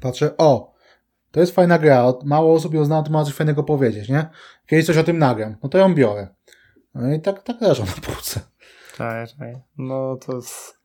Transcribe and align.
Patrzę, 0.00 0.36
o, 0.36 0.74
to 1.30 1.40
jest 1.40 1.54
fajna 1.54 1.78
gra, 1.78 2.12
mało 2.24 2.54
osób 2.54 2.74
ją 2.74 2.84
zna, 2.84 3.02
to 3.02 3.10
ma 3.12 3.24
coś 3.24 3.34
fajnego 3.34 3.62
powiedzieć, 3.64 4.08
nie? 4.08 4.26
Kiedyś 4.66 4.86
coś 4.86 4.96
o 4.96 5.04
tym 5.04 5.18
nagram, 5.18 5.56
no 5.62 5.68
to 5.68 5.78
ją 5.78 5.94
biorę. 5.94 6.28
No 6.94 7.12
i 7.14 7.20
tak, 7.20 7.42
tak 7.42 7.60
leżą 7.60 7.84
na 7.84 7.92
półce. 7.92 8.40
Czekaj, 8.92 9.26
czekaj. 9.28 9.54
No 9.78 10.16
to 10.26 10.36
jest... 10.36 10.80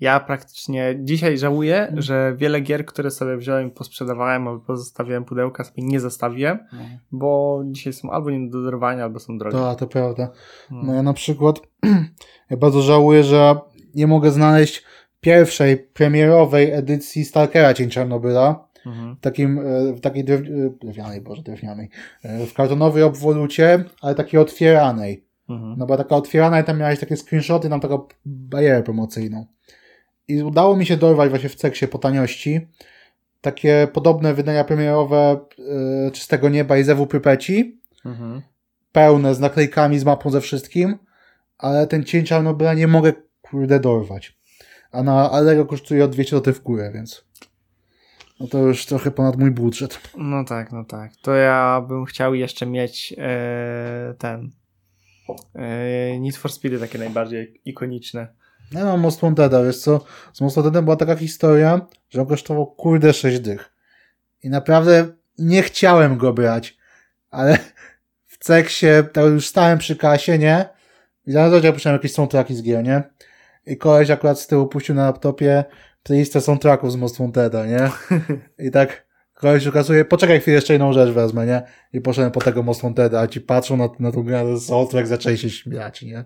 Ja 0.00 0.20
praktycznie 0.20 0.96
dzisiaj 1.00 1.38
żałuję, 1.38 1.80
Mhm. 1.80 2.02
że 2.02 2.34
wiele 2.36 2.60
gier, 2.60 2.86
które 2.86 3.10
sobie 3.10 3.36
wziąłem 3.36 3.68
i 3.68 3.70
posprzedawałem 3.70 4.48
albo 4.48 4.60
pozostawiłem 4.60 5.24
pudełka, 5.24 5.64
sobie 5.64 5.82
nie 5.82 6.00
zostawiłem, 6.00 6.58
bo 7.12 7.62
dzisiaj 7.66 7.92
są 7.92 8.10
albo 8.10 8.30
nie 8.30 8.50
do 8.50 8.62
dorwania, 8.62 9.04
albo 9.04 9.20
są 9.20 9.38
drogie. 9.38 9.56
To, 9.56 9.74
to 9.74 9.86
prawda. 9.86 10.30
No 10.70 10.94
ja 10.94 11.02
na 11.02 11.12
przykład, 11.12 11.60
ja 12.50 12.56
bardzo 12.56 12.82
żałuję, 12.82 13.24
że 13.24 13.54
nie 13.94 14.06
mogę 14.06 14.30
znaleźć 14.30 14.84
pierwszej 15.20 15.76
premierowej 15.76 16.72
edycji 16.72 17.24
Stalkera 17.24 17.74
Cień 17.74 17.90
Czarnobyla, 17.90 18.68
Mhm. 18.86 19.16
w, 19.16 19.20
takim, 19.20 19.58
e, 19.58 19.92
w 19.92 20.00
takiej 20.00 20.22
e, 20.22 20.24
drewnianej, 20.80 21.20
boże, 21.20 21.42
drewnianej, 21.42 21.88
e, 22.22 22.46
w 22.46 22.54
kartonowej 22.54 23.02
obwolucie, 23.02 23.84
ale 24.02 24.14
takiej 24.14 24.40
otwieranej. 24.40 25.24
Mhm. 25.48 25.74
No 25.78 25.86
była 25.86 25.98
taka 25.98 26.16
otwierana 26.16 26.60
i 26.60 26.64
tam 26.64 26.78
miałeś 26.78 27.00
takie 27.00 27.16
screenshoty, 27.16 27.68
tam 27.68 27.80
taką 27.80 28.06
barierę 28.26 28.82
promocyjną. 28.82 29.46
I 30.28 30.42
udało 30.42 30.76
mi 30.76 30.86
się 30.86 30.96
dorwać 30.96 31.30
właśnie 31.30 31.48
w 31.48 31.54
Ceksie 31.54 31.88
po 31.88 31.98
taniości 31.98 32.68
takie 33.40 33.88
podobne 33.92 34.34
wydania 34.34 34.64
premierowe 34.64 35.40
e, 36.06 36.10
Czystego 36.10 36.48
Nieba 36.48 36.78
i 36.78 36.84
Zewu 36.84 37.06
Prypeci, 37.06 37.80
Mhm. 38.04 38.42
pełne 38.92 39.34
z 39.34 39.40
naklejkami, 39.40 39.98
z 39.98 40.04
mapą 40.04 40.30
ze 40.30 40.40
wszystkim, 40.40 40.98
ale 41.58 41.86
ten 41.86 42.04
cień 42.04 42.24
Czarnobyla 42.24 42.74
nie 42.74 42.86
mogę 42.88 43.12
kurde 43.42 43.80
dorwać. 43.80 44.37
A 44.98 45.02
na 45.02 45.30
Allegro 45.30 45.66
kosztuje 45.66 46.04
od 46.04 46.10
200 46.10 46.36
zł 46.36 46.54
w 46.54 46.60
górę, 46.60 46.90
więc 46.94 47.24
no 48.40 48.46
to 48.46 48.58
już 48.58 48.86
trochę 48.86 49.10
ponad 49.10 49.36
mój 49.36 49.50
budżet. 49.50 50.00
No 50.16 50.44
tak, 50.44 50.72
no 50.72 50.84
tak. 50.84 51.16
To 51.22 51.34
ja 51.34 51.84
bym 51.88 52.04
chciał 52.04 52.34
jeszcze 52.34 52.66
mieć 52.66 53.14
e, 53.18 54.14
ten 54.18 54.50
e, 55.54 56.20
Need 56.20 56.36
for 56.36 56.52
Speedy 56.52 56.78
takie 56.78 56.98
najbardziej 56.98 57.60
ikoniczne. 57.64 58.28
Ja 58.72 58.84
mam 58.84 59.00
Most 59.00 59.20
Wanteda, 59.20 59.64
wiesz 59.64 59.78
co? 59.78 60.04
Z 60.32 60.40
Most 60.40 60.56
Wantedem 60.56 60.84
była 60.84 60.96
taka 60.96 61.16
historia, 61.16 61.80
że 62.10 62.20
on 62.20 62.26
kosztował 62.26 62.66
kurde 62.66 63.12
6 63.12 63.40
dych. 63.40 63.72
I 64.42 64.50
naprawdę 64.50 65.06
nie 65.38 65.62
chciałem 65.62 66.16
go 66.16 66.32
brać, 66.32 66.76
ale 67.30 67.58
w 68.26 68.38
Ceksie, 68.38 68.86
tak 69.12 69.24
już 69.24 69.46
stałem 69.46 69.78
przy 69.78 69.96
kasie, 69.96 70.38
nie? 70.38 70.68
I 71.26 71.32
zaraz 71.32 71.64
ja 71.64 71.72
puszczałem 71.72 71.96
jakieś 71.96 72.12
soundtracki 72.12 72.54
z 72.54 72.62
gier, 72.62 72.84
nie? 72.84 73.02
I 73.68 73.76
koleś 73.76 74.10
akurat 74.10 74.40
z 74.40 74.46
tyłu 74.46 74.66
puścił 74.66 74.94
na 74.94 75.06
laptopie 75.06 75.64
playlistę 76.02 76.40
soundtracków 76.40 76.92
z 76.92 76.96
Most 76.96 77.18
Wanteda, 77.18 77.66
nie? 77.66 77.90
I 78.66 78.70
tak 78.70 79.08
koleś 79.34 79.66
ukazuje, 79.66 80.04
poczekaj 80.04 80.40
chwilę, 80.40 80.54
jeszcze 80.54 80.72
jedną 80.72 80.92
rzecz 80.92 81.10
wezmę, 81.10 81.46
nie? 81.46 81.62
I 81.92 82.00
poszedłem 82.00 82.32
po 82.32 82.40
tego 82.40 82.62
Most 82.62 82.82
Wanteda, 82.82 83.20
a 83.20 83.26
ci 83.26 83.40
patrzą 83.40 83.76
na, 83.76 83.88
na 83.98 84.12
tą 84.12 84.22
grę, 84.22 84.60
soundtrack, 84.60 85.06
zaczęli 85.06 85.38
się 85.38 85.50
śmiać, 85.50 86.02
nie? 86.02 86.24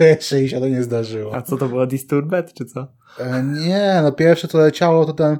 jeszcze 0.10 0.38
jej 0.38 0.48
się 0.48 0.60
to 0.60 0.68
nie 0.68 0.82
zdarzyło. 0.82 1.36
A 1.36 1.42
co 1.42 1.56
to 1.56 1.68
było? 1.68 1.86
Disturbed 1.86 2.54
czy 2.54 2.64
co? 2.64 2.86
E, 3.20 3.42
nie, 3.42 4.00
no 4.02 4.12
pierwsze 4.12 4.48
co 4.48 4.58
leciało 4.58 5.04
to 5.04 5.12
ten 5.12 5.38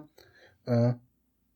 e, 0.68 0.94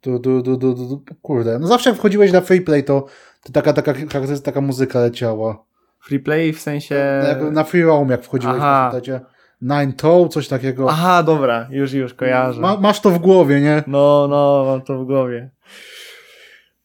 du, 0.02 0.18
du, 0.18 0.42
du, 0.42 0.56
du, 0.56 0.74
du, 0.74 0.86
du, 0.86 1.04
kurde, 1.22 1.58
no 1.58 1.66
zawsze 1.66 1.90
jak 1.90 1.98
wchodziłeś 1.98 2.32
na 2.32 2.40
freeplay 2.40 2.84
to, 2.84 3.06
to 3.44 3.52
taka, 3.52 3.72
taka, 3.72 3.94
taka, 3.94 4.26
taka 4.44 4.60
muzyka 4.60 5.00
leciała. 5.00 5.71
Free 6.02 6.18
play 6.20 6.52
w 6.52 6.60
sensie... 6.60 7.22
No 7.40 7.50
na 7.50 7.64
free 7.64 7.82
roam 7.82 8.08
jak 8.08 8.24
wchodziłeś, 8.24 8.56
Aha. 8.58 8.88
pamiętacie? 8.90 9.20
Nine 9.62 9.92
Toe, 9.92 10.28
coś 10.28 10.48
takiego. 10.48 10.90
Aha, 10.90 11.22
dobra, 11.22 11.68
już, 11.70 11.92
już 11.92 12.14
kojarzę. 12.14 12.60
Ma, 12.60 12.76
masz 12.76 13.00
to 13.00 13.10
w 13.10 13.18
głowie, 13.18 13.60
nie? 13.60 13.84
No, 13.86 14.26
no, 14.30 14.64
mam 14.66 14.82
to 14.82 14.98
w 14.98 15.06
głowie. 15.06 15.50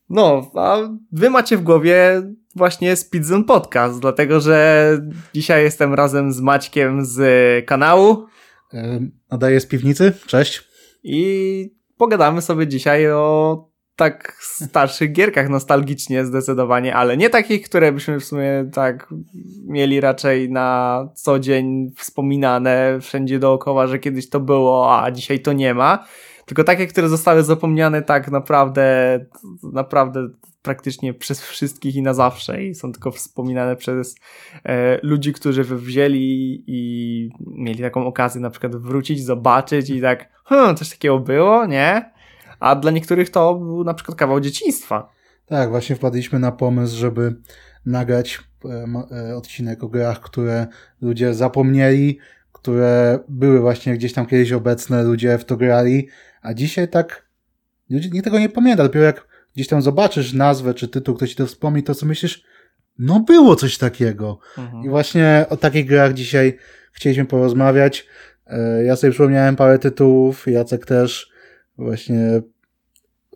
No, 0.10 0.52
a 0.56 0.78
wy 1.12 1.30
macie 1.30 1.58
w 1.58 1.64
głowie 1.64 2.22
właśnie 2.56 2.96
Speedzone 2.96 3.44
Podcast, 3.44 4.00
dlatego 4.00 4.40
że 4.40 4.90
dzisiaj 5.34 5.64
jestem 5.64 5.94
razem 5.94 6.32
z 6.32 6.42
Maćkiem 6.42 7.06
z 7.06 7.66
kanału 7.66 8.26
nadaję 9.32 9.60
z 9.60 9.66
piwnicy, 9.66 10.14
cześć. 10.28 10.64
i 11.04 11.76
pogadamy 11.98 12.42
sobie 12.42 12.68
dzisiaj 12.68 13.12
o 13.12 13.70
tak 13.98 14.38
starszych 14.42 15.12
gierkach 15.12 15.50
nostalgicznie 15.50 16.26
zdecydowanie, 16.26 16.96
ale 16.96 17.18
nie 17.18 17.30
takich, 17.30 17.70
które 17.70 17.92
byśmy 17.92 18.20
w 18.20 18.26
sumie 18.26 18.70
tak 18.74 19.08
mieli 19.68 20.02
raczej 20.02 20.52
na 20.52 21.10
co 21.14 21.40
dzień 21.40 21.92
wspominane 21.96 22.98
wszędzie 23.02 23.40
dookoła, 23.40 23.88
że 23.88 24.00
kiedyś 24.00 24.30
to 24.30 24.40
było, 24.40 25.02
a 25.02 25.12
dzisiaj 25.12 25.40
to 25.40 25.54
nie 25.54 25.74
ma. 25.74 26.06
Tylko 26.46 26.64
takie, 26.64 26.88
które 26.88 27.10
zostały 27.10 27.44
zapomniane 27.44 28.02
tak 28.02 28.32
naprawdę, 28.32 29.20
naprawdę 29.64 30.30
praktycznie 30.62 31.14
przez 31.14 31.42
wszystkich 31.42 31.96
i 31.96 32.02
na 32.02 32.14
zawsze 32.14 32.64
i 32.64 32.76
są 32.76 32.92
tylko 32.92 33.12
wspominane 33.12 33.76
przez 33.76 34.16
e, 34.64 35.00
ludzi, 35.04 35.34
którzy 35.34 35.64
wzięli 35.64 36.64
i 36.68 37.30
mieli 37.40 37.82
taką 37.82 38.06
okazję 38.08 38.42
na 38.42 38.50
przykład 38.50 38.76
wrócić, 38.76 39.24
zobaczyć 39.24 39.90
i 39.90 40.02
tak, 40.02 40.30
hmm, 40.46 40.76
coś 40.76 40.90
takiego 40.90 41.20
było, 41.20 41.66
nie? 41.66 42.17
A 42.60 42.76
dla 42.76 42.92
niektórych 42.92 43.30
to 43.30 43.56
był 43.56 43.84
na 43.84 43.94
przykład 43.94 44.18
kawał 44.18 44.40
dzieciństwa. 44.40 45.10
Tak, 45.46 45.70
właśnie 45.70 45.96
wpadliśmy 45.96 46.40
na 46.40 46.52
pomysł, 46.52 46.98
żeby 46.98 47.36
nagrać 47.86 48.40
e, 48.66 48.88
e, 49.30 49.36
odcinek 49.36 49.84
o 49.84 49.88
grach, 49.88 50.22
które 50.22 50.68
ludzie 51.02 51.34
zapomnieli, 51.34 52.20
które 52.52 53.20
były 53.30 53.60
właśnie 53.60 53.94
gdzieś 53.94 54.14
tam 54.14 54.26
kiedyś 54.26 54.52
obecne, 54.52 55.04
ludzie 55.04 55.38
w 55.38 55.46
to 55.46 55.58
grali, 55.58 56.08
a 56.42 56.54
dzisiaj 56.54 56.88
tak 56.88 57.28
ludzie, 57.90 58.10
nikt 58.10 58.24
tego 58.24 58.40
nie 58.40 58.50
pamięta. 58.50 58.84
Dopiero 58.84 59.06
jak 59.06 59.28
gdzieś 59.56 59.68
tam 59.68 59.82
zobaczysz 59.82 60.34
nazwę 60.34 60.74
czy 60.74 60.88
tytuł, 60.88 61.16
ktoś 61.16 61.30
ci 61.30 61.36
to 61.36 61.46
wspomni, 61.46 61.84
to 61.84 61.96
co 61.96 62.06
myślisz, 62.06 62.44
no 63.00 63.20
było 63.20 63.56
coś 63.56 63.78
takiego. 63.78 64.40
Mhm. 64.58 64.84
I 64.84 64.90
właśnie 64.90 65.46
o 65.50 65.58
takich 65.58 65.86
grach 65.86 66.14
dzisiaj 66.14 66.58
chcieliśmy 66.92 67.26
porozmawiać. 67.26 68.08
E, 68.48 68.84
Ja 68.84 68.96
sobie 68.96 69.12
przypomniałem 69.12 69.56
parę 69.56 69.80
tytułów, 69.80 70.48
Jacek 70.48 70.86
też 70.86 71.32
właśnie 71.78 72.42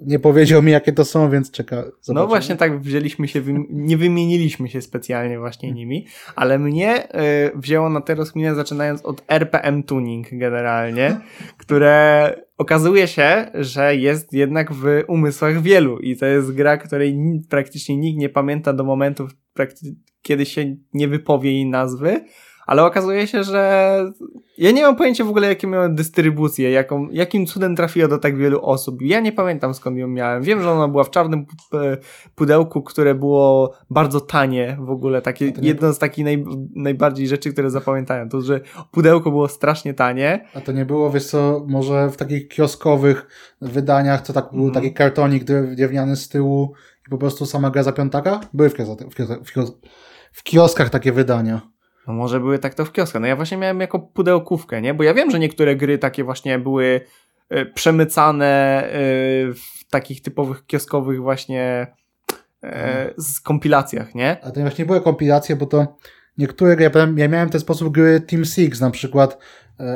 nie 0.01 0.19
powiedział 0.19 0.63
mi, 0.63 0.71
jakie 0.71 0.93
to 0.93 1.05
są, 1.05 1.29
więc 1.29 1.51
czeka. 1.51 1.75
No 1.75 1.91
zobaczymy. 2.01 2.27
właśnie 2.27 2.55
tak 2.55 2.81
wzięliśmy 2.81 3.27
się, 3.27 3.41
nie 3.69 3.97
wymieniliśmy 3.97 4.69
się 4.69 4.81
specjalnie 4.81 5.39
właśnie 5.39 5.71
nimi, 5.71 6.05
ale 6.35 6.59
mnie 6.59 7.03
y, 7.03 7.51
wzięło 7.55 7.89
na 7.89 8.01
tę 8.01 8.15
rozkminę 8.15 8.55
zaczynając 8.55 9.05
od 9.05 9.23
RPM 9.27 9.83
Tuning 9.83 10.27
generalnie, 10.31 11.17
które 11.57 12.35
okazuje 12.57 13.07
się, 13.07 13.51
że 13.53 13.95
jest 13.95 14.33
jednak 14.33 14.73
w 14.73 14.85
umysłach 15.07 15.61
wielu 15.61 15.99
i 15.99 16.17
to 16.17 16.25
jest 16.25 16.51
gra, 16.51 16.77
której 16.77 17.17
ni- 17.17 17.41
praktycznie 17.49 17.97
nikt 17.97 18.19
nie 18.19 18.29
pamięta 18.29 18.73
do 18.73 18.83
momentu, 18.83 19.27
kiedy 20.21 20.45
się 20.45 20.75
nie 20.93 21.07
wypowie 21.07 21.51
jej 21.51 21.65
nazwy, 21.65 22.21
ale 22.65 22.83
okazuje 22.85 23.27
się, 23.27 23.43
że 23.43 23.91
ja 24.57 24.71
nie 24.71 24.81
mam 24.83 24.95
pojęcia 24.95 25.23
w 25.23 25.29
ogóle, 25.29 25.47
jakie 25.47 25.67
miała 25.67 25.89
dystrybucję, 25.89 26.71
jaką, 26.71 27.07
jakim 27.11 27.45
cudem 27.45 27.75
trafiła 27.75 28.07
do 28.07 28.17
tak 28.17 28.37
wielu 28.37 28.61
osób. 28.65 29.01
Ja 29.01 29.19
nie 29.19 29.31
pamiętam 29.31 29.73
skąd 29.73 29.97
ją 29.97 30.07
miałem. 30.07 30.43
Wiem, 30.43 30.61
że 30.61 30.71
ona 30.71 30.87
była 30.87 31.03
w 31.03 31.09
czarnym 31.09 31.45
pu- 31.45 31.97
pudełku, 32.35 32.81
które 32.81 33.15
było 33.15 33.73
bardzo 33.89 34.21
tanie 34.21 34.77
w 34.81 34.89
ogóle. 34.89 35.21
Takie, 35.21 35.53
jedno 35.61 35.93
z 35.93 35.99
takich 35.99 36.25
naj, 36.25 36.45
najbardziej 36.75 37.27
rzeczy, 37.27 37.51
które 37.53 37.69
zapamiętałem, 37.69 38.29
to, 38.29 38.41
że 38.41 38.59
pudełko 38.91 39.31
było 39.31 39.47
strasznie 39.47 39.93
tanie. 39.93 40.45
A 40.53 40.61
to 40.61 40.71
nie 40.71 40.85
było, 40.85 41.09
wiesz 41.11 41.25
co, 41.25 41.65
może 41.67 42.09
w 42.09 42.17
takich 42.17 42.47
kioskowych 42.47 43.27
wydaniach, 43.61 44.21
to 44.21 44.33
tak 44.33 44.45
był 44.51 44.65
Mhm. 44.65 44.73
taki 44.73 44.93
kartonik 44.93 45.43
drew- 45.43 45.75
drewniany 45.75 46.15
z 46.15 46.29
tyłu 46.29 46.73
i 47.07 47.09
po 47.09 47.17
prostu 47.17 47.45
sama 47.45 47.69
gra 47.69 47.83
za 47.83 47.91
piątaka? 47.91 48.39
Były 48.53 48.69
w, 48.69 48.73
kiosk- 48.73 49.09
w, 49.09 49.15
kiosk- 49.15 49.43
w, 49.43 49.53
kiosk- 49.55 49.73
w 50.31 50.43
kioskach 50.43 50.89
takie 50.89 51.11
wydania. 51.11 51.61
No 52.07 52.13
może 52.13 52.39
były 52.39 52.59
tak 52.59 52.73
to 52.73 52.85
w 52.85 52.91
kioskach. 52.91 53.21
No 53.21 53.27
ja 53.27 53.35
właśnie 53.35 53.57
miałem 53.57 53.79
jako 53.79 53.99
pudełkówkę, 53.99 54.81
nie? 54.81 54.93
Bo 54.93 55.03
ja 55.03 55.13
wiem, 55.13 55.31
że 55.31 55.39
niektóre 55.39 55.75
gry 55.75 55.97
takie 55.97 56.23
właśnie 56.23 56.59
były 56.59 57.01
e, 57.49 57.65
przemycane 57.65 58.83
e, 58.83 58.89
w 59.53 59.89
takich 59.89 60.21
typowych 60.21 60.65
kioskowych 60.65 61.21
właśnie 61.21 61.87
e, 62.63 63.13
z 63.17 63.41
kompilacjach, 63.41 64.15
nie? 64.15 64.37
A 64.43 64.51
to 64.51 64.61
właśnie 64.61 64.85
były 64.85 65.01
kompilacje, 65.01 65.55
bo 65.55 65.65
to 65.65 65.97
niektóre 66.37 66.75
gry, 66.75 66.91
ja, 67.15 67.27
miałem 67.27 67.49
w 67.49 67.51
ten 67.51 67.61
sposób 67.61 67.93
gry 67.93 68.21
Team 68.21 68.45
Six, 68.45 68.79
na 68.79 68.91
przykład 68.91 69.37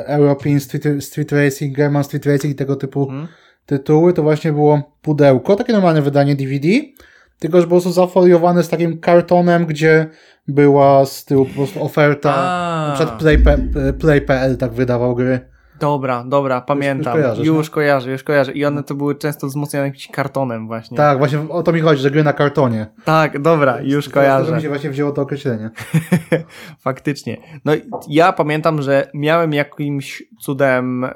European 0.06 0.60
Street, 0.60 1.04
Street 1.04 1.32
Racing, 1.32 1.76
German 1.76 2.04
Street 2.04 2.26
Racing 2.26 2.52
i 2.54 2.56
tego 2.56 2.76
typu 2.76 3.02
Mhm. 3.02 3.28
tytuły, 3.66 4.12
to 4.12 4.22
właśnie 4.22 4.52
było 4.52 4.98
pudełko, 5.02 5.56
takie 5.56 5.72
normalne 5.72 6.02
wydanie 6.02 6.36
DVD, 6.36 6.68
tylko 7.38 7.58
że 7.58 7.64
po 7.64 7.70
prostu 7.70 7.90
zafoliowane 7.92 8.62
z 8.62 8.68
takim 8.68 9.00
kartonem, 9.00 9.66
gdzie 9.66 10.06
była 10.48 11.06
z 11.06 11.24
tyłu 11.24 11.46
po 11.46 11.54
prostu 11.54 11.84
oferta. 11.84 12.34
A. 12.34 12.88
Na 12.88 12.94
przykład 12.94 13.18
Play.pl 13.18 13.94
Play 13.94 14.56
tak 14.58 14.72
wydawał 14.72 15.14
gry. 15.14 15.56
Dobra, 15.80 16.24
dobra, 16.24 16.60
pamiętam. 16.60 17.18
Już, 17.18 17.46
już 17.46 17.68
no? 17.68 17.74
kojarzę, 17.74 18.10
już 18.10 18.22
kojarzę. 18.22 18.52
I 18.52 18.64
one 18.64 18.82
to 18.82 18.94
były 18.94 19.14
często 19.14 19.46
wzmocnione 19.46 19.86
jakimś 19.86 20.08
kartonem 20.08 20.66
właśnie. 20.66 20.96
Tak, 20.96 21.18
właśnie 21.18 21.48
o 21.48 21.62
to 21.62 21.72
mi 21.72 21.80
chodzi, 21.80 22.02
że 22.02 22.10
gry 22.10 22.24
na 22.24 22.32
kartonie. 22.32 22.86
Tak, 23.04 23.42
dobra, 23.42 23.80
już 23.82 24.04
To 24.04 24.10
kojarzę. 24.10 24.56
mi 24.56 24.62
się 24.62 24.68
właśnie 24.68 24.90
wzięło 24.90 25.12
to 25.12 25.22
określenie. 25.22 25.70
Faktycznie. 26.84 27.36
No 27.64 27.72
ja 28.08 28.32
pamiętam, 28.32 28.82
że 28.82 29.10
miałem 29.14 29.52
jakimś 29.52 30.22
cudem 30.40 31.04
e, 31.04 31.10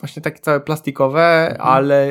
właśnie 0.00 0.22
takie 0.22 0.38
całe 0.40 0.60
plastikowe, 0.60 1.56
ale 1.60 2.08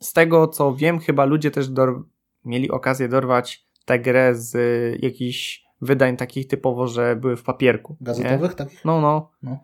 z 0.00 0.12
tego 0.12 0.48
co 0.48 0.74
wiem, 0.74 0.98
chyba 0.98 1.24
ludzie 1.24 1.50
też 1.50 1.68
dor- 1.68 2.02
mieli 2.48 2.70
okazję 2.70 3.08
dorwać 3.08 3.66
tę 3.84 3.98
grę 3.98 4.34
z 4.34 4.54
e, 4.56 4.58
jakichś 5.06 5.64
wydań 5.80 6.16
takich 6.16 6.48
typowo, 6.48 6.86
że 6.88 7.16
były 7.16 7.36
w 7.36 7.42
papierku. 7.42 7.96
nie? 8.00 8.04
Gazetowych 8.06 8.54
takich? 8.54 8.84
No, 8.84 9.00
no. 9.00 9.30
No. 9.42 9.58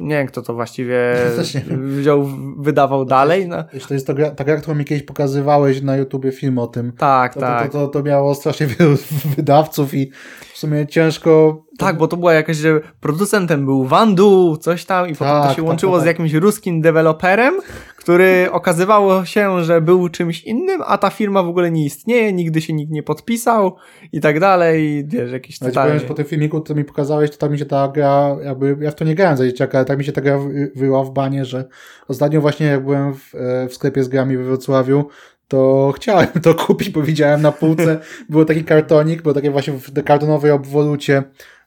Nie 0.00 0.14
wiem, 0.16 0.26
kto 0.26 0.42
to 0.42 0.54
właściwie 0.54 1.14
nie 1.70 1.76
wziął, 1.76 2.28
wydawał 2.58 3.04
dalej. 3.04 3.48
No. 3.48 3.64
Jeśli 3.72 3.88
to 3.88 3.94
jest 3.94 4.06
to 4.06 4.14
gra, 4.14 4.30
ta 4.30 4.44
gra, 4.44 4.56
którą 4.56 4.76
mi 4.76 4.84
kiedyś 4.84 5.02
pokazywałeś 5.02 5.82
na 5.82 5.96
YouTubie 5.96 6.32
film 6.32 6.58
o 6.58 6.66
tym. 6.66 6.92
Tak, 6.92 7.34
To, 7.34 7.40
tak. 7.40 7.72
to, 7.72 7.86
to, 7.86 7.88
to 7.88 8.02
miało 8.02 8.34
strasznie 8.34 8.66
wielu 8.66 8.96
wydawców 9.36 9.94
i 9.94 10.10
w 10.58 10.60
sumie 10.60 10.86
ciężko. 10.86 11.64
Tak, 11.78 11.96
bo 11.96 12.08
to 12.08 12.16
była 12.16 12.32
jakaś, 12.34 12.56
że 12.56 12.80
producentem 13.00 13.64
był 13.64 13.84
Wandu, 13.84 14.56
coś 14.60 14.84
tam 14.84 15.08
i 15.08 15.12
potem 15.14 15.26
to 15.34 15.42
Tak, 15.42 15.50
się 15.50 15.56
tak, 15.56 15.64
łączyło 15.64 15.92
tak, 15.92 16.00
z 16.00 16.04
tak. 16.04 16.06
jakimś 16.06 16.32
ruskim 16.32 16.80
deweloperem, 16.80 17.54
który 17.96 18.46
okazywało 18.52 19.24
się, 19.24 19.64
że 19.64 19.80
był 19.80 20.08
czymś 20.08 20.44
innym, 20.44 20.80
a 20.86 20.98
ta 20.98 21.10
firma 21.10 21.42
w 21.42 21.48
ogóle 21.48 21.70
nie 21.70 21.84
istnieje, 21.84 22.32
nigdy 22.32 22.60
się 22.60 22.72
nikt 22.72 22.92
nie 22.92 23.02
podpisał 23.02 23.76
i 24.12 24.20
tak 24.20 24.40
dalej, 24.40 24.84
i 24.84 25.04
wiesz, 25.08 25.32
jakieś 25.32 25.60
Ja 25.60 25.66
ci 25.66 25.70
totalnie... 25.72 25.90
powiem, 25.90 26.00
że 26.00 26.08
po 26.08 26.14
tym 26.14 26.24
filmiku, 26.24 26.60
co 26.60 26.74
mi 26.74 26.84
pokazałeś, 26.84 27.30
to 27.30 27.36
tak 27.36 27.50
mi 27.50 27.58
się 27.58 27.66
ta 27.66 27.88
gra, 27.88 28.36
jakby, 28.44 28.76
ja 28.80 28.90
w 28.90 28.94
to 28.94 29.04
nie 29.04 29.14
grałem 29.14 29.36
za 29.36 29.44
dzieciaka, 29.46 29.78
ale 29.78 29.84
tak 29.84 29.98
mi 29.98 30.04
się 30.04 30.12
ta 30.12 30.20
gra 30.20 30.38
wy- 30.38 30.72
wyła 30.76 31.04
w 31.04 31.10
banie, 31.10 31.44
że 31.44 31.64
ostatnio 32.08 32.40
właśnie 32.40 32.66
jak 32.66 32.84
byłem 32.84 33.14
w, 33.14 33.34
e, 33.34 33.68
w 33.68 33.74
sklepie 33.74 34.02
z 34.04 34.08
grami 34.08 34.36
we 34.36 34.44
Wrocławiu, 34.44 35.04
to 35.48 35.92
chciałem 35.96 36.28
to 36.42 36.54
kupić, 36.54 36.90
bo 36.90 37.02
widziałem 37.02 37.42
na 37.42 37.52
półce, 37.52 37.98
było 38.28 38.44
taki 38.44 38.64
kartonik, 38.64 39.22
było 39.22 39.34
takie 39.34 39.50
właśnie 39.50 39.72
w 39.72 40.02
kartonowej 40.04 40.50
obwolucie 40.50 41.22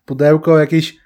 pudełko, 0.05 0.59
jakieś 0.59 0.97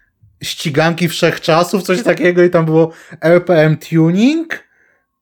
ściganki 0.43 1.07
wszechczasów, 1.09 1.83
coś 1.83 2.03
takiego 2.03 2.43
i 2.43 2.49
tam 2.49 2.65
było 2.65 2.91
RPM 3.21 3.77
Tuning, 3.77 4.63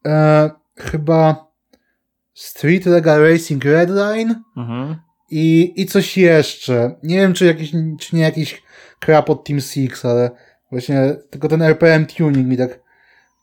e, 0.05 0.49
chyba 0.79 1.47
Street 2.33 2.85
Legal 2.85 3.21
Racing 3.21 3.65
Redline, 3.65 4.35
Mhm. 4.57 4.95
i, 5.29 5.73
i 5.75 5.85
coś 5.85 6.17
jeszcze. 6.17 6.95
Nie 7.03 7.15
wiem, 7.17 7.33
czy, 7.33 7.45
jakiś, 7.45 7.71
czy 7.99 8.15
nie 8.15 8.21
jakiś 8.21 8.63
krap 8.99 9.29
od 9.29 9.43
Team 9.47 9.61
Six, 9.61 10.05
ale 10.05 10.31
właśnie 10.71 11.15
tylko 11.29 11.47
ten 11.47 11.61
RPM 11.61 12.05
tuning 12.05 12.47
mi 12.47 12.57
tak 12.57 12.79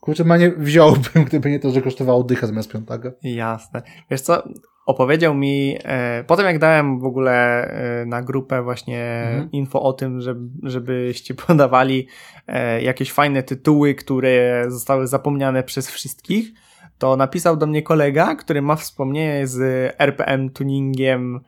kurczę, 0.01 0.23
ma 0.23 0.37
nie 0.37 0.51
wziąłbym, 0.51 1.23
gdyby 1.27 1.51
nie 1.51 1.59
to, 1.59 1.71
że 1.71 1.81
kosztowało 1.81 2.23
dycha 2.23 2.47
zamiast 2.47 2.71
piątego. 2.71 3.11
Jasne. 3.23 3.81
Wiesz 4.11 4.21
co, 4.21 4.43
opowiedział 4.85 5.33
mi, 5.33 5.77
e, 5.83 6.23
potem 6.27 6.45
jak 6.45 6.59
dałem 6.59 6.99
w 6.99 7.05
ogóle 7.05 7.65
e, 7.67 8.05
na 8.05 8.21
grupę 8.21 8.61
właśnie 8.63 9.23
Mhm. 9.27 9.51
info 9.51 9.81
o 9.81 9.93
tym, 9.93 10.21
że, 10.21 10.35
żebyście 10.63 11.33
podawali 11.47 12.07
e, 12.47 12.81
jakieś 12.81 13.11
fajne 13.11 13.43
tytuły, 13.43 13.95
które 13.95 14.65
zostały 14.67 15.07
zapomniane 15.07 15.63
przez 15.63 15.89
wszystkich, 15.89 16.51
to 16.97 17.15
napisał 17.17 17.57
do 17.57 17.67
mnie 17.67 17.83
kolega, 17.83 18.35
który 18.35 18.61
ma 18.61 18.75
wspomnienie 18.75 19.47
z 19.47 19.59
RPM 19.99 20.49
tuningiem 20.49 21.39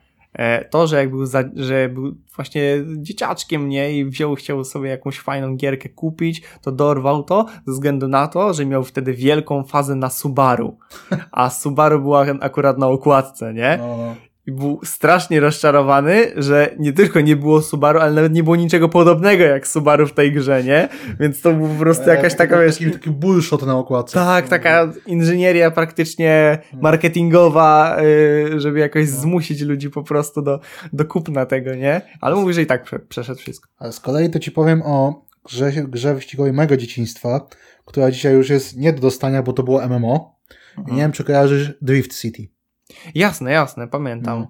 to, 0.70 0.86
że 0.86 0.96
jak 0.96 1.10
był, 1.10 1.26
za, 1.26 1.44
że 1.56 1.88
był 1.88 2.14
właśnie 2.36 2.84
dzieciaczkiem, 2.96 3.68
nie, 3.68 3.98
i 3.98 4.04
wziął, 4.04 4.34
chciał 4.34 4.64
sobie 4.64 4.90
jakąś 4.90 5.20
fajną 5.20 5.56
gierkę 5.56 5.88
kupić, 5.88 6.42
to 6.62 6.72
dorwał 6.72 7.22
to 7.22 7.46
ze 7.66 7.72
względu 7.72 8.08
na 8.08 8.28
to, 8.28 8.54
że 8.54 8.66
miał 8.66 8.84
wtedy 8.84 9.14
wielką 9.14 9.64
fazę 9.64 9.94
na 9.94 10.10
Subaru, 10.10 10.78
a 11.32 11.50
Subaru 11.50 12.00
była 12.00 12.26
akurat 12.40 12.78
na 12.78 12.86
okładce, 12.86 13.54
nie? 13.54 13.78
No, 13.80 13.96
no. 13.96 14.16
I 14.46 14.52
był 14.52 14.80
strasznie 14.84 15.40
rozczarowany, 15.40 16.32
że 16.36 16.74
nie 16.78 16.92
tylko 16.92 17.20
nie 17.20 17.36
było 17.36 17.62
Subaru, 17.62 18.00
ale 18.00 18.12
nawet 18.12 18.32
nie 18.32 18.42
było 18.42 18.56
niczego 18.56 18.88
podobnego 18.88 19.44
jak 19.44 19.66
Subaru 19.66 20.06
w 20.06 20.12
tej 20.12 20.32
grze, 20.32 20.64
nie? 20.64 20.88
Więc 21.20 21.40
to 21.40 21.52
był 21.52 21.68
po 21.68 21.74
prostu 21.74 22.08
jakaś 22.08 22.34
taka, 22.34 22.60
wiesz, 22.60 22.78
Taki, 22.78 22.90
taki 22.90 23.10
bullshot 23.10 23.66
na 23.66 23.76
okładce. 23.78 24.14
tak, 24.14 24.48
taka 24.48 24.92
inżynieria 25.06 25.70
praktycznie 25.70 26.58
marketingowa, 26.80 27.96
y, 28.02 28.60
żeby 28.60 28.78
jakoś 28.78 29.08
zmusić 29.08 29.60
ludzi 29.60 29.90
po 29.90 30.02
prostu 30.02 30.42
do, 30.42 30.60
do 30.92 31.04
kupna 31.04 31.46
tego, 31.46 31.74
nie? 31.74 32.00
Ale 32.20 32.36
mówi, 32.36 32.54
że 32.54 32.62
i 32.62 32.66
tak 32.66 32.84
prze, 32.84 32.98
przeszedł 32.98 33.38
wszystko. 33.40 33.68
Ale 33.78 33.92
z 33.92 34.00
kolei 34.00 34.30
to 34.30 34.38
ci 34.38 34.50
powiem 34.50 34.82
o 34.82 35.24
grze, 35.44 35.72
grze 35.72 36.14
wyścigowej 36.14 36.52
mojego 36.52 36.76
dzieciństwa, 36.76 37.48
która 37.84 38.10
dzisiaj 38.10 38.34
już 38.34 38.50
jest 38.50 38.76
nie 38.76 38.92
do 38.92 39.00
dostania, 39.00 39.42
bo 39.42 39.52
to 39.52 39.62
było 39.62 39.88
MMO. 39.88 40.34
I 40.88 40.92
nie 40.92 41.02
wiem, 41.02 41.12
czy 41.12 41.24
kojarzysz 41.24 41.72
Drift 41.82 42.20
City. 42.20 42.53
Jasne, 43.14 43.52
jasne, 43.52 43.88
pamiętam. 43.88 44.38
No. 44.40 44.46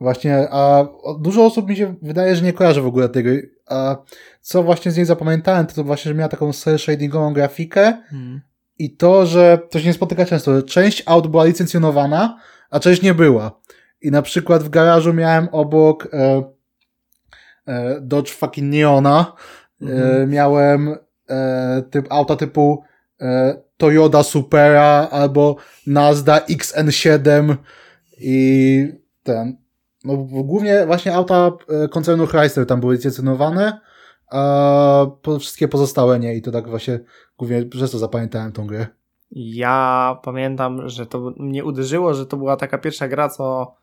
Właśnie, 0.00 0.48
a 0.50 0.86
dużo 1.20 1.44
osób 1.44 1.68
mi 1.68 1.76
się 1.76 1.94
wydaje, 2.02 2.36
że 2.36 2.42
nie 2.42 2.52
kojarzy 2.52 2.80
w 2.82 2.86
ogóle 2.86 3.08
tego. 3.08 3.30
A 3.66 3.96
co 4.40 4.62
właśnie 4.62 4.90
z 4.92 4.96
niej 4.96 5.06
zapamiętałem, 5.06 5.66
to, 5.66 5.74
to 5.74 5.84
właśnie, 5.84 6.08
że 6.08 6.14
miała 6.14 6.28
taką 6.28 6.52
shadingową 6.52 7.32
grafikę 7.32 8.02
Hmm. 8.10 8.40
i 8.78 8.96
to, 8.96 9.26
że 9.26 9.58
to 9.70 9.78
się 9.78 9.86
nie 9.86 9.92
spotyka 9.92 10.24
często, 10.26 10.54
że 10.54 10.62
część 10.62 11.02
aut 11.06 11.26
była 11.26 11.44
licencjonowana, 11.44 12.38
a 12.70 12.80
część 12.80 13.02
nie 13.02 13.14
była. 13.14 13.60
I 14.00 14.10
na 14.10 14.22
przykład 14.22 14.62
w 14.62 14.68
garażu 14.68 15.12
miałem 15.12 15.48
obok 15.52 16.08
e, 16.12 16.42
e, 17.66 18.00
Dodge 18.00 18.30
fucking 18.30 18.72
Neona, 18.74 19.32
e, 19.82 19.84
Mhm. 19.86 20.30
miałem 20.30 20.96
e, 21.30 21.82
typ, 21.90 22.06
auta 22.10 22.36
typu 22.36 22.82
e, 23.20 23.56
Toyota 23.76 24.22
Supera 24.22 25.08
albo 25.10 25.56
Mazda 25.86 26.38
XN7 26.38 27.56
i 28.20 28.88
ten. 29.22 29.56
No, 30.04 30.16
głównie 30.16 30.86
właśnie 30.86 31.14
auta 31.14 31.52
e, 31.68 31.88
koncernu 31.88 32.26
Chrysler 32.26 32.66
tam 32.66 32.80
były 32.80 32.94
licencjonowane, 32.94 33.80
a 34.30 35.06
wszystkie 35.40 35.68
pozostałe 35.68 36.18
nie 36.18 36.34
i 36.34 36.42
to 36.42 36.50
tak 36.50 36.68
właśnie 36.68 37.00
głównie 37.38 37.66
przez 37.66 37.90
to 37.90 37.98
zapamiętałem 37.98 38.52
tą 38.52 38.66
grę. 38.66 38.86
Ja 39.30 40.18
pamiętam, 40.22 40.88
że 40.88 41.06
to 41.06 41.32
mnie 41.36 41.64
uderzyło, 41.64 42.14
że 42.14 42.26
to 42.26 42.36
była 42.36 42.56
taka 42.56 42.78
pierwsza 42.78 43.08
gra, 43.08 43.28
co 43.28 43.74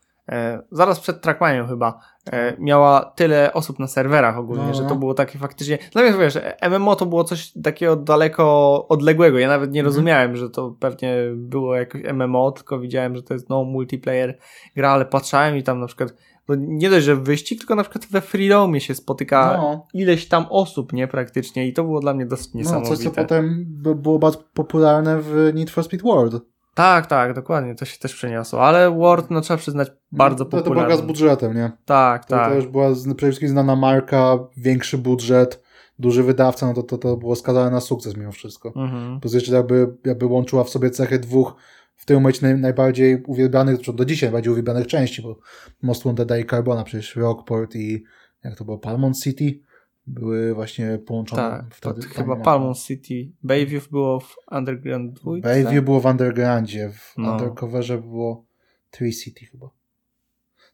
zaraz 0.71 0.99
przed 0.99 1.21
Trackmaniem 1.21 1.67
chyba 1.67 1.99
e, 2.31 2.53
miała 2.59 3.05
tyle 3.15 3.53
osób 3.53 3.79
na 3.79 3.87
serwerach 3.87 4.37
ogólnie, 4.37 4.63
No, 4.67 4.73
że 4.73 4.83
no. 4.83 4.89
to 4.89 4.95
było 4.95 5.13
takie 5.13 5.39
faktycznie. 5.39 5.77
Mnie 5.95 6.13
wiesz, 6.19 6.37
MMO 6.69 6.95
to 6.95 7.05
było 7.05 7.23
coś 7.23 7.51
takiego 7.63 7.95
daleko 7.95 8.87
odległego. 8.87 9.39
Ja 9.39 9.47
nawet 9.47 9.71
nie 9.71 9.79
Mhm. 9.79 9.85
rozumiałem, 9.85 10.35
że 10.35 10.49
to 10.49 10.75
pewnie 10.79 11.15
było 11.35 11.75
jakoś 11.75 12.01
MMO, 12.13 12.51
tylko 12.51 12.79
widziałem, 12.79 13.15
że 13.15 13.23
to 13.23 13.33
jest 13.33 13.49
no 13.49 13.63
multiplayer 13.63 14.37
gra, 14.75 14.89
ale 14.91 15.05
patrzałem 15.05 15.57
i 15.57 15.63
tam 15.63 15.79
na 15.79 15.87
przykład 15.87 16.13
no 16.47 16.55
nie 16.59 16.89
dość, 16.89 17.05
że 17.05 17.15
wyścig, 17.15 17.59
tylko 17.59 17.75
na 17.75 17.83
przykład 17.83 18.05
we 18.11 18.21
freedomie 18.21 18.81
się 18.81 18.95
spotyka 18.95 19.57
No, 19.57 19.87
ileś 19.93 20.27
tam 20.27 20.45
osób, 20.49 20.93
nie, 20.93 21.07
praktycznie 21.07 21.67
i 21.67 21.73
to 21.73 21.83
było 21.83 21.99
dla 21.99 22.13
mnie 22.13 22.25
dosyć 22.25 22.53
no 22.53 22.57
niesamowite. 22.59 22.95
coś, 22.95 23.03
co 23.05 23.11
potem 23.11 23.65
by- 23.67 23.95
było 23.95 24.19
bardzo 24.19 24.39
popularne 24.53 25.17
w 25.21 25.51
Need 25.55 25.69
for 25.69 25.83
Speed 25.83 26.03
World. 26.03 26.41
Tak, 26.73 27.07
tak, 27.07 27.33
dokładnie, 27.33 27.75
to 27.75 27.85
się 27.85 27.99
też 27.99 28.13
przeniosło, 28.15 28.61
ale 28.67 28.91
Word, 28.91 29.29
no 29.29 29.41
trzeba 29.41 29.57
przyznać, 29.57 29.91
bardzo 30.11 30.45
to, 30.45 30.51
to 30.51 30.57
popularny. 30.57 30.87
gra 30.87 30.97
z 30.97 31.01
budżetem, 31.07 31.55
nie? 31.55 31.71
Tak, 31.85 32.25
To, 32.25 32.35
tak. 32.35 32.49
to 32.49 32.55
już 32.55 32.67
była 32.67 32.91
przede 32.93 33.15
wszystkim 33.17 33.49
znana 33.49 33.75
marka, 33.75 34.39
większy 34.57 34.97
budżet, 34.97 35.63
duży 35.99 36.23
wydawca, 36.23 36.67
no 36.67 36.73
to, 36.73 36.83
to, 36.83 36.97
to 36.97 37.17
było 37.17 37.35
skazane 37.35 37.71
na 37.71 37.81
sukces 37.81 38.17
mimo 38.17 38.31
wszystko. 38.31 38.73
Mhm. 38.75 39.19
Plus 39.19 39.33
jeszcze 39.33 39.55
jakby, 39.55 39.97
jakby 40.05 40.25
łączyła 40.25 40.63
w 40.63 40.69
sobie 40.69 40.89
cechy 40.89 41.19
dwóch 41.19 41.55
w 41.95 42.05
tym 42.05 42.15
momencie 42.15 42.39
naj, 42.47 42.57
najbardziej 42.57 43.23
uwielbianych, 43.23 43.77
do 43.93 44.05
dzisiaj 44.05 44.27
najbardziej 44.29 44.51
uwielbianych 44.53 44.87
części, 44.87 45.21
bo 45.21 45.35
Most 45.81 46.03
Wanted 46.03 46.31
i 46.41 46.45
Carbona, 46.45 46.83
przecież 46.83 47.15
Rockport 47.15 47.75
i 47.75 48.03
jak 48.43 48.55
to 48.55 48.65
było, 48.65 48.77
Palmont 48.77 49.19
City 49.19 49.59
były 50.07 50.53
właśnie 50.53 50.99
połączone 51.05 51.41
Tak, 51.41 51.65
wtedy. 51.75 52.01
chyba 52.01 52.35
tam- 52.35 52.43
Palmont 52.43 52.77
City. 52.77 53.31
Bayview 53.43 53.89
było 53.89 54.19
w 54.19 54.35
Underground 54.51 55.13
2. 55.13 55.31
Bayview 55.41 55.85
było 55.85 55.99
w 56.01 56.05
Undergroundzie, 56.05 56.89
w 56.89 57.13
No. 57.17 57.31
Undercoverze 57.31 57.97
było 57.97 58.45
Tree 58.91 59.13
City 59.13 59.45
chyba. 59.45 59.69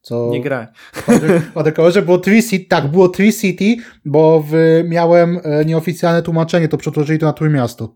Co 0.01 0.29
Nie 0.31 0.41
grałem. 0.41 0.67
w 0.93 1.07
Under- 1.10 1.41
w 1.53 1.57
Undercoverze 1.57 2.01
było 2.01 2.17
Tree 2.17 2.43
City, 2.43 2.65
tak, 2.69 2.88
było 2.88 3.10
Tree 3.10 3.34
City, 3.34 3.75
bo 4.05 4.43
w, 4.48 4.53
miałem 4.88 5.39
e, 5.43 5.65
nieoficjalne 5.65 6.22
tłumaczenie, 6.22 6.67
to 6.67 6.77
przetłumaczyli 6.77 7.19
to 7.19 7.25
na 7.25 7.34
Trójmiasto. 7.34 7.96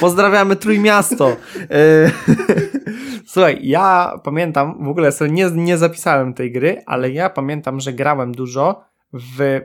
Pozdrawiamy 0.00 0.56
Trójmiasto. 0.56 1.36
E, 1.70 2.10
Słuchaj, 3.26 3.58
ja 3.62 4.12
pamiętam, 4.24 4.84
w 4.84 4.88
ogóle 4.88 5.12
sobie 5.12 5.30
nie, 5.30 5.50
nie 5.50 5.78
zapisałem 5.78 6.34
tej 6.34 6.52
gry, 6.52 6.82
ale 6.86 7.10
ja 7.10 7.30
pamiętam, 7.30 7.80
że 7.80 7.92
grałem 7.92 8.32
dużo 8.32 8.84
w 9.12 9.60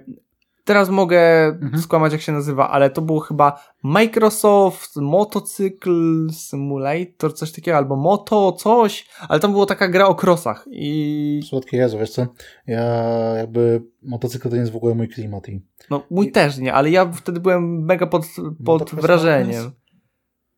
teraz 0.65 0.89
mogę 0.89 1.45
Mhm. 1.45 1.81
skłamać 1.81 2.11
jak 2.11 2.21
się 2.21 2.31
nazywa, 2.31 2.69
ale 2.69 2.89
to 2.89 3.01
było 3.01 3.19
chyba 3.19 3.59
Microsoft 3.83 4.95
Motocykl 4.95 6.27
Simulator, 6.31 7.33
coś 7.33 7.51
takiego, 7.51 7.77
albo 7.77 7.95
Moto, 7.95 8.51
coś, 8.51 9.07
ale 9.29 9.39
tam 9.39 9.51
była 9.51 9.65
taka 9.65 9.87
gra 9.87 10.07
o 10.07 10.15
crossach 10.23 10.65
i 10.71 11.39
Słodkie 11.49 11.77
Jezu, 11.77 11.99
wiesz 11.99 12.09
co? 12.11 12.27
Ja 12.67 12.83
jakby 13.37 13.83
motocykl 14.03 14.49
to 14.49 14.55
nie 14.55 14.59
jest 14.61 14.71
w 14.73 14.75
ogóle 14.75 14.95
mój 14.95 15.07
klimat 15.09 15.49
i 15.49 15.61
no 15.89 16.03
mój 16.11 16.31
też 16.31 16.57
nie, 16.57 16.73
ale 16.73 16.89
ja 16.89 17.11
wtedy 17.11 17.39
byłem 17.39 17.85
mega 17.85 18.07
pod, 18.07 18.21
pod 18.65 18.81
Motocross 18.81 19.01
wrażeniem. 19.05 19.47
Madness? 19.63 19.84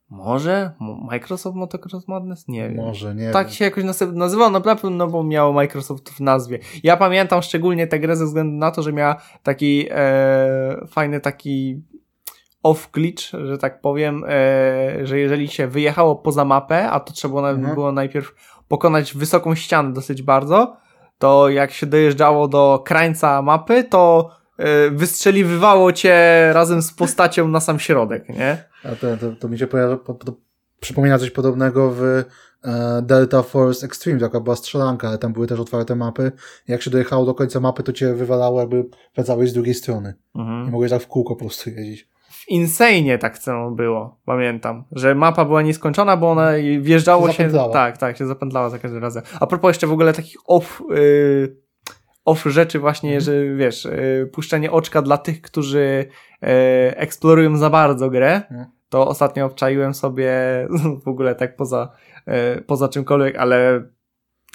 Może? 0.10 0.72
Mo- 0.80 0.96
Microsoft 0.96 1.56
Motocross 1.56 2.08
Madness? 2.08 2.48
Nie 2.48 2.70
wiem. 2.70 2.78
może 2.86 3.16
nie 3.16 3.32
Tak 3.32 3.48
wiem. 3.48 3.56
się 3.56 3.66
jakoś 3.66 3.84
nazywało, 4.14 4.50
na 4.50 4.62
pewno 4.62 4.90
no 4.90 5.08
bo 5.08 5.24
miało 5.24 5.54
Microsoft 5.54 6.10
w 6.10 6.20
nazwie. 6.20 6.60
Ja 6.84 6.98
pamiętam 6.98 7.42
szczególnie 7.42 7.88
tę 7.88 8.00
grę 8.00 8.16
ze 8.16 8.26
względu 8.26 8.58
na 8.58 8.72
to, 8.72 8.82
że 8.84 8.94
miała 8.94 9.16
taki 9.44 9.86
e, 9.92 10.86
fajny 10.88 11.20
taki 11.20 11.82
off 12.64 12.90
glitch, 12.94 13.24
że 13.46 13.58
tak 13.58 13.82
powiem, 13.82 14.24
e, 14.28 15.06
że 15.08 15.20
jeżeli 15.20 15.48
się 15.48 15.68
wyjechało 15.68 16.16
poza 16.16 16.46
mapę, 16.46 16.90
a 16.90 17.00
to 17.00 17.14
trzeba 17.14 17.50
Mhm. 17.50 17.74
było 17.76 17.92
najpierw 17.92 18.36
pokonać 18.68 19.14
wysoką 19.14 19.56
ścianę 19.56 19.94
dosyć 19.94 20.22
bardzo, 20.22 20.78
to 21.18 21.50
jak 21.50 21.72
się 21.72 21.86
dojeżdżało 21.86 22.48
do 22.48 22.82
krańca 22.86 23.42
mapy, 23.42 23.84
to 23.84 24.30
wystrzeliwywało 24.92 25.94
cię 25.94 26.50
razem 26.54 26.82
z 26.82 26.94
postacią 26.94 27.48
na 27.48 27.60
sam 27.60 27.80
środek, 27.80 28.30
nie? 28.30 28.64
A 28.84 28.96
to, 28.96 29.18
to, 29.18 29.32
to 29.40 29.50
mi 29.50 29.60
się 29.60 29.68
pojawia, 29.68 29.98
po, 29.98 30.14
po, 30.14 30.34
przypomina 30.80 31.20
coś 31.20 31.32
podobnego 31.32 31.92
w 31.92 32.04
e, 32.04 32.24
Delta 33.02 33.44
Force 33.44 33.86
Extreme, 33.86 34.20
taka 34.20 34.40
była 34.40 34.56
strzelanka, 34.56 35.08
ale 35.08 35.18
tam 35.18 35.34
były 35.34 35.48
też 35.48 35.60
otwarte 35.60 35.96
mapy. 35.96 36.32
Jak 36.68 36.82
się 36.82 36.92
dojechało 36.92 37.26
do 37.26 37.34
końca 37.34 37.60
mapy, 37.60 37.84
to 37.84 37.94
cię 37.94 38.14
wywalało 38.14 38.60
jakby 38.60 38.86
wracałeś 39.16 39.50
z 39.50 39.54
drugiej 39.54 39.74
strony. 39.74 40.14
Mhm. 40.36 40.68
I 40.68 40.72
mogłeś 40.72 40.92
tak 40.92 41.02
w 41.02 41.08
kółko 41.08 41.36
po 41.36 41.46
prostu 41.46 41.70
jeździć. 41.70 42.08
w 42.30 42.50
Insane 42.50 43.18
tak 43.18 43.38
samo 43.38 43.72
było, 43.72 44.20
pamiętam, 44.26 44.84
że 44.92 45.16
mapa 45.16 45.46
była 45.46 45.62
nieskończona, 45.62 46.18
bo 46.18 46.32
ona 46.32 46.58
i 46.58 46.82
wjeżdżało 46.82 47.32
Się 47.32 47.34
się, 47.34 47.70
tak, 47.74 47.98
tak, 47.98 48.18
się 48.18 48.26
zapętlała 48.26 48.70
za 48.70 48.80
każdym 48.80 49.02
razem. 49.02 49.24
A 49.40 49.48
propos 49.48 49.70
jeszcze 49.70 49.88
w 49.88 49.92
ogóle 49.92 50.14
takich 50.14 50.38
off, 50.46 50.82
y, 50.92 51.67
off 52.27 52.43
rzeczy 52.43 52.79
właśnie, 52.79 53.10
Mhm. 53.10 53.22
że 53.25 53.55
wiesz, 53.55 53.86
y, 53.86 54.29
puszczenie 54.34 54.72
oczka 54.72 55.01
dla 55.01 55.17
tych, 55.17 55.41
którzy 55.41 56.05
y, 56.43 56.48
eksplorują 56.98 57.57
za 57.57 57.69
bardzo 57.69 58.10
grę, 58.10 58.41
Mhm. 58.51 58.65
to 58.89 59.07
ostatnio 59.07 59.46
obczaiłem 59.46 59.93
sobie 59.93 60.31
w 61.05 61.07
ogóle 61.07 61.36
tak 61.36 61.55
poza, 61.55 61.91
y, 62.57 62.62
poza 62.62 62.89
czymkolwiek, 62.89 63.36
ale, 63.38 63.84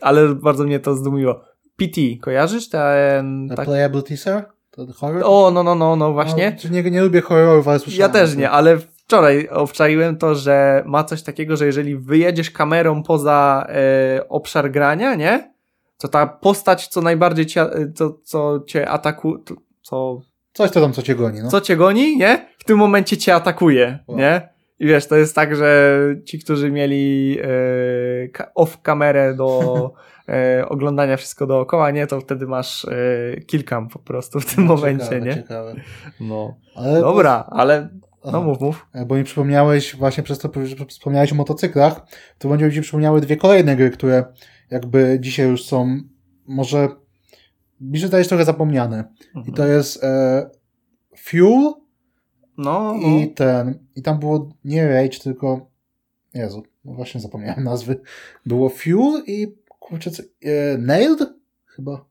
ale 0.02 0.34
bardzo 0.34 0.64
mnie 0.64 0.80
to 0.80 0.94
zdumiło. 0.94 1.40
PT, 1.76 2.00
kojarzysz 2.22 2.68
ten, 2.68 3.48
tak, 3.56 3.66
Playable 3.66 4.02
Teaser? 4.02 4.44
To 4.70 4.86
horror? 4.96 5.22
o, 5.24 5.50
no, 5.50 5.62
no, 5.62 5.74
no, 5.74 5.96
no, 5.96 6.12
właśnie. 6.12 6.56
No, 6.64 6.70
nie, 6.70 6.82
nie 6.90 7.02
lubię 7.02 7.20
horrorów, 7.20 7.68
ale 7.68 7.74
Ja 7.76 7.78
słyszałem. 7.78 8.12
też 8.12 8.30
że- 8.30 8.36
nie, 8.36 8.50
ale 8.50 8.78
wczoraj 8.78 9.48
obczaiłem 9.48 10.16
to, 10.16 10.34
że 10.34 10.82
ma 10.86 11.04
coś 11.04 11.22
takiego, 11.22 11.56
że 11.56 11.66
jeżeli 11.66 11.96
wyjedziesz 11.96 12.50
kamerą 12.50 13.02
poza 13.02 13.66
e, 13.68 14.28
obszar 14.28 14.70
grania, 14.70 15.14
nie? 15.14 15.51
To 16.02 16.08
ta 16.08 16.26
postać, 16.26 16.88
co 16.88 17.00
najbardziej 17.00 17.46
cię, 17.46 17.66
co, 17.94 18.18
co 18.24 18.60
cię 18.66 18.88
atakuje, 18.88 19.38
co, 19.82 20.20
Coś 20.52 20.70
to 20.70 20.80
tam, 20.80 20.92
co 20.92 21.02
cię 21.02 21.14
goni, 21.14 21.40
no. 21.42 21.48
co 21.50 21.60
cię 21.60 21.76
goni, 21.76 22.16
nie? 22.16 22.46
W 22.58 22.64
tym 22.64 22.78
momencie 22.78 23.16
cię 23.16 23.34
atakuje, 23.34 23.98
Wow. 24.08 24.18
nie? 24.18 24.48
I 24.78 24.86
wiesz, 24.86 25.06
to 25.06 25.16
jest 25.16 25.34
tak, 25.34 25.56
że 25.56 25.98
ci, 26.24 26.38
którzy 26.38 26.70
mieli 26.70 27.36
e, 27.42 28.28
ka- 28.28 28.50
off 28.54 28.82
kamerę 28.82 29.34
do 29.34 29.90
e, 30.28 30.64
oglądania 30.68 31.16
wszystko 31.16 31.46
dookoła, 31.46 31.90
nie? 31.90 32.06
To 32.06 32.20
wtedy 32.20 32.46
masz 32.46 32.84
e, 32.84 33.88
po 33.92 33.98
prostu 33.98 34.40
w 34.40 34.54
tym 34.54 34.64
momencie, 34.64 35.04
ciekawe, 35.04 35.20
nie? 35.26 35.34
Ciekawe. 35.34 35.74
No. 36.20 36.56
Ale 36.76 37.00
Dobra, 37.00 37.44
ale 37.50 37.88
Aha. 38.22 38.30
no 38.32 38.42
mów, 38.42 38.60
mów. 38.60 38.86
E, 38.94 39.06
Bo 39.06 39.14
mi 39.14 39.24
przypomniałeś, 39.24 39.96
właśnie 39.96 40.22
przez 40.22 40.38
to, 40.38 40.50
że 40.64 40.76
wspomniałeś 40.88 41.32
o 41.32 41.34
motocyklach, 41.34 42.00
to 42.38 42.48
będzie 42.48 42.66
mi 42.66 42.74
się 42.74 42.80
przypomniały 42.82 43.20
dwie 43.20 43.36
kolejne 43.36 43.76
gry, 43.76 43.90
które 43.90 44.24
jakby 44.72 45.18
dzisiaj 45.20 45.48
już 45.48 45.64
są, 45.64 46.00
może, 46.46 46.88
mi 47.80 47.98
się 47.98 48.06
zdaje, 48.06 48.24
trochę 48.24 48.44
zapomniane. 48.44 49.04
I 49.46 49.52
to 49.52 49.66
jest 49.66 50.04
e, 50.04 50.50
Fuel 51.16 51.72
No, 52.58 52.94
no. 52.94 53.08
i 53.18 53.34
ten, 53.34 53.78
i 53.96 54.02
tam 54.02 54.18
było 54.18 54.48
nie 54.64 54.88
Rage, 54.88 55.18
tylko, 55.18 55.70
Jezu, 56.34 56.62
no 56.84 56.92
właśnie 56.92 57.20
zapomniałem 57.20 57.64
nazwy. 57.64 58.00
Było 58.46 58.68
Fuel 58.68 59.22
i, 59.26 59.54
kurczę, 59.78 60.10
co, 60.10 60.22
e, 60.22 60.78
Nailed? 60.78 61.28
Chyba. 61.66 62.04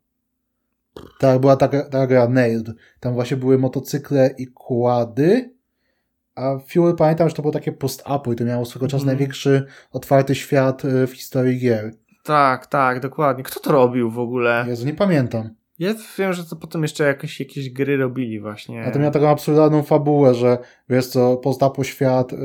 Tak, 1.20 1.40
była 1.42 1.56
taka, 1.56 1.84
taka 1.84 2.08
gra 2.08 2.28
Nailed. 2.30 2.68
Tam 3.00 3.14
właśnie 3.14 3.38
były 3.38 3.58
motocykle 3.58 4.36
i 4.38 4.48
kłady. 4.48 5.54
A 6.36 6.60
Fuel 6.60 6.96
pamiętam, 6.96 7.30
że 7.30 7.36
to 7.36 7.42
było 7.42 7.52
takie 7.54 7.72
post-upu 7.72 8.34
i 8.34 8.36
to 8.36 8.46
miało 8.46 8.66
swego 8.66 8.88
czasu 8.88 9.04
Mhm. 9.04 9.08
największy 9.18 9.66
otwarty 9.92 10.36
świat 10.36 10.86
e, 10.86 11.08
w 11.08 11.12
historii 11.14 11.60
gier. 11.60 11.92
Tak, 12.24 12.68
tak, 12.68 13.00
dokładnie. 13.00 13.44
Kto 13.44 13.60
to 13.60 13.72
robił 13.72 14.12
w 14.12 14.20
ogóle? 14.20 14.66
Jezu, 14.68 14.86
nie 14.86 14.94
pamiętam. 14.94 15.50
Ja 15.80 15.94
wiem, 16.18 16.34
że 16.34 16.44
to 16.46 16.56
potem 16.56 16.82
jeszcze 16.82 17.04
jakieś, 17.04 17.40
jakieś 17.40 17.70
gry 17.70 17.98
robili 17.98 18.40
właśnie. 18.40 18.84
A 18.86 18.92
to 18.92 19.00
miał 19.00 19.12
taką 19.12 19.30
absurdalną 19.30 19.84
fabułę, 19.84 20.34
że 20.36 20.58
wiesz 20.90 21.08
co, 21.08 21.38
post-upu 21.38 21.84
świat, 21.84 22.34
y, 22.34 22.38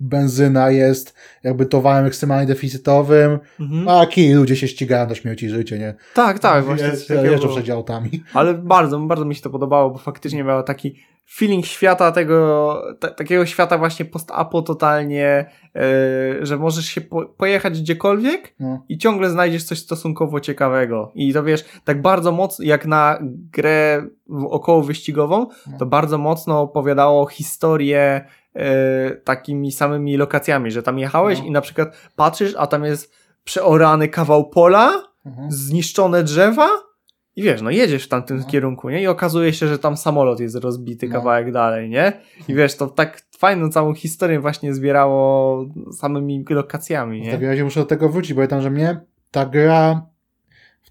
benzyna 0.00 0.70
jest 0.70 1.14
jakby 1.42 1.66
towarem 1.66 2.06
ekstremalnie 2.06 2.46
deficytowym, 2.46 3.38
Mhm. 3.60 3.88
a 3.88 4.06
kij 4.06 4.32
ludzie 4.34 4.56
się 4.56 4.68
ścigają 4.68 5.08
na 5.08 5.14
śmierci 5.14 5.48
życie, 5.48 5.78
nie? 5.78 5.94
Tak, 6.14 6.38
tak, 6.38 6.64
właśnie. 6.64 6.86
jeżdżą 7.24 7.48
przed 7.48 7.70
autami. 7.70 8.22
Ale 8.34 8.54
bardzo, 8.54 8.98
bardzo 8.98 9.24
mi 9.24 9.34
się 9.34 9.42
to 9.42 9.50
podobało, 9.50 9.90
bo 9.90 9.98
faktycznie 9.98 10.44
miało 10.44 10.62
taki 10.62 10.96
feeling 11.32 11.66
świata 11.66 12.12
tego, 12.12 12.82
ta, 13.00 13.08
takiego 13.08 13.46
świata 13.46 13.78
właśnie 13.78 14.04
post-apo 14.04 14.62
totalnie, 14.62 15.50
yy, 15.74 16.46
że 16.46 16.56
możesz 16.56 16.84
się 16.86 17.00
po, 17.00 17.26
pojechać 17.26 17.80
gdziekolwiek 17.80 18.54
No. 18.60 18.84
i 18.88 18.98
ciągle 18.98 19.30
znajdziesz 19.30 19.64
coś 19.64 19.78
stosunkowo 19.78 20.40
ciekawego. 20.40 21.12
I 21.14 21.32
to 21.32 21.42
wiesz, 21.44 21.64
tak 21.84 22.02
bardzo 22.02 22.32
mocno, 22.32 22.64
jak 22.64 22.86
na 22.86 23.18
grę 23.52 24.06
około 24.50 24.82
wyścigową, 24.82 25.46
to 25.78 25.86
bardzo 25.86 26.18
mocno 26.18 26.60
opowiadało 26.60 27.26
historię 27.26 28.24
e, 28.54 29.10
takimi 29.10 29.72
samymi 29.72 30.16
lokacjami, 30.16 30.70
że 30.70 30.82
tam 30.82 30.98
jechałeś 30.98 31.38
No. 31.38 31.44
i 31.44 31.50
na 31.50 31.60
przykład 31.60 32.10
patrzysz, 32.16 32.54
a 32.58 32.66
tam 32.66 32.84
jest 32.84 33.14
przeorany 33.44 34.08
kawał 34.08 34.48
pola, 34.50 34.92
Mhm. 35.26 35.52
zniszczone 35.52 36.22
drzewa 36.22 36.68
i 37.36 37.42
wiesz, 37.42 37.62
no 37.62 37.70
jedziesz 37.70 38.04
w 38.04 38.08
tamtym 38.08 38.36
No. 38.38 38.44
kierunku, 38.46 38.90
nie? 38.90 39.02
I 39.02 39.06
okazuje 39.06 39.52
się, 39.52 39.66
że 39.66 39.78
tam 39.78 39.96
samolot 39.96 40.40
jest 40.40 40.56
rozbity 40.56 41.08
No. 41.08 41.12
kawałek 41.14 41.52
dalej, 41.52 41.88
nie? 41.88 42.12
I 42.48 42.54
wiesz, 42.54 42.76
to 42.76 42.86
tak 42.86 43.22
fajną 43.38 43.68
całą 43.70 43.94
historię 43.94 44.40
właśnie 44.40 44.74
zbierało 44.74 45.64
samymi 45.92 46.44
lokacjami, 46.50 47.20
W 47.20 47.24
nie? 47.24 47.32
takim 47.32 47.48
razie 47.48 47.64
muszę 47.64 47.80
do 47.80 47.86
tego 47.86 48.08
wrócić, 48.08 48.32
bo 48.34 48.38
pamiętam, 48.38 48.62
że 48.62 48.70
mnie 48.70 49.00
ta 49.30 49.46
gra 49.46 50.06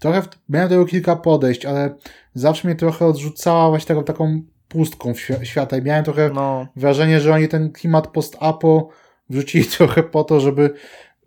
trochę, 0.00 0.22
w- 0.22 0.28
miałem 0.48 0.68
do 0.68 0.74
tego 0.74 0.86
kilka 0.86 1.16
podejść, 1.16 1.66
ale 1.66 1.94
zawsze 2.34 2.68
mnie 2.68 2.74
trochę 2.76 3.06
odrzucała 3.06 3.68
właśnie 3.68 3.86
taką, 3.88 4.04
taką 4.04 4.42
pustką 4.68 5.14
w 5.14 5.18
świ- 5.18 5.44
świata 5.44 5.76
i 5.76 5.82
miałem 5.82 6.04
trochę 6.04 6.30
No, 6.34 6.66
wrażenie, 6.76 7.20
że 7.20 7.34
oni 7.34 7.48
ten 7.48 7.72
klimat 7.72 8.06
post-apo 8.06 8.88
wrzucili 9.30 9.64
trochę 9.78 10.02
po 10.02 10.24
to, 10.24 10.40
żeby 10.40 10.70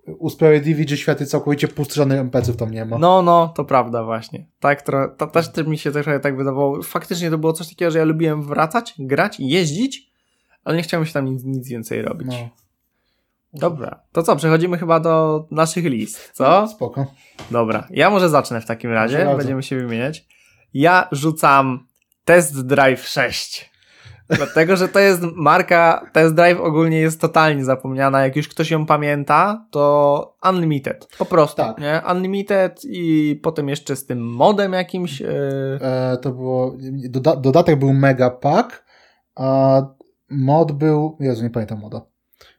usprawiedliwić, 0.08 0.90
że 0.90 0.98
świat 0.98 1.20
jest 1.20 1.32
całkowicie 1.32 1.68
pusty, 1.68 1.96
żadnych 1.96 2.20
NPC-ów 2.20 2.58
tam 2.58 2.72
nie 2.72 2.86
ma. 2.86 2.98
No, 2.98 3.22
no, 3.22 3.54
to 3.56 3.66
prawda 3.66 4.04
właśnie. 4.04 4.46
Tak, 4.60 4.82
tro, 4.82 5.10
to 5.18 5.28
też 5.28 5.52
też 5.52 5.68
mi 5.68 5.78
się 5.78 5.92
trochę 5.92 6.20
tak 6.20 6.38
wydawało. 6.38 6.84
Faktycznie 6.84 7.30
to 7.30 7.38
było 7.38 7.54
coś 7.54 7.70
takiego, 7.70 7.92
że 7.92 8.00
ja 8.00 8.06
lubiłem 8.06 8.44
wracać, 8.44 8.94
grać 9.00 9.40
jeździć, 9.40 10.12
ale 10.64 10.78
nie 10.78 10.84
chciałem 10.84 11.06
się 11.06 11.14
tam 11.14 11.26
nic, 11.26 11.44
nic 11.44 11.68
więcej 11.68 12.02
robić. 12.02 12.28
No. 12.28 12.50
Dobra, 13.54 14.00
to 14.12 14.24
co, 14.24 14.36
przechodzimy 14.36 14.78
chyba 14.78 15.00
do 15.00 15.46
naszych 15.52 15.86
list, 15.86 16.32
co? 16.34 16.68
Spoko. 16.68 17.06
Dobra, 17.52 17.88
ja 17.90 18.10
może 18.10 18.30
zacznę 18.30 18.62
w 18.62 18.66
takim 18.66 18.92
razie, 18.92 19.36
będziemy 19.38 19.64
się 19.64 19.78
wymieniać. 19.78 20.26
Ja 20.74 21.08
rzucam 21.12 21.88
Test 22.26 22.68
Drive 22.68 23.08
6. 23.08 23.73
Dlatego, 24.30 24.76
że 24.76 24.88
to 24.88 25.00
jest 25.00 25.22
marka, 25.36 26.10
Test 26.14 26.36
Drive 26.36 26.60
ogólnie 26.62 27.00
jest 27.00 27.22
totalnie 27.22 27.66
zapomniana. 27.66 28.24
Jak 28.24 28.36
już 28.36 28.48
ktoś 28.48 28.72
ją 28.72 28.86
pamięta, 28.86 29.66
to 29.72 30.36
Unlimited. 30.50 31.08
Po 31.18 31.26
prostu, 31.26 31.58
Tak. 31.58 31.78
nie? 31.78 32.02
Unlimited 32.12 32.82
i 32.86 33.40
potem 33.44 33.70
jeszcze 33.70 33.96
z 33.96 34.06
tym 34.06 34.28
modem 34.28 34.74
jakimś. 34.74 35.20
Yy... 35.20 35.80
E, 35.82 36.18
to 36.22 36.32
było, 36.32 36.76
doda 37.10 37.36
dodatek 37.36 37.80
był 37.80 37.94
Mega 37.94 38.30
Pack, 38.30 38.84
a 39.36 39.82
mod 40.30 40.72
był, 40.72 41.18
Jezu, 41.20 41.44
nie 41.44 41.50
pamiętam 41.50 41.80
moda. 41.80 42.02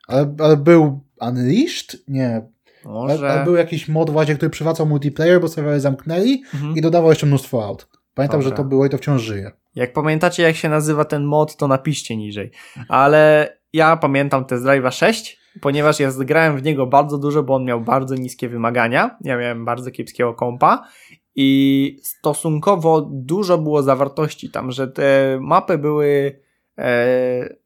Ale, 0.08 0.34
ale 0.38 0.56
był 0.56 1.00
Unleashed? 1.20 1.96
Nie. 2.08 2.42
Może. 2.84 3.30
Ale, 3.30 3.44
był 3.44 3.54
jakiś 3.54 3.88
mod 3.88 4.10
właśnie, 4.10 4.34
który 4.34 4.50
przywracał 4.50 4.86
multiplayer, 4.86 5.40
bo 5.40 5.48
serwery 5.48 5.80
zamknęli 5.80 6.42
Mhm. 6.54 6.76
i 6.76 6.80
dodawał 6.80 7.10
jeszcze 7.10 7.26
mnóstwo 7.26 7.64
aut. 7.64 7.88
Pamiętam, 8.14 8.40
Dobrze. 8.40 8.48
że 8.48 8.56
to 8.56 8.64
było 8.64 8.86
i 8.86 8.90
to 8.90 8.98
wciąż 8.98 9.22
żyje. 9.22 9.50
Jak 9.74 9.92
pamiętacie, 9.92 10.42
jak 10.42 10.56
się 10.56 10.68
nazywa 10.68 11.04
ten 11.04 11.24
mod, 11.24 11.56
to 11.56 11.68
napiszcie 11.68 12.16
niżej. 12.16 12.50
Ale 12.88 13.52
ja 13.72 13.96
pamiętam 13.96 14.44
Test 14.44 14.64
Drive'a 14.64 14.90
6, 14.92 15.38
ponieważ 15.60 16.00
ja 16.00 16.10
grałem 16.18 16.56
w 16.56 16.62
niego 16.62 16.86
bardzo 16.86 17.18
dużo, 17.18 17.42
bo 17.42 17.54
on 17.54 17.64
miał 17.64 17.80
bardzo 17.80 18.14
niskie 18.14 18.48
wymagania. 18.48 19.16
Ja 19.20 19.36
miałem 19.38 19.64
bardzo 19.64 19.90
kiepskiego 19.90 20.34
kompa 20.34 20.88
i 21.34 21.96
stosunkowo 22.02 23.08
dużo 23.12 23.58
było 23.58 23.82
zawartości 23.82 24.50
tam, 24.50 24.70
że 24.70 24.88
te 24.88 25.38
mapy 25.40 25.78
były 25.78 26.40
e, 26.78 27.63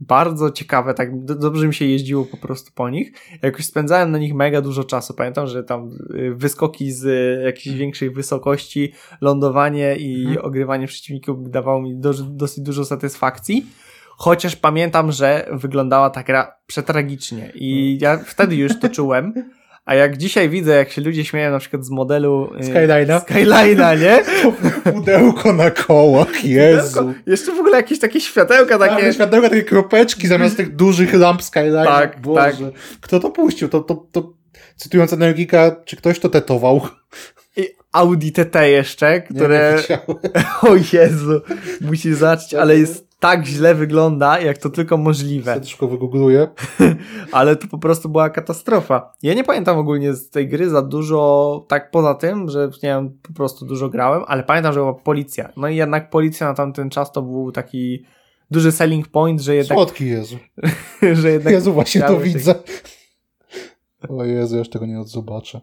bardzo 0.00 0.50
ciekawe, 0.50 0.94
tak 0.94 1.24
dobrze 1.24 1.66
mi 1.66 1.74
się 1.74 1.84
jeździło 1.84 2.24
po 2.24 2.36
prostu 2.36 2.72
po 2.74 2.90
nich. 2.90 3.12
Jakoś 3.42 3.64
spędzałem 3.64 4.10
na 4.10 4.18
nich 4.18 4.34
mega 4.34 4.60
dużo 4.60 4.84
czasu. 4.84 5.14
Pamiętam, 5.14 5.46
że 5.46 5.64
tam 5.64 5.90
y, 6.14 6.34
wyskoki 6.34 6.92
z 6.92 7.04
jakiejś 7.44 7.66
mhm. 7.66 7.78
większej 7.78 8.10
wysokości, 8.10 8.92
lądowanie 9.20 9.96
i 9.96 10.24
hmm. 10.24 10.44
ogrywanie 10.44 10.86
przeciwników 10.86 11.50
dawało 11.50 11.82
mi 11.82 11.96
do, 11.96 12.12
dosyć 12.14 12.64
dużo 12.64 12.84
satysfakcji. 12.84 13.66
Chociaż 14.16 14.56
pamiętam, 14.56 15.12
że 15.12 15.48
wyglądała 15.52 16.10
ta 16.10 16.22
gra 16.22 16.52
przetragicznie 16.66 17.52
i 17.54 17.98
ja 18.00 18.18
wtedy 18.18 18.56
już 18.56 18.80
to 18.80 18.88
czułem. 18.88 19.32
A 19.88 19.94
jak 19.94 20.16
dzisiaj 20.16 20.48
widzę, 20.48 20.76
jak 20.76 20.90
się 20.90 21.02
ludzie 21.02 21.24
śmieją 21.24 21.50
na 21.50 21.58
przykład 21.58 21.84
z 21.84 21.90
modelu 21.90 22.50
y, 22.54 22.58
Skyline'a, 22.58 23.20
Skyline'a 23.20 24.00
nie? 24.00 24.22
Pudełko 24.92 25.52
na 25.52 25.70
kołach, 25.70 26.44
Jezu. 26.44 26.98
Pudełko. 26.98 27.20
Jeszcze 27.26 27.52
w 27.52 27.58
ogóle 27.58 27.76
jakieś 27.76 27.98
takie 27.98 28.20
światełka 28.20 28.78
takie. 28.78 29.02
Tak, 29.02 29.14
światełka, 29.14 29.48
takie 29.48 29.62
kropeczki 29.62 30.28
zamiast 30.28 30.56
tych 30.56 30.76
dużych 30.76 31.14
lamp 31.14 31.40
Skyline'a. 31.40 31.84
Tak, 31.84 32.20
Boże. 32.20 32.42
tak. 32.42 32.54
Kto 33.00 33.20
to 33.20 33.30
puścił? 33.30 33.68
To, 33.68 33.80
to, 33.80 34.06
to, 34.12 34.32
cytując 34.76 35.12
Energika, 35.12 35.76
czy 35.84 35.96
ktoś 35.96 36.18
to 36.18 36.28
tetował? 36.28 36.88
I 37.56 37.68
Audi 37.92 38.30
TT 38.30 38.54
jeszcze, 38.68 39.20
które... 39.20 39.82
Nie, 39.90 39.98
nie 39.98 40.44
o 40.70 40.76
Jezu, 40.92 41.40
musisz 41.80 42.16
zacząć, 42.16 42.54
ale 42.54 42.78
jest 42.78 43.07
tak 43.20 43.46
źle 43.46 43.74
wygląda, 43.74 44.40
jak 44.40 44.58
to 44.58 44.70
tylko 44.70 44.96
możliwe. 44.96 45.52
Serduszko 45.52 45.88
wygoogluję. 45.88 46.48
Ale 47.32 47.56
to 47.56 47.68
po 47.68 47.78
prostu 47.78 48.08
była 48.08 48.30
katastrofa. 48.30 49.14
Ja 49.22 49.34
nie 49.34 49.44
pamiętam 49.44 49.78
ogólnie 49.78 50.14
z 50.14 50.30
tej 50.30 50.48
gry 50.48 50.70
za 50.70 50.82
dużo, 50.82 51.64
tak 51.68 51.90
poza 51.90 52.14
tym, 52.14 52.48
że 52.48 52.70
nie 52.82 52.88
wiem, 52.88 53.18
po 53.22 53.32
prostu 53.32 53.66
dużo 53.66 53.88
grałem, 53.88 54.22
ale 54.26 54.42
pamiętam, 54.42 54.72
że 54.72 54.80
była 54.80 54.94
policja. 54.94 55.52
No 55.56 55.68
i 55.68 55.76
jednak 55.76 56.10
policja 56.10 56.48
na 56.48 56.54
tamten 56.54 56.90
czas 56.90 57.12
to 57.12 57.22
był 57.22 57.52
taki 57.52 58.04
duży 58.50 58.72
selling 58.72 59.08
point, 59.08 59.40
że 59.40 59.54
jednak... 59.54 59.78
Słodki 59.78 60.06
Jezu. 60.06 60.38
że 61.22 61.30
jednak... 61.30 61.54
Jezu, 61.54 61.72
właśnie 61.72 62.02
to 62.02 62.20
widzę. 62.20 62.54
O 64.08 64.24
Jezu, 64.24 64.54
ja 64.54 64.58
już 64.58 64.70
tego 64.70 64.86
nie 64.86 65.04
zobaczę. 65.04 65.60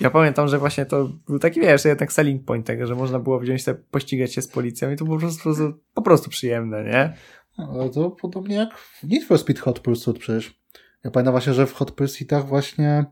Ja 0.00 0.10
pamiętam, 0.10 0.48
że 0.48 0.58
właśnie 0.58 0.86
to 0.86 1.08
był 1.26 1.38
taki, 1.38 1.60
wiesz, 1.60 1.84
jednak 1.84 2.12
selling 2.12 2.44
point 2.44 2.66
tego, 2.66 2.86
że 2.86 2.94
można 2.94 3.18
było 3.18 3.40
wziąć 3.40 3.64
sobie, 3.64 3.80
pościgać 3.90 4.34
się 4.34 4.42
z 4.42 4.48
policją 4.48 4.90
i 4.90 4.96
to 4.96 5.04
po 5.04 5.18
prostu, 5.18 5.50
po 5.94 6.02
prostu 6.02 6.30
przyjemne, 6.30 6.84
nie? 6.84 7.14
Ale 7.56 7.90
to 7.90 8.10
podobnie 8.10 8.56
jak 8.56 8.78
w 8.78 9.02
Need 9.04 9.24
for 9.24 9.38
Speed 9.38 9.60
Hot 9.60 9.80
Pursuit 9.80 10.18
przecież. 10.18 10.62
Ja 11.04 11.10
pamiętam 11.10 11.32
właśnie, 11.32 11.54
że 11.54 11.66
w 11.66 11.72
Hot 11.72 11.90
Pursuitach 11.90 12.46
właśnie 12.46 13.04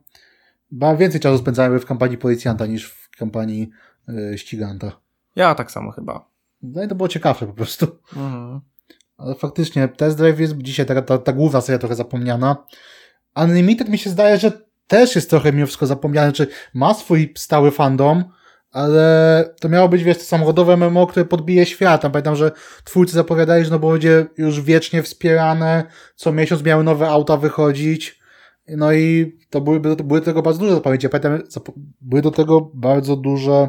chyba 0.71 0.97
więcej 0.97 1.21
czasu 1.21 1.39
spędzałem 1.39 1.81
w 1.81 1.87
kampanii 1.87 2.19
policjanta 2.19 2.67
niż 2.67 2.91
w 2.91 3.17
kampanii 3.17 3.71
yy, 4.09 4.39
ściganta. 4.39 5.01
Ja 5.37 5.55
tak 5.55 5.71
samo 5.71 5.91
chyba. 5.91 6.31
No 6.63 6.83
i 6.83 6.89
to 6.89 6.95
było 6.95 7.09
ciekawsze 7.09 7.47
po 7.47 7.53
prostu. 7.53 7.87
Mhm. 8.17 8.61
Ale 9.17 9.35
faktycznie, 9.35 9.89
Test 9.89 10.17
Drive 10.17 10.41
jest 10.41 10.57
dzisiaj 10.57 10.87
ta, 10.87 11.03
ta, 11.03 11.19
ta 11.19 11.33
główna 11.33 11.61
seria 11.61 11.79
trochę 11.79 11.95
zapomniana. 11.95 12.67
Unlimited 13.37 13.89
mi 13.89 13.99
się 13.99 14.11
zdaje, 14.11 14.39
że 14.39 14.70
też 14.91 15.15
jest 15.15 15.31
trochę 15.31 15.53
mimo 15.53 15.67
wszystko 15.67 15.87
zapomniane, 15.87 16.33
czy 16.33 16.47
ma 16.75 16.95
swój 16.95 17.33
stały 17.37 17.71
fandom, 17.71 18.25
ale 18.73 19.45
to 19.61 19.69
miało 19.69 19.89
być, 19.89 20.05
wiesz, 20.05 20.19
to 20.19 20.25
samochodowe 20.25 20.77
MMO, 20.77 21.07
które 21.07 21.25
podbije 21.25 21.67
świat. 21.67 22.03
Tam 22.03 22.13
pamiętam, 22.13 22.37
że 22.37 22.53
twórcy 22.85 23.15
zapowiadali, 23.15 23.65
że 23.65 23.71
no 23.71 23.79
będzie 23.79 24.27
już 24.39 24.61
wiecznie 24.61 25.03
wspierane, 25.03 25.85
co 26.17 26.33
miesiąc 26.33 26.63
miały 26.63 26.85
nowe 26.85 27.09
auta 27.09 27.37
wychodzić. 27.37 28.21
No 28.69 28.93
i 28.93 29.39
to 29.51 29.61
były, 29.61 29.81
to 29.97 30.05
były 30.05 30.21
do 30.21 30.27
tego 30.27 30.43
bardzo 30.43 30.61
duże 30.61 30.75
zapowiedzi. 30.75 31.07
Ja 31.07 31.11
pamiętam, 31.11 31.49
były 32.01 32.23
do 32.23 32.31
tego 32.31 32.71
bardzo 32.75 33.17
duże 33.17 33.69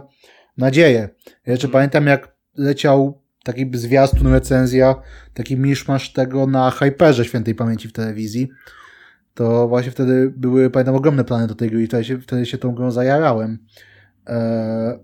nadzieje. 0.57 1.09
Ja 1.45 1.51
jeszcze 1.51 1.67
pamiętam, 1.67 2.07
jak 2.07 2.35
leciał 2.57 3.21
taki 3.43 3.71
zwiastun, 3.73 4.27
recenzja, 4.27 4.95
taki 5.33 5.57
miszmasz 5.57 6.13
tego 6.13 6.47
na 6.47 6.71
Hyperze 6.71 7.25
świętej 7.25 7.55
pamięci 7.55 7.87
w 7.87 7.93
telewizji 7.93 8.49
to 9.33 9.67
właśnie 9.67 9.91
wtedy 9.91 10.33
były, 10.37 10.69
pamiętam, 10.69 10.95
ogromne 10.95 11.23
plany 11.23 11.47
do 11.47 11.55
tej 11.55 11.69
gry 11.69 11.83
i 11.83 11.87
wtedy 11.87 12.03
się, 12.03 12.19
wtedy 12.19 12.45
się 12.45 12.57
tą 12.57 12.71
grą 12.71 12.91
zajarałem. 12.91 13.57
E... 14.27 14.99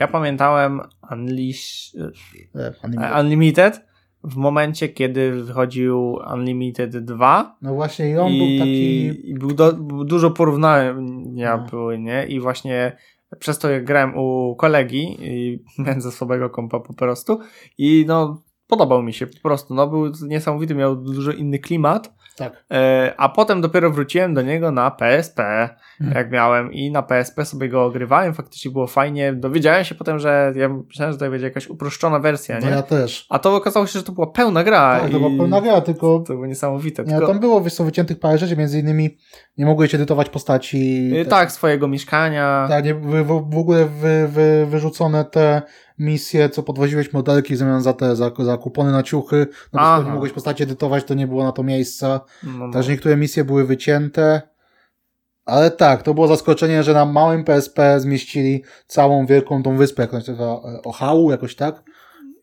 Ja 0.00 0.08
pamiętałem 0.08 0.80
Unleash... 1.10 1.94
E, 2.54 2.72
Unlimited. 2.84 3.20
Unlimited 3.20 3.86
w 4.24 4.36
momencie, 4.36 4.88
kiedy 4.88 5.32
wychodził 5.32 6.18
Unlimited 6.34 7.04
2. 7.04 7.56
No 7.62 7.74
właśnie 7.74 8.10
i 8.10 8.16
on 8.16 8.32
i, 8.32 8.38
był 8.38 8.58
taki... 8.58 9.30
I 9.30 9.34
był, 9.34 9.52
do, 9.52 9.72
był 9.72 10.04
dużo 10.04 10.30
porównania 10.30 11.56
no. 11.56 11.66
były, 11.70 11.98
nie? 11.98 12.26
I 12.26 12.40
właśnie 12.40 12.96
przez 13.38 13.58
to 13.58 13.70
jak 13.70 13.84
grałem 13.84 14.18
u 14.18 14.56
kolegi 14.56 15.16
i 15.20 15.64
miałem 15.82 16.00
ze 16.00 16.12
swojego 16.12 16.50
kompa 16.50 16.80
po 16.80 16.94
prostu 16.94 17.38
i 17.78 18.04
no 18.08 18.42
podobał 18.66 19.02
mi 19.02 19.12
się 19.12 19.26
po 19.26 19.40
prostu, 19.42 19.74
no 19.74 19.86
był 19.86 20.12
niesamowity, 20.28 20.74
miał 20.74 20.96
dużo 20.96 21.32
inny 21.32 21.58
klimat 21.58 22.15
tak. 22.36 22.64
E, 22.72 23.14
a 23.16 23.28
potem 23.28 23.60
dopiero 23.60 23.90
wróciłem 23.90 24.34
do 24.34 24.42
niego 24.42 24.70
na 24.70 24.90
PSP, 24.90 25.68
hmm. 25.98 26.16
jak 26.16 26.30
miałem 26.30 26.72
i 26.72 26.90
na 26.90 27.02
PSP 27.02 27.44
sobie 27.44 27.68
go 27.68 27.84
ogrywałem, 27.84 28.34
faktycznie 28.34 28.70
było 28.70 28.86
fajnie. 28.86 29.32
Dowiedziałem 29.32 29.84
się 29.84 29.94
potem, 29.94 30.18
że 30.18 30.52
ja 30.56 30.68
myślałem, 30.68 31.12
że 31.12 31.18
to 31.18 31.30
będzie 31.30 31.46
jakaś 31.46 31.68
uproszczona 31.68 32.18
wersja, 32.18 32.58
no 32.60 32.66
nie? 32.66 32.72
ja 32.72 32.82
też. 32.82 33.26
A 33.30 33.38
to 33.38 33.54
okazało 33.54 33.86
się, 33.86 33.98
że 33.98 34.04
to 34.04 34.12
była 34.12 34.26
pełna 34.26 34.64
gra. 34.64 35.00
Tak, 35.00 35.10
to 35.10 35.18
była 35.18 35.30
pełna 35.36 35.60
gra, 35.60 35.80
tylko... 35.80 36.18
To 36.18 36.32
było 36.32 36.46
niesamowite. 36.46 37.02
Nie, 37.02 37.10
tylko... 37.10 37.26
tam 37.26 37.40
było, 37.40 37.60
wiesz, 37.60 37.76
wyciętych 37.78 38.20
parę 38.20 38.38
rzeczy, 38.38 38.56
między 38.56 38.78
innymi 38.78 39.18
nie 39.58 39.66
mogłeś 39.66 39.94
edytować 39.94 40.28
postaci... 40.28 41.10
Yy, 41.10 41.24
tak, 41.24 41.52
swojego 41.52 41.88
mieszkania. 41.88 42.66
Tak, 42.68 42.84
nie, 42.84 42.94
w, 42.94 43.24
w, 43.24 43.50
w 43.54 43.58
ogóle 43.58 43.86
wy, 43.86 44.28
wy, 44.28 44.66
wyrzucone 44.66 45.24
te 45.24 45.62
misje, 45.98 46.48
co 46.48 46.62
podwoziłeś 46.62 47.12
modelki 47.12 47.54
w 47.54 47.58
zamian 47.58 47.82
za 47.82 47.92
te, 47.92 48.16
za, 48.16 48.30
za 48.38 48.56
kupony 48.56 48.92
na 48.92 49.02
ciuchy, 49.02 49.46
no 49.72 49.96
bo 49.96 50.02
nie 50.02 50.10
mogłeś 50.10 50.32
postaci 50.32 50.62
edytować, 50.62 51.04
to 51.04 51.14
nie 51.14 51.26
było 51.26 51.44
na 51.44 51.52
to 51.52 51.62
miejsca. 51.62 52.20
No, 52.42 52.66
no. 52.66 52.72
Także 52.72 52.92
niektóre 52.92 53.16
misje 53.16 53.44
były 53.44 53.64
wycięte. 53.64 54.42
Ale 55.44 55.70
tak, 55.70 56.02
to 56.02 56.14
było 56.14 56.28
zaskoczenie, 56.28 56.82
że 56.82 56.94
na 56.94 57.04
małym 57.04 57.44
PSP 57.44 58.00
zmieścili 58.00 58.62
całą 58.86 59.26
wielką 59.26 59.62
tą 59.62 59.76
wyspę, 59.76 60.02
jak 60.02 60.24
to 60.24 60.62
e, 60.74 60.82
Ohału, 60.82 61.30
jakoś 61.30 61.56
tak. 61.56 61.82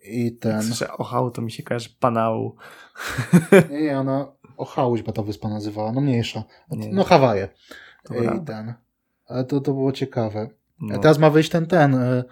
I 0.03 0.31
ten... 0.31 0.63
Słyszę 0.63 0.91
Ohału, 0.97 1.31
to 1.31 1.41
mi 1.41 1.51
się 1.51 1.63
kojarzy 1.63 1.89
Panału. 1.99 2.55
nie, 3.71 3.81
nie, 3.81 3.99
ona 3.99 4.27
Ohału 4.57 4.95
chyba 4.95 5.11
ta 5.11 5.23
wyspa 5.23 5.49
nazywała, 5.49 5.91
no 5.91 6.01
mniejsza. 6.01 6.43
No 6.91 7.03
Hawaje. 7.03 7.49
I 8.11 8.45
ten. 8.45 8.73
Ale 9.27 9.43
to, 9.43 9.61
to 9.61 9.73
było 9.73 9.91
ciekawe. 9.91 10.49
No. 10.79 10.99
Teraz 10.99 11.17
ma 11.17 11.29
wyjść 11.29 11.49
ten, 11.49 11.65
ten, 11.65 11.95
e, 11.95 12.23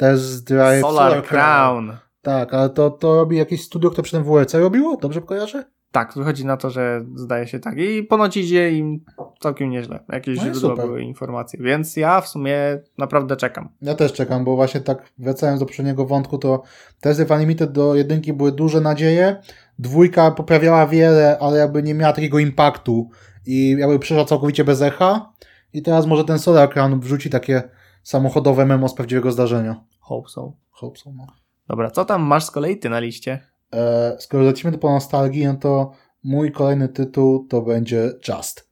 Test 0.00 0.48
Drive 0.48 0.80
Solar, 0.80 1.10
Solar 1.10 1.24
Crown. 1.24 1.86
Crown. 1.86 1.98
Tak, 2.22 2.54
ale 2.54 2.70
to, 2.70 2.90
to 2.90 3.16
robi 3.16 3.36
jakieś 3.36 3.64
studio, 3.64 3.90
które 3.90 4.02
przy 4.02 4.12
tym 4.12 4.24
WLC 4.24 4.54
robiło? 4.54 4.96
Dobrze 4.96 5.20
kojarzę? 5.20 5.64
Tak, 5.92 6.12
wychodzi 6.16 6.46
na 6.46 6.56
to, 6.56 6.70
że 6.70 7.04
zdaje 7.14 7.46
się 7.46 7.58
tak. 7.58 7.78
I 7.78 8.02
ponoć 8.02 8.36
idzie 8.36 8.72
im 8.72 9.04
całkiem 9.40 9.70
nieźle. 9.70 10.04
Jakieś 10.12 10.38
no 10.38 10.44
źródła 10.44 10.76
były 10.76 11.02
informacje. 11.02 11.60
Więc 11.62 11.96
ja 11.96 12.20
w 12.20 12.28
sumie 12.28 12.56
naprawdę 12.98 13.36
czekam. 13.36 13.68
Ja 13.82 13.94
też 13.94 14.12
czekam, 14.12 14.44
bo 14.44 14.56
właśnie 14.56 14.80
tak 14.80 15.12
wracając 15.18 15.60
do 15.60 15.66
poprzedniego 15.66 16.06
wątku, 16.06 16.38
to 16.38 16.62
testy 17.00 17.26
w 17.26 17.30
Unlimited 17.30 17.72
do 17.72 17.94
jedynki 17.94 18.32
były 18.32 18.52
duże 18.52 18.80
nadzieje. 18.80 19.36
Dwójka 19.78 20.30
poprawiała 20.30 20.86
wiele, 20.86 21.38
ale 21.40 21.58
jakby 21.58 21.82
nie 21.82 21.94
miała 21.94 22.12
takiego 22.12 22.38
impaktu 22.38 23.10
i 23.46 23.76
jakby 23.78 23.98
przeszła 23.98 24.24
całkowicie 24.24 24.64
bez 24.64 24.82
echa. 24.82 25.32
I 25.72 25.82
teraz 25.82 26.06
może 26.06 26.24
ten 26.24 26.38
Solar 26.38 26.70
Crown 26.70 27.00
wrzuci 27.00 27.30
takie 27.30 27.62
samochodowe 28.02 28.66
memo 28.66 28.88
z 28.88 28.94
prawdziwego 28.94 29.32
zdarzenia. 29.32 29.84
Hope 30.10 30.28
so. 30.28 30.52
Hope 30.70 30.98
so, 30.98 31.12
no. 31.12 31.26
Dobra, 31.68 31.90
co 31.90 32.04
tam 32.04 32.22
masz 32.22 32.44
z 32.44 32.50
kolei 32.50 32.78
ty 32.78 32.90
na 32.90 33.00
liście? 33.00 33.40
E, 33.72 34.16
skoro 34.18 34.44
lecimy 34.44 34.78
po 34.78 34.90
nostalgii, 34.90 35.46
no 35.46 35.54
to 35.54 35.92
mój 36.24 36.52
kolejny 36.52 36.88
tytuł 36.88 37.46
to 37.48 37.62
będzie 37.62 38.12
Just. 38.28 38.68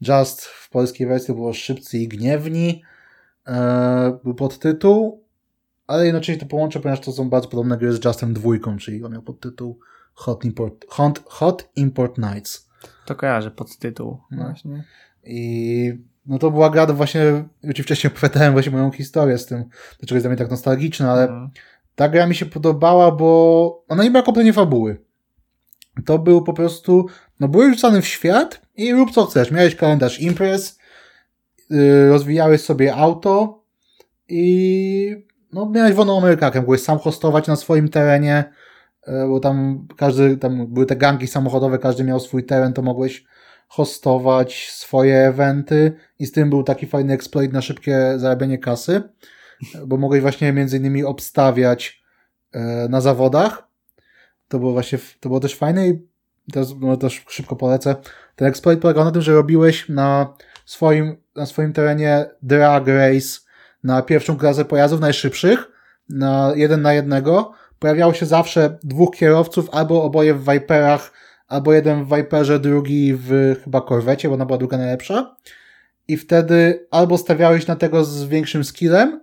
Just 0.00 0.44
w 0.44 0.70
polskiej 0.70 1.06
wersji 1.06 1.34
było 1.34 1.52
Szybcy 1.52 1.98
i 1.98 2.08
Gniewni. 2.08 2.82
E, 3.46 4.18
był 4.24 4.34
podtytuł, 4.34 5.24
ale 5.86 6.04
jednocześnie 6.04 6.40
to 6.40 6.46
połączę, 6.46 6.80
ponieważ 6.80 7.04
to 7.04 7.12
są 7.12 7.30
bardzo 7.30 7.48
podobne 7.48 7.78
gry 7.78 7.92
z 7.92 8.04
Justem 8.04 8.34
dwójką, 8.34 8.76
czyli 8.76 9.04
on 9.04 9.12
miał 9.12 9.22
podtytuł 9.22 9.78
Hot 10.14 10.44
Import, 10.44 10.86
Hot, 10.88 11.22
Hot 11.26 11.68
Import 11.76 12.18
Nights. 12.18 12.68
To 13.06 13.14
kojarzę 13.14 13.50
podtytuł. 13.50 14.18
No. 14.30 14.44
Właśnie. 14.44 14.84
I 15.24 15.92
no 16.28 16.38
to 16.38 16.50
była 16.50 16.70
gra, 16.70 16.86
właśnie, 16.86 17.44
już 17.62 17.74
ci 17.74 17.82
wcześniej 17.82 18.10
opowiadałem 18.12 18.52
właśnie 18.52 18.72
moją 18.72 18.90
historię 18.90 19.38
z 19.38 19.46
tym, 19.46 19.64
dlaczego 19.98 20.16
jest 20.16 20.24
dla 20.24 20.30
mnie 20.30 20.38
tak 20.38 20.50
nostalgiczna, 20.50 21.12
ale 21.12 21.28
mm. 21.28 21.50
ta 21.94 22.08
gra 22.08 22.26
mi 22.26 22.34
się 22.34 22.46
podobała, 22.46 23.10
bo 23.10 23.84
ona 23.88 24.02
nie 24.02 24.10
miała 24.10 24.26
kompletnie 24.26 24.52
fabuły. 24.52 24.98
To 26.04 26.18
był 26.18 26.42
po 26.42 26.52
prostu, 26.52 27.06
no 27.40 27.48
byłeś 27.48 27.74
rzucany 27.74 28.02
w 28.02 28.06
świat 28.06 28.60
i 28.76 28.92
rób 28.92 29.10
co 29.10 29.26
chcesz. 29.26 29.50
Miałeś 29.50 29.76
kalendarz 29.76 30.20
imprez, 30.20 30.78
yy, 31.70 32.08
rozwijałeś 32.08 32.60
sobie 32.60 32.94
auto 32.94 33.62
i 34.28 35.26
no 35.52 35.70
miałeś 35.70 35.94
wolną 35.94 36.18
Amerykankę, 36.18 36.60
mogłeś 36.60 36.82
sam 36.82 36.98
hostować 36.98 37.46
na 37.46 37.56
swoim 37.56 37.88
terenie, 37.88 38.44
yy, 39.06 39.28
bo 39.28 39.40
tam 39.40 39.86
każdy, 39.96 40.36
tam 40.36 40.66
były 40.66 40.86
te 40.86 40.96
gangi 40.96 41.26
samochodowe, 41.26 41.78
każdy 41.78 42.04
miał 42.04 42.20
swój 42.20 42.44
teren, 42.44 42.72
to 42.72 42.82
mogłeś 42.82 43.24
hostować 43.68 44.70
swoje 44.70 45.26
eventy 45.26 45.92
i 46.18 46.26
z 46.26 46.32
tym 46.32 46.50
był 46.50 46.62
taki 46.62 46.86
fajny 46.86 47.12
exploit 47.12 47.52
na 47.52 47.62
szybkie 47.62 48.14
zarabianie 48.16 48.58
kasy, 48.58 49.02
bo 49.86 49.96
mogłeś 49.96 50.20
właśnie 50.20 50.52
między 50.52 50.76
innymi 50.76 51.04
obstawiać 51.04 52.02
e, 52.52 52.88
na 52.88 53.00
zawodach. 53.00 53.68
To 54.48 54.58
było 54.58 54.72
właśnie, 54.72 54.98
to 55.20 55.28
było 55.28 55.40
też 55.40 55.54
fajne 55.54 55.88
i 55.88 56.08
teraz 56.52 56.74
no, 56.80 56.96
też 56.96 57.24
szybko 57.28 57.56
polecę. 57.56 57.96
Ten 58.36 58.48
exploit 58.48 58.80
polegał 58.80 59.04
na 59.04 59.10
tym, 59.10 59.22
że 59.22 59.32
robiłeś 59.32 59.88
na 59.88 60.34
swoim, 60.64 61.16
na 61.36 61.46
swoim 61.46 61.72
terenie 61.72 62.26
drag 62.42 62.86
race 62.86 63.40
na 63.84 64.02
pierwszą 64.02 64.36
klasę 64.36 64.64
pojazdów 64.64 65.00
najszybszych, 65.00 65.68
na 66.08 66.52
jeden 66.56 66.82
na 66.82 66.92
jednego. 66.92 67.52
Pojawiało 67.78 68.12
się 68.14 68.26
zawsze 68.26 68.78
dwóch 68.82 69.16
kierowców, 69.16 69.70
albo 69.72 70.02
oboje 70.02 70.34
w 70.34 70.52
Viperach, 70.52 71.12
albo 71.48 71.72
jeden 71.72 72.04
w 72.04 72.16
Viperze, 72.16 72.60
drugi 72.60 73.14
w 73.14 73.56
chyba 73.64 73.80
korwecie, 73.80 74.28
bo 74.28 74.34
ona 74.34 74.46
była 74.46 74.58
druga 74.58 74.78
najlepsza. 74.78 75.36
I 76.08 76.16
wtedy 76.16 76.86
albo 76.90 77.18
stawiałeś 77.18 77.66
na 77.66 77.76
tego 77.76 78.04
z 78.04 78.24
większym 78.24 78.64
skillem, 78.64 79.20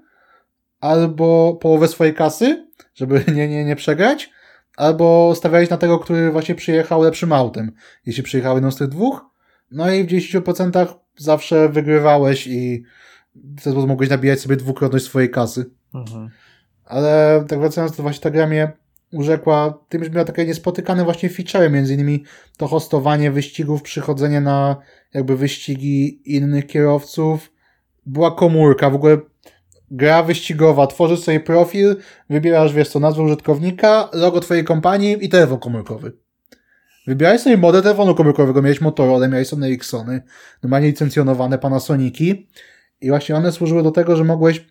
albo 0.79 1.57
połowę 1.61 1.87
swojej 1.87 2.13
kasy, 2.13 2.67
żeby 2.95 3.23
nie, 3.35 3.47
nie, 3.47 3.65
nie 3.65 3.75
przegrać, 3.75 4.31
albo 4.77 5.33
stawiałeś 5.35 5.69
na 5.69 5.77
tego, 5.77 5.99
który 5.99 6.31
właśnie 6.31 6.55
przyjechał 6.55 7.01
lepszym 7.01 7.33
autem, 7.33 7.71
jeśli 8.05 8.23
przyjechał 8.23 8.55
jedną 8.55 8.71
z 8.71 8.75
tych 8.75 8.87
dwóch. 8.87 9.25
No 9.71 9.91
i 9.91 10.03
w 10.03 10.07
10% 10.07 10.87
zawsze 11.17 11.69
wygrywałeś 11.69 12.47
i 12.47 12.83
w 13.35 13.63
ten 13.63 13.73
sposób 13.73 13.87
mogłeś 13.89 14.09
nabijać 14.09 14.39
sobie 14.39 14.55
dwukrotność 14.55 15.05
swojej 15.05 15.31
kasy. 15.31 15.65
Mhm. 15.93 16.29
Ale 16.85 17.45
tak 17.47 17.59
wracając, 17.59 17.95
to 17.95 18.03
właśnie 18.03 18.21
ta 18.21 18.29
gra 18.29 18.47
mnie 18.47 18.71
urzekła 19.15 19.85
tym, 19.89 20.03
że 20.03 20.09
miała 20.09 20.25
takie 20.25 20.45
niespotykane 20.45 21.03
właśnie 21.03 21.29
feature, 21.29 21.71
między 21.71 21.93
innymi 21.93 22.23
to 22.57 22.67
hostowanie 22.67 23.31
wyścigów, 23.31 23.81
przychodzenie 23.81 24.41
na 24.41 24.75
jakby 25.13 25.37
wyścigi 25.37 26.21
innych 26.35 26.67
kierowców. 26.67 27.51
Była 28.05 28.31
komórka, 28.31 28.89
w 28.89 28.95
ogóle 28.95 29.17
gra 29.91 30.23
wyścigowa, 30.23 30.87
tworzysz 30.87 31.19
sobie 31.19 31.39
profil, 31.39 31.95
wybierasz, 32.29 32.73
wiesz 32.73 32.89
co, 32.89 32.99
nazwę 32.99 33.23
użytkownika, 33.23 34.09
logo 34.13 34.39
twojej 34.39 34.63
kompanii 34.63 35.25
i 35.25 35.29
telefon 35.29 35.59
komórkowy. 35.59 36.11
Wybierałeś 37.07 37.41
sobie 37.41 37.57
model 37.57 37.83
telefonu 37.83 38.15
komórkowego, 38.15 38.61
miałeś 38.61 38.81
Motorola, 38.81 39.27
miałeś 39.27 39.47
Sony 39.47 39.67
Ericssony, 39.67 40.21
normalnie 40.63 40.87
licencjonowane 40.87 41.57
Panasoniki 41.57 42.49
i 43.01 43.09
właśnie 43.09 43.35
one 43.35 43.51
służyły 43.51 43.83
do 43.83 43.91
tego, 43.91 44.15
że 44.15 44.23
mogłeś 44.23 44.65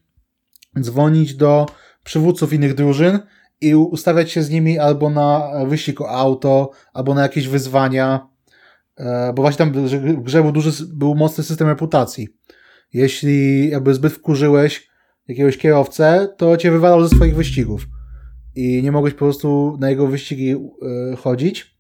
dzwonić 0.81 1.35
do 1.35 1.67
przywódców 2.05 2.53
innych 2.53 2.75
drużyn 2.75 3.19
i 3.61 3.75
ustawiać 3.75 4.33
się 4.33 4.43
z 4.43 4.51
nimi 4.51 4.79
albo 4.79 5.11
na 5.11 5.53
wyścig 5.67 6.01
o 6.01 6.11
auto, 6.11 6.71
albo 6.93 7.15
na 7.15 7.23
jakieś 7.23 7.49
wyzwania, 7.49 8.29
e, 8.97 9.33
bo 9.33 9.43
właśnie 9.43 9.59
tam 9.59 9.73
w 9.73 10.23
grze 10.23 10.43
był 10.43 10.53
duży, 10.53 10.71
był 10.95 11.15
mocny 11.15 11.45
system 11.45 11.69
reputacji. 11.69 12.29
Jeśli 12.93 13.69
jakby 13.71 13.95
zbyt 13.95 14.13
wkurzyłeś 14.13 14.89
jakiegoś 15.29 15.59
kierowcę, 15.59 16.29
to 16.37 16.57
cię 16.57 16.71
wywalał 16.71 17.03
ze 17.03 17.17
swoich 17.17 17.37
wyścigów 17.37 17.87
i 18.55 18.83
nie 18.83 18.93
mogłeś 18.93 19.15
po 19.15 19.19
prostu 19.19 19.77
na 19.81 19.91
jego 19.91 20.07
wyścigi 20.07 20.51
e, 20.51 20.57
chodzić, 21.17 21.75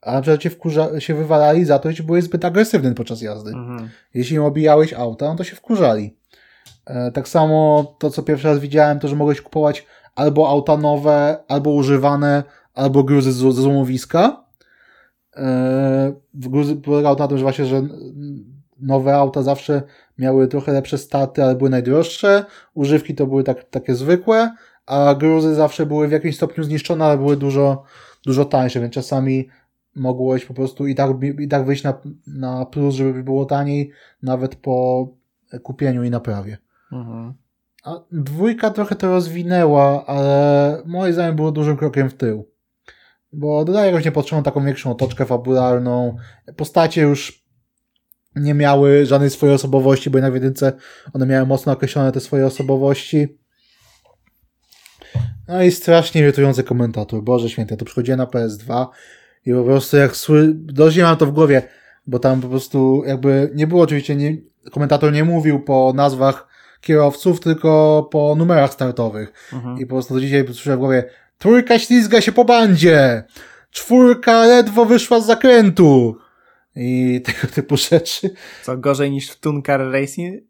a 0.00 0.12
na 0.12 0.20
przykład 0.20 0.40
cię 0.40 0.50
wkurza, 0.50 1.00
się 1.00 1.14
wywalali 1.14 1.64
za 1.64 1.78
to, 1.78 1.92
że 1.92 2.02
byłeś 2.02 2.24
zbyt 2.24 2.44
agresywny 2.44 2.94
podczas 2.94 3.22
jazdy. 3.22 3.50
Mhm. 3.50 3.88
Jeśli 4.14 4.36
im 4.36 4.42
obijałeś 4.42 4.92
auta, 4.92 5.26
no 5.26 5.36
to 5.36 5.44
się 5.44 5.56
wkurzali. 5.56 6.16
E, 6.86 7.12
tak 7.12 7.28
samo 7.28 7.84
to, 7.98 8.10
co 8.10 8.22
pierwszy 8.22 8.48
raz 8.48 8.58
widziałem, 8.58 8.98
to, 8.98 9.08
że 9.08 9.16
mogłeś 9.16 9.40
kupować 9.40 9.86
albo 10.18 10.48
auta 10.48 10.76
nowe, 10.76 11.44
albo 11.48 11.70
używane, 11.70 12.42
albo 12.74 13.04
gruzy 13.04 13.32
ze 13.32 13.52
złomowiska. 13.52 14.44
E, 15.36 16.12
gruzy 16.34 16.76
polegało 16.76 17.16
na 17.16 17.28
tym, 17.28 17.38
że 17.38 17.42
właśnie, 17.42 17.64
że 17.64 17.82
nowe 18.80 19.16
auta 19.16 19.42
zawsze 19.42 19.82
miały 20.18 20.48
trochę 20.48 20.72
lepsze 20.72 20.98
staty, 20.98 21.42
ale 21.42 21.54
były 21.54 21.70
najdroższe. 21.70 22.44
Używki 22.74 23.14
to 23.14 23.26
były 23.26 23.44
tak, 23.44 23.64
takie 23.64 23.94
zwykłe, 23.94 24.54
a 24.86 25.14
gruzy 25.14 25.54
zawsze 25.54 25.86
były 25.86 26.08
w 26.08 26.12
jakimś 26.12 26.36
stopniu 26.36 26.64
zniszczone, 26.64 27.04
ale 27.04 27.18
były 27.18 27.36
dużo, 27.36 27.82
dużo 28.26 28.44
tańsze, 28.44 28.80
więc 28.80 28.94
czasami 28.94 29.48
mogłeś 29.96 30.44
po 30.44 30.54
prostu 30.54 30.86
i 30.86 30.94
tak, 30.94 31.10
i 31.38 31.48
tak 31.48 31.64
wyjść 31.64 31.82
na, 31.82 31.94
na 32.26 32.66
plus, 32.66 32.94
żeby 32.94 33.22
było 33.22 33.44
taniej, 33.44 33.90
nawet 34.22 34.56
po 34.56 35.08
kupieniu 35.62 36.04
i 36.04 36.10
naprawie. 36.10 36.58
Mhm. 36.92 37.34
A 37.88 38.04
dwójka 38.12 38.70
trochę 38.70 38.96
to 38.96 39.06
rozwinęła, 39.06 40.06
ale 40.06 40.82
moim 40.86 41.12
zdaniem 41.12 41.36
było 41.36 41.52
dużym 41.52 41.76
krokiem 41.76 42.10
w 42.10 42.14
tył. 42.14 42.48
Bo 43.32 43.64
dodaje 43.64 43.86
jakąś 43.86 44.04
niepotrzebną 44.04 44.42
taką 44.42 44.64
większą 44.64 44.90
otoczkę 44.90 45.26
fabularną. 45.26 46.16
Postacie 46.56 47.02
już 47.02 47.44
nie 48.36 48.54
miały 48.54 49.06
żadnej 49.06 49.30
swojej 49.30 49.54
osobowości, 49.54 50.10
bo 50.10 50.18
jednak 50.18 50.32
w 50.32 50.34
jedynce 50.34 50.72
one 51.12 51.26
miały 51.26 51.46
mocno 51.46 51.72
określone 51.72 52.12
te 52.12 52.20
swoje 52.20 52.46
osobowości. 52.46 53.38
No 55.48 55.62
i 55.62 55.70
strasznie 55.70 56.20
irytujący 56.20 56.64
komentator. 56.64 57.22
Boże 57.22 57.50
święty, 57.50 57.76
to 57.76 57.84
przychodziłem 57.84 58.18
na 58.18 58.26
PS2 58.26 58.86
i 59.46 59.52
po 59.52 59.64
prostu 59.64 59.96
jak 59.96 60.16
sły... 60.16 60.52
dość 60.54 60.98
mam 60.98 61.16
to 61.16 61.26
w 61.26 61.32
głowie, 61.32 61.62
bo 62.06 62.18
tam 62.18 62.40
po 62.40 62.48
prostu 62.48 63.02
jakby 63.06 63.50
nie 63.54 63.66
było 63.66 63.82
oczywiście, 63.82 64.16
nie... 64.16 64.36
komentator 64.72 65.12
nie 65.12 65.24
mówił 65.24 65.60
po 65.60 65.92
nazwach 65.96 66.48
kierowców, 66.80 67.40
tylko 67.40 68.02
po 68.12 68.34
numerach 68.38 68.72
startowych. 68.72 69.50
Mhm. 69.52 69.78
I 69.78 69.86
po 69.86 69.94
prostu 69.94 70.14
do 70.14 70.20
dzisiaj 70.20 70.44
słyszę 70.46 70.76
w 70.76 70.78
głowie 70.78 71.10
trójka 71.38 71.78
ślizga 71.78 72.20
się 72.20 72.32
po 72.32 72.44
bandzie, 72.44 73.24
czwórka 73.70 74.44
ledwo 74.44 74.84
wyszła 74.84 75.20
z 75.20 75.26
zakrętu 75.26 76.16
i 76.76 77.20
tego 77.26 77.54
typu 77.54 77.76
rzeczy. 77.76 78.30
Co 78.62 78.76
gorzej 78.76 79.10
niż 79.10 79.30
w 79.30 79.40
Tunkar 79.40 79.90
Racing? 79.90 80.44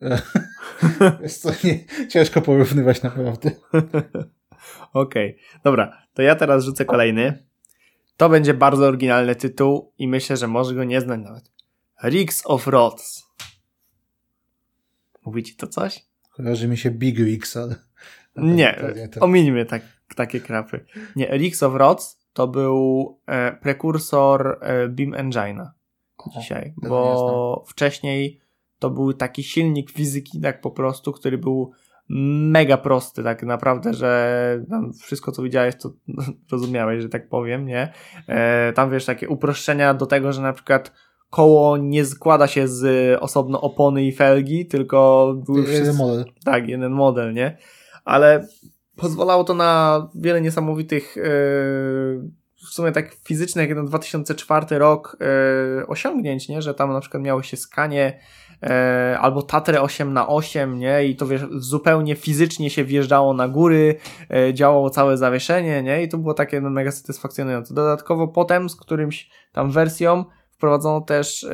Jest 1.22 1.42
to 1.42 1.50
nie, 1.64 1.78
ciężko 2.08 2.40
porównywać 2.40 3.02
naprawdę. 3.02 3.50
Okej, 4.92 5.30
okay. 5.30 5.60
dobra, 5.64 6.02
to 6.14 6.22
ja 6.22 6.34
teraz 6.34 6.64
rzucę 6.64 6.84
kolejny. 6.84 7.44
To 8.16 8.28
będzie 8.28 8.54
bardzo 8.54 8.86
oryginalny 8.86 9.34
tytuł 9.34 9.92
i 9.98 10.08
myślę, 10.08 10.36
że 10.36 10.48
może 10.48 10.74
go 10.74 10.84
nie 10.84 11.00
znać 11.00 11.20
nawet. 11.20 11.44
Rigs 12.04 12.42
of 12.44 12.66
Rods. 12.66 13.23
Mówi 15.24 15.42
ci 15.42 15.56
to 15.56 15.66
coś? 15.66 16.06
Kojarzy 16.36 16.68
mi 16.68 16.76
się 16.76 16.90
Big 16.90 17.18
Rigs, 17.18 17.56
ale... 17.56 17.74
Nie, 18.36 18.98
to... 19.12 19.20
ominimy 19.20 19.66
tak, 19.66 19.82
takie 20.16 20.40
krapy. 20.40 20.84
Nie, 21.16 21.26
Rigs 21.26 21.62
of 21.62 21.74
Rods 21.74 22.18
to 22.32 22.48
był 22.48 23.18
e, 23.26 23.52
prekursor 23.52 24.58
e, 24.60 24.88
Beam 24.88 25.10
Engine'a 25.10 25.66
dzisiaj, 26.36 26.74
bo 26.76 27.64
wcześniej 27.66 28.40
to 28.78 28.90
był 28.90 29.12
taki 29.12 29.42
silnik 29.42 29.90
fizyki, 29.90 30.40
tak 30.40 30.60
po 30.60 30.70
prostu, 30.70 31.12
który 31.12 31.38
był 31.38 31.72
mega 32.08 32.76
prosty, 32.76 33.22
tak 33.22 33.42
naprawdę, 33.42 33.94
że 33.94 34.64
wszystko 35.00 35.32
co 35.32 35.42
widziałeś, 35.42 35.74
to 35.76 35.92
rozumiałeś, 36.52 37.02
że 37.02 37.08
tak 37.08 37.28
powiem, 37.28 37.66
nie? 37.66 37.92
E, 38.28 38.72
tam 38.72 38.90
wiesz, 38.90 39.04
takie 39.04 39.28
uproszczenia 39.28 39.94
do 39.94 40.06
tego, 40.06 40.32
że 40.32 40.42
na 40.42 40.52
przykład 40.52 40.92
koło 41.34 41.76
nie 41.76 42.04
składa 42.04 42.46
się 42.46 42.68
z 42.68 43.18
osobno 43.22 43.60
opony 43.60 44.04
i 44.04 44.12
felgi, 44.12 44.66
tylko 44.66 45.34
były 45.46 45.60
jeden 45.60 45.74
wszyscy... 45.74 45.98
model. 45.98 46.24
Tak, 46.44 46.68
jeden 46.68 46.92
model, 46.92 47.34
nie? 47.34 47.56
Ale 48.04 48.48
pozwalało 48.96 49.44
to 49.44 49.54
na 49.54 50.08
wiele 50.14 50.40
niesamowitych 50.40 51.16
yy, 51.16 51.22
w 52.56 52.74
sumie 52.74 52.92
tak 52.92 53.14
fizycznych, 53.14 53.68
jak 53.68 53.78
na 53.78 53.84
2004 53.84 54.78
rok 54.78 55.16
yy, 55.78 55.86
osiągnięć, 55.86 56.48
nie? 56.48 56.62
Że 56.62 56.74
tam 56.74 56.92
na 56.92 57.00
przykład 57.00 57.22
miało 57.22 57.42
się 57.42 57.56
skanie 57.56 58.20
e, 58.62 59.18
albo 59.20 59.42
Tatrę 59.42 59.80
8 59.80 60.12
na 60.12 60.28
8 60.28 60.78
nie? 60.78 61.04
I 61.04 61.16
to 61.16 61.26
wiesz, 61.26 61.46
zupełnie 61.50 62.16
fizycznie 62.16 62.70
się 62.70 62.84
wjeżdżało 62.84 63.34
na 63.34 63.48
góry, 63.48 63.96
e, 64.30 64.54
działało 64.54 64.90
całe 64.90 65.16
zawieszenie, 65.16 65.82
nie? 65.82 66.02
I 66.02 66.08
to 66.08 66.18
było 66.18 66.34
takie 66.34 66.60
no, 66.60 66.70
mega 66.70 66.90
satysfakcjonujące. 66.90 67.74
Dodatkowo 67.74 68.28
potem 68.28 68.68
z 68.68 68.76
którymś 68.76 69.30
tam 69.52 69.70
wersją 69.70 70.24
wprowadzono 70.56 71.00
też 71.00 71.44
e, 71.44 71.50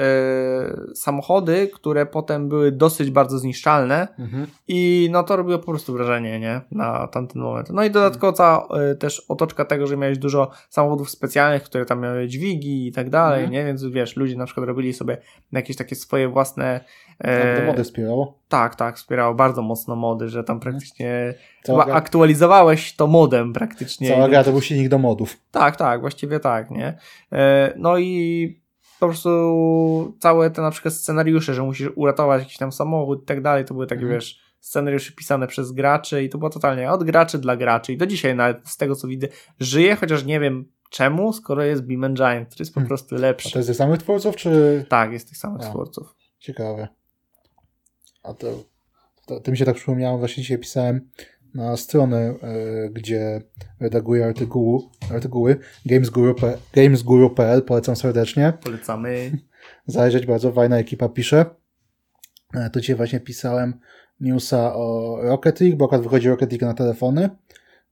samochody, 0.94 1.70
które 1.74 2.06
potem 2.06 2.48
były 2.48 2.72
dosyć 2.72 3.10
bardzo 3.10 3.38
zniszczalne 3.38 4.08
mhm. 4.18 4.46
i 4.68 5.08
no 5.12 5.22
to 5.22 5.36
robiło 5.36 5.58
po 5.58 5.66
prostu 5.66 5.92
wrażenie, 5.92 6.40
nie? 6.40 6.60
Na 6.72 7.06
tamten 7.06 7.42
moment. 7.42 7.70
No 7.70 7.84
i 7.84 7.90
dodatkowo 7.90 8.32
cała 8.32 8.68
e, 8.80 8.94
też 8.94 9.20
otoczka 9.28 9.64
tego, 9.64 9.86
że 9.86 9.96
miałeś 9.96 10.18
dużo 10.18 10.50
samochodów 10.70 11.10
specjalnych, 11.10 11.62
które 11.62 11.86
tam 11.86 12.00
miały 12.00 12.28
dźwigi 12.28 12.86
i 12.86 12.92
tak 12.92 13.10
dalej, 13.10 13.44
mhm. 13.44 13.52
nie? 13.52 13.64
Więc 13.64 13.84
wiesz, 13.84 14.16
ludzie 14.16 14.36
na 14.36 14.46
przykład 14.46 14.66
robili 14.66 14.92
sobie 14.92 15.18
jakieś 15.52 15.76
takie 15.76 15.96
swoje 15.96 16.28
własne... 16.28 16.80
E, 17.18 17.42
tak, 17.42 17.60
to 17.60 17.66
mody 17.66 17.84
wspierało? 17.84 18.38
Tak, 18.48 18.74
tak, 18.74 18.96
wspierało 18.96 19.34
bardzo 19.34 19.62
mocno 19.62 19.96
mody, 19.96 20.28
że 20.28 20.44
tam 20.44 20.56
mhm. 20.56 20.72
praktycznie 20.72 21.34
chyba 21.66 21.84
aktualizowałeś 21.84 22.96
to 22.96 23.06
modem 23.06 23.52
praktycznie. 23.52 24.08
Cała 24.08 24.28
gra 24.28 24.44
to 24.44 24.52
był 24.52 24.60
silnik 24.60 24.88
do 24.88 24.98
modów. 24.98 25.36
Tak, 25.50 25.76
tak, 25.76 26.00
właściwie 26.00 26.40
tak, 26.40 26.70
nie? 26.70 26.98
E, 27.32 27.72
no 27.76 27.98
i 27.98 28.59
po 29.00 29.06
prostu 29.06 30.14
całe 30.18 30.50
te 30.50 30.62
na 30.62 30.70
przykład 30.70 30.94
scenariusze, 30.94 31.54
że 31.54 31.62
musisz 31.62 31.88
uratować 31.94 32.42
jakiś 32.42 32.56
tam 32.56 32.72
samochód 32.72 33.22
i 33.22 33.26
tak 33.26 33.42
dalej, 33.42 33.64
to 33.64 33.74
były 33.74 33.86
takie, 33.86 34.02
mhm. 34.02 34.20
wiesz, 34.20 34.40
scenariusze 34.60 35.12
pisane 35.12 35.46
przez 35.46 35.72
graczy 35.72 36.24
i 36.24 36.28
to 36.28 36.38
było 36.38 36.50
totalnie 36.50 36.90
od 36.90 37.04
graczy 37.04 37.38
dla 37.38 37.56
graczy 37.56 37.92
i 37.92 37.96
do 37.96 38.06
dzisiaj 38.06 38.36
nawet 38.36 38.68
z 38.68 38.76
tego 38.76 38.96
co 38.96 39.08
widzę 39.08 39.28
żyje, 39.60 39.96
chociaż 39.96 40.24
nie 40.24 40.40
wiem 40.40 40.64
czemu, 40.90 41.32
skoro 41.32 41.62
jest 41.62 41.82
Beam 41.86 42.14
Giant, 42.14 42.48
który 42.48 42.62
jest 42.62 42.74
po 42.74 42.80
Hmm. 42.80 42.88
prostu 42.88 43.14
A 43.14 43.18
lepszy. 43.18 43.52
to 43.52 43.58
jest 43.58 43.68
tych 43.68 43.76
samych 43.76 43.98
twórców, 43.98 44.36
czy... 44.36 44.84
Tak, 44.88 45.12
jest 45.12 45.28
tych 45.28 45.38
samych 45.38 45.62
A. 45.66 45.70
twórców. 45.70 46.14
Ciekawe. 46.38 46.88
A 48.22 48.34
to, 48.34 48.46
to, 49.26 49.40
to 49.40 49.50
mi 49.50 49.56
się 49.58 49.64
tak 49.64 49.76
przypomniało, 49.76 50.18
właśnie 50.18 50.42
dzisiaj 50.42 50.58
pisałem 50.58 51.10
na 51.54 51.76
stronę, 51.76 52.18
e, 52.18 52.34
gdzie 52.90 53.42
redaguję 53.80 54.26
artykułu, 54.26 54.90
artykuły 55.14 55.56
gamesguru.pl, 56.74 57.62
polecam 57.62 57.96
serdecznie. 57.96 58.52
Polecamy. 58.64 59.32
Zajrzeć, 59.86 60.26
bardzo 60.26 60.52
fajna 60.52 60.78
ekipa 60.78 61.08
pisze. 61.08 61.44
E, 62.54 62.70
To 62.70 62.80
dzisiaj 62.80 62.96
właśnie 62.96 63.20
pisałem 63.20 63.80
newsa 64.20 64.74
o 64.74 65.16
Rocket 65.22 65.60
League, 65.60 65.76
bo 65.76 65.84
akurat 65.84 66.02
wychodzi 66.02 66.28
Rocket 66.28 66.52
League 66.52 66.66
na 66.66 66.74
telefony 66.74 67.30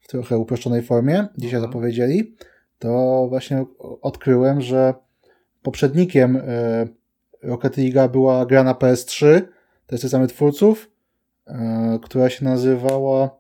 w 0.01 0.09
trochę 0.09 0.39
uproszczonej 0.39 0.83
formie. 0.83 1.27
Dzisiaj 1.39 1.57
Mhm. 1.59 1.73
zapowiedzieli. 1.73 2.37
To 2.79 3.27
właśnie 3.29 3.65
odkryłem, 4.03 4.61
że 4.61 4.95
poprzednikiem 5.63 6.37
e, 6.37 6.41
Rocket 7.43 7.77
League'a 7.77 8.09
była 8.11 8.47
gra 8.47 8.65
na 8.65 8.75
PS3, 8.75 9.41
to 9.87 9.95
jest 9.95 10.03
tych 10.03 10.11
samych 10.11 10.33
twórców, 10.33 10.91
która 12.03 12.31
się 12.31 12.45
nazywała 12.45 13.38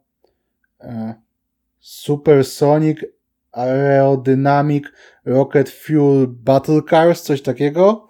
Supersonic 1.78 2.98
Aerodynamic 3.52 4.84
Rocket 5.24 5.70
Fuel 5.70 6.26
Battle 6.28 6.82
Cars, 6.90 7.22
coś 7.22 7.42
takiego. 7.42 8.08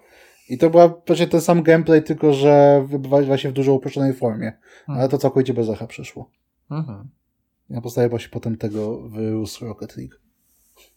I 0.49 0.57
to 0.57 0.69
była 0.69 1.01
właśnie 1.07 1.27
ten 1.27 1.41
sam 1.41 1.63
gameplay, 1.63 2.03
tylko 2.03 2.33
że 2.33 2.83
wybywa 2.87 3.21
właśnie 3.21 3.49
w 3.49 3.53
dużo 3.53 3.73
uproszczonej 3.73 4.13
formie. 4.13 4.57
Ale 4.87 5.09
to 5.09 5.17
całkowicie 5.17 5.53
bez 5.53 5.69
echa 5.69 5.87
przyszło. 5.87 6.31
Mhm. 6.71 7.09
Na 7.69 7.81
podstawie 7.81 8.09
właśnie 8.09 8.29
potem 8.29 8.57
tego 8.57 9.09
wyrósł 9.09 9.65
Rocket 9.65 9.97
League. 9.97 10.13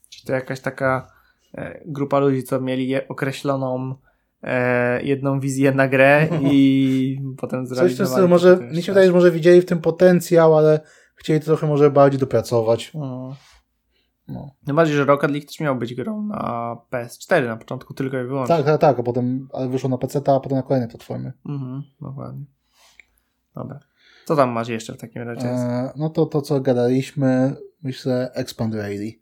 Czy 0.09 0.27
to 0.27 0.33
jakaś 0.33 0.61
taka 0.61 1.13
e, 1.55 1.81
grupa 1.87 2.19
ludzi, 2.19 2.43
co 2.43 2.61
mieli 2.61 3.09
określoną 3.09 3.95
e, 4.43 5.03
jedną 5.03 5.41
wizję 5.41 5.73
na 5.73 5.89
grę 5.89 6.29
i 6.51 7.21
potem 7.41 7.67
Coś 7.67 7.77
w 7.77 7.77
tym 7.77 7.77
zrealizowali. 7.77 8.11
stylu, 8.11 8.29
może, 8.29 8.57
mi 8.77 8.83
się 8.83 8.93
wydaje, 8.93 9.07
że 9.07 9.13
może 9.13 9.31
widzieli 9.31 9.61
w 9.61 9.67
tym 9.67 9.81
potencjał, 9.81 10.57
ale 10.57 10.81
chcieli 11.23 11.41
to 11.41 11.47
trochę 11.47 11.67
może 11.67 11.91
bardziej 11.91 12.21
dopracować. 12.21 12.95
No. 12.95 13.37
No. 14.29 14.55
Bardziej, 14.75 14.97
że 14.97 15.05
Rocket 15.05 15.31
League 15.31 15.47
też 15.47 15.61
miał 15.61 15.77
być 15.77 15.95
grą 15.95 16.23
na 16.23 16.77
PS4 16.91 17.47
na 17.47 17.57
początku 17.57 17.95
tylko 17.95 18.21
i 18.21 18.25
wyłącznie. 18.25 18.57
Tak, 18.57 18.67
tak, 18.67 18.81
tak, 18.81 19.01
a 19.01 19.03
potem 19.03 19.49
ale 19.53 19.69
wyszło 19.69 19.91
na 19.91 19.99
PC, 19.99 20.19
a 20.19 20.41
potem 20.41 20.59
na 20.59 20.63
kolejne 20.63 20.89
platformy. 20.89 21.33
Mhm, 21.49 21.83
dokładnie. 22.01 22.45
Dobra. 23.55 23.81
Co 24.25 24.37
tam 24.37 24.51
masz 24.51 24.69
jeszcze 24.69 24.93
w 24.93 24.97
takim 24.97 25.23
razie? 25.23 25.49
E, 25.49 25.93
no 25.97 26.11
to 26.11 26.27
to, 26.27 26.43
co 26.43 26.61
gadaliśmy, 26.61 27.57
myślę 27.83 28.31
Expand 28.35 28.75
Rally. 28.75 29.13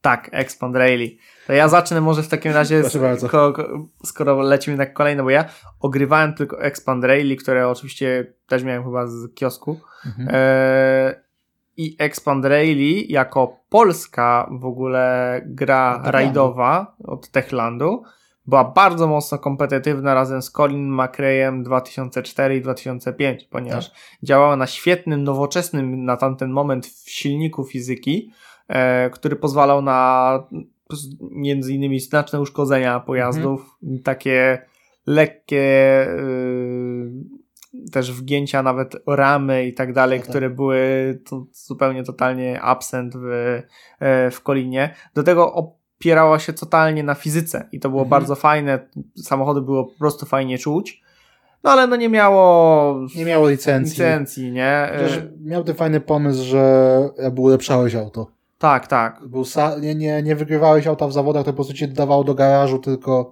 Tak, 0.00 0.28
Expand 0.32 0.76
Rally. 0.76 1.16
To 1.46 1.52
ja 1.52 1.68
zacznę 1.68 2.00
może 2.00 2.22
w 2.22 2.28
takim 2.28 2.52
razie, 2.52 2.84
z, 2.84 3.30
ko, 3.30 3.52
ko, 3.52 3.88
skoro 4.04 4.42
lecimy 4.42 4.76
na 4.76 4.86
kolejne, 4.86 5.22
bo 5.22 5.30
ja 5.30 5.44
ogrywałem 5.80 6.34
tylko 6.34 6.62
Expand 6.62 7.04
Rally, 7.04 7.36
które 7.36 7.68
oczywiście 7.68 8.34
też 8.46 8.64
miałem 8.64 8.84
chyba 8.84 9.06
z 9.06 9.34
kiosku. 9.34 9.80
Mhm. 10.06 10.28
E, 10.32 11.25
I 11.76 11.96
Expand 11.98 12.44
Rally 12.44 13.04
jako 13.08 13.60
polska 13.68 14.50
w 14.60 14.64
ogóle 14.64 15.40
gra 15.46 15.92
Techlandu. 15.92 16.10
rajdowa 16.12 16.96
od 17.04 17.30
Techlandu. 17.30 18.02
Była 18.46 18.64
bardzo 18.64 19.06
mocno 19.06 19.38
kompetytywna 19.38 20.14
razem 20.14 20.42
z 20.42 20.50
Colin 20.52 20.90
McRae'em 20.90 21.62
2004 21.62 22.56
i 22.56 22.60
2005, 22.60 23.44
ponieważ 23.44 23.90
działała 24.22 24.56
na 24.56 24.66
świetnym, 24.66 25.24
nowoczesnym 25.24 26.04
na 26.04 26.16
tamten 26.16 26.50
moment 26.50 26.86
silniku 27.06 27.64
fizyki, 27.64 28.32
e, 28.68 29.10
który 29.10 29.36
pozwalał 29.36 29.82
na 29.82 30.42
między 31.30 31.72
innymi 31.72 32.00
znaczne 32.00 32.40
uszkodzenia 32.40 33.00
pojazdów, 33.00 33.78
takie 34.04 34.66
lekkie 35.06 36.06
y, 36.08 37.10
też 37.92 38.12
wgięcia 38.12 38.62
nawet 38.62 38.96
ramy 39.06 39.66
i 39.66 39.74
tak 39.74 39.92
dalej, 39.92 40.18
No 40.18 40.22
tak. 40.22 40.30
które 40.30 40.50
były 40.50 40.78
to 41.28 41.44
zupełnie 41.52 42.04
totalnie 42.04 42.60
absent 42.62 43.14
w, 43.16 43.24
e, 44.00 44.30
w 44.30 44.40
Kolinie. 44.42 44.94
Do 45.14 45.22
tego 45.22 45.52
opierała 45.54 46.38
się 46.38 46.52
totalnie 46.52 47.02
na 47.02 47.14
fizyce 47.14 47.68
i 47.72 47.80
to 47.80 47.88
było 47.88 48.02
Mhm. 48.02 48.10
bardzo 48.10 48.34
fajne. 48.34 48.78
Samochody 49.16 49.60
było 49.60 49.84
po 49.84 49.98
prostu 49.98 50.26
fajnie 50.26 50.58
czuć. 50.58 51.02
No 51.64 51.70
ale 51.72 51.86
no 51.86 51.96
nie 51.96 52.08
miało 52.08 52.94
Nie 53.16 53.24
miało 53.24 53.48
licencji. 53.48 53.92
licencji, 53.92 54.52
nie? 54.52 54.68
E, 54.92 54.98
Chociaż 55.02 55.18
miał 55.40 55.64
ten 55.64 55.74
fajny 55.74 56.00
pomysł, 56.00 56.44
że 56.44 57.00
jakby 57.22 57.40
ulepszałeś 57.40 57.94
auto. 57.94 58.26
Tak, 58.58 58.86
tak. 58.86 59.20
Był 59.28 59.44
nie, 59.80 59.94
nie, 59.94 60.22
nie 60.22 60.36
wygrywałeś 60.36 60.86
auta 60.86 61.06
w 61.08 61.12
zawodach, 61.12 61.44
to 61.44 61.50
po 61.50 61.54
prostu 61.54 61.74
cię 61.74 61.88
dodawało 61.88 62.24
do 62.24 62.34
garażu, 62.34 62.78
tylko 62.78 63.30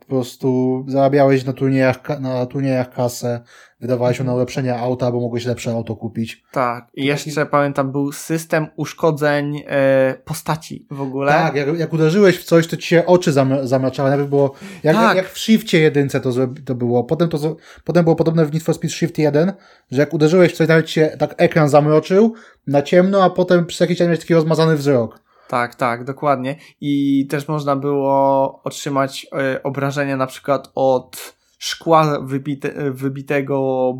po 0.00 0.06
prostu 0.06 0.84
zarabiałeś 0.88 1.44
na 1.44 1.52
turniejach, 1.52 2.20
na 2.20 2.46
turniejach 2.46 2.94
kasę, 2.94 3.40
wydawałeś 3.80 4.18
ją 4.18 4.24
na 4.24 4.34
ulepszenie 4.34 4.78
auta, 4.78 5.12
bo 5.12 5.20
mogłeś 5.20 5.44
lepsze 5.44 5.72
auto 5.72 5.96
kupić. 5.96 6.44
Tak. 6.52 6.86
I 6.94 7.04
jeszcze 7.04 7.46
pamiętam, 7.46 7.92
był 7.92 8.12
system 8.12 8.66
uszkodzeń 8.76 9.62
e, 9.66 10.14
postaci 10.24 10.86
w 10.90 11.00
ogóle. 11.00 11.32
Tak, 11.32 11.54
jak, 11.54 11.78
jak 11.78 11.92
uderzyłeś 11.92 12.38
w 12.38 12.44
coś, 12.44 12.66
to 12.66 12.76
ci 12.76 12.88
się 12.88 13.06
oczy 13.06 13.32
zam- 13.32 13.66
zamraczały. 13.66 14.08
Najpierw 14.10 14.30
było, 14.30 14.52
jak, 14.82 14.96
Tak. 14.96 15.16
jak 15.16 15.28
w 15.28 15.38
Shifcie 15.38 15.78
jedynce 15.78 16.20
to, 16.20 16.30
to 16.64 16.74
było. 16.74 17.04
Potem, 17.04 17.28
to, 17.28 17.56
potem 17.84 18.04
było 18.04 18.16
podobne 18.16 18.46
w 18.46 18.52
Need 18.52 18.62
for 18.62 18.74
Speed 18.74 18.94
Shift 18.94 19.18
1, 19.18 19.52
że 19.90 20.00
jak 20.00 20.14
uderzyłeś 20.14 20.52
w 20.52 20.56
coś, 20.56 20.68
nawet 20.68 20.86
ci 20.86 20.92
się 20.92 21.16
tak 21.18 21.34
ekran 21.36 21.68
zamroczył 21.68 22.34
na 22.66 22.82
ciemno, 22.82 23.24
a 23.24 23.30
potem 23.30 23.66
przez 23.66 23.80
jakiś 23.80 23.98
czas 23.98 24.04
miałeś 24.06 24.20
taki 24.20 24.34
rozmazany 24.34 24.76
wzrok. 24.76 25.21
Tak, 25.52 25.74
tak, 25.74 26.04
dokładnie. 26.04 26.56
I 26.80 27.26
też 27.26 27.48
można 27.48 27.76
było 27.76 28.60
otrzymać 28.64 29.26
e, 29.32 29.62
obrażenia 29.62 30.16
na 30.16 30.26
przykład 30.26 30.72
od 30.74 31.36
szkła 31.58 32.20
wybite, 32.20 32.90
wybitego 32.90 33.94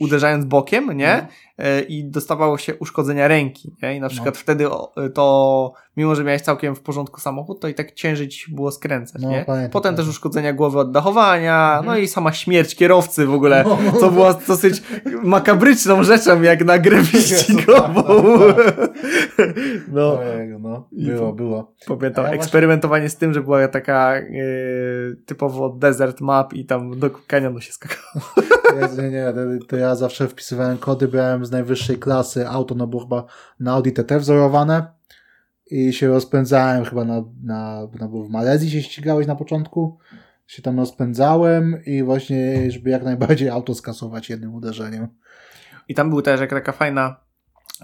uderzając 0.00 0.44
bokiem, 0.44 0.96
nie? 0.96 1.28
No. 1.60 1.66
E, 1.66 1.80
I 1.80 2.04
dostawało 2.04 2.58
się 2.58 2.74
uszkodzenia 2.74 3.28
ręki, 3.28 3.76
nie? 3.82 3.96
I 3.96 4.00
na 4.00 4.06
No. 4.06 4.10
przykład 4.10 4.36
wtedy 4.38 4.70
o, 4.70 4.92
e, 5.04 5.10
to, 5.10 5.72
mimo 5.96 6.14
że 6.14 6.24
miałeś 6.24 6.42
całkiem 6.42 6.74
w 6.76 6.80
porządku 6.80 7.20
samochód, 7.20 7.60
to 7.60 7.68
i 7.68 7.74
tak 7.74 7.92
ciężej 7.92 8.28
ci 8.28 8.54
było 8.54 8.70
skręcać, 8.70 9.22
No, 9.22 9.30
nie? 9.30 9.44
pamiętam, 9.46 9.70
Potem 9.70 9.94
też 9.94 9.96
pamiętam. 9.96 10.10
uszkodzenia 10.10 10.52
głowy 10.52 10.78
od 10.78 10.92
dachowania, 10.92 11.66
Mhm. 11.68 11.86
no 11.86 11.96
i 11.96 12.08
sama 12.08 12.32
śmierć 12.32 12.76
kierowcy 12.76 13.26
w 13.26 13.34
ogóle, 13.34 13.64
No, 13.68 13.78
no, 13.84 13.92
co 13.92 14.06
no. 14.06 14.12
była 14.12 14.34
dosyć 14.48 14.82
makabryczną 15.22 16.02
rzeczą, 16.02 16.42
jak 16.42 16.64
na 16.64 16.78
grę 16.78 17.00
wyścigową. 17.02 18.02
No. 19.92 20.18
Ojej, 20.18 20.48
no. 20.60 20.88
I 20.92 21.06
Było, 21.06 21.32
było. 21.32 21.74
Pamiętam 21.88 22.24
ja 22.24 22.30
eksperymentowanie 22.30 23.08
z 23.08 23.16
tym, 23.16 23.34
że 23.34 23.40
była 23.42 23.68
taka 23.68 24.14
e, 24.16 24.22
typowo 25.26 25.68
desert 25.68 26.20
map 26.20 26.52
i 26.54 26.64
tam 26.64 26.98
do 26.98 27.10
kanionu 27.26 27.60
się 27.60 27.72
skakało. 27.72 28.24
Jezu, 28.80 29.02
nie, 29.02 29.10
nie, 29.10 29.24
to, 29.32 29.66
to 29.66 29.76
ja 29.76 29.94
zawsze 29.94 30.28
wpisywałem 30.28 30.78
kody, 30.78 31.08
brałem 31.08 31.46
z 31.50 31.52
najwyższej 31.52 31.98
klasy 31.98 32.48
auto, 32.48 32.74
no 32.74 32.86
było 32.86 33.02
chyba 33.02 33.24
na 33.60 33.72
Audi 33.72 33.90
TT 33.90 34.18
wzorowane 34.18 34.86
i 35.66 35.92
się 35.92 36.08
rozpędzałem 36.08 36.84
chyba 36.84 37.04
na, 37.04 37.24
na, 37.44 37.88
na 38.00 38.08
bo 38.08 38.24
w 38.24 38.30
Malezji 38.30 38.70
się 38.70 38.82
ścigałeś 38.82 39.26
na 39.26 39.36
początku, 39.36 39.98
się 40.46 40.62
tam 40.62 40.78
rozpędzałem 40.78 41.84
i 41.86 42.02
właśnie, 42.02 42.70
żeby 42.70 42.90
jak 42.90 43.04
najbardziej 43.04 43.48
auto 43.48 43.74
skasować 43.74 44.30
jednym 44.30 44.54
uderzeniem. 44.54 45.08
I 45.88 45.94
tam 45.94 46.10
był 46.10 46.22
też 46.22 46.40
jak 46.40 46.50
taka 46.50 46.72
fajna, 46.72 47.16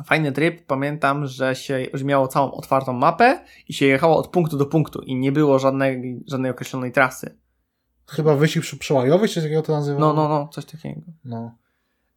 fajny 0.04 0.32
tryb. 0.32 0.66
Pamiętam, 0.66 1.26
że 1.26 1.54
się 1.54 1.86
już 1.92 2.02
miało 2.02 2.28
całą 2.28 2.50
otwartą 2.50 2.92
mapę 2.92 3.44
i 3.68 3.72
się 3.72 3.86
jechało 3.86 4.16
od 4.16 4.28
punktu 4.28 4.56
do 4.56 4.66
punktu 4.66 5.02
i 5.02 5.16
nie 5.16 5.32
było 5.32 5.58
żadnej, 5.58 6.22
żadnej 6.26 6.50
określonej 6.50 6.92
trasy. 6.92 7.36
Chyba 8.06 8.36
przy 8.60 8.76
przełajowy, 8.76 9.28
czy 9.28 9.42
takiego 9.42 9.62
to 9.62 9.72
nazywało? 9.72 10.00
No, 10.00 10.22
no, 10.22 10.28
no, 10.28 10.48
coś 10.48 10.64
takiego. 10.64 11.00
no. 11.24 11.65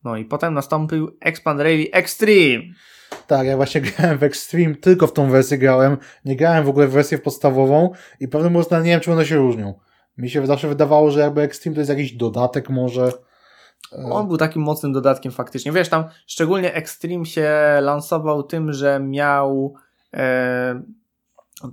No 0.03 0.17
i 0.17 0.25
potem 0.25 0.53
nastąpił 0.53 1.17
Expand 1.21 1.59
Rally 1.59 1.91
Extreme. 1.91 2.63
Tak, 3.27 3.47
ja 3.47 3.55
właśnie 3.55 3.81
grałem 3.97 4.17
w 4.17 4.23
Extreme, 4.23 4.75
tylko 4.75 5.07
w 5.07 5.13
tą 5.13 5.29
wersję 5.29 5.57
grałem, 5.57 5.97
nie 6.25 6.35
grałem 6.35 6.65
w 6.65 6.69
ogóle 6.69 6.88
w 6.88 6.91
wersję 6.91 7.17
podstawową 7.17 7.91
i 8.19 8.27
pewnym 8.27 8.53
momencie 8.53 8.75
nie 8.77 8.83
wiem, 8.83 8.99
czy 8.99 9.12
one 9.12 9.25
się 9.25 9.35
różnią. 9.35 9.79
Mi 10.17 10.29
się 10.29 10.45
zawsze 10.45 10.67
wydawało, 10.67 11.12
że 11.12 11.19
jakby 11.19 11.41
Extreme 11.41 11.75
to 11.75 11.81
jest 11.81 11.89
jakiś 11.89 12.13
dodatek 12.13 12.69
może. 12.69 13.12
E, 13.93 14.03
On 14.12 14.27
był 14.27 14.38
takim 14.38 14.62
mocnym 14.62 14.93
dodatkiem 14.93 15.31
faktycznie. 15.31 15.71
Wiesz, 15.71 15.89
tam 15.89 16.03
szczególnie 16.27 16.73
Extreme 16.73 17.25
się 17.25 17.51
lansował 17.81 18.43
tym, 18.43 18.73
że 18.73 18.99
miał 18.99 19.73
e, 20.13 20.81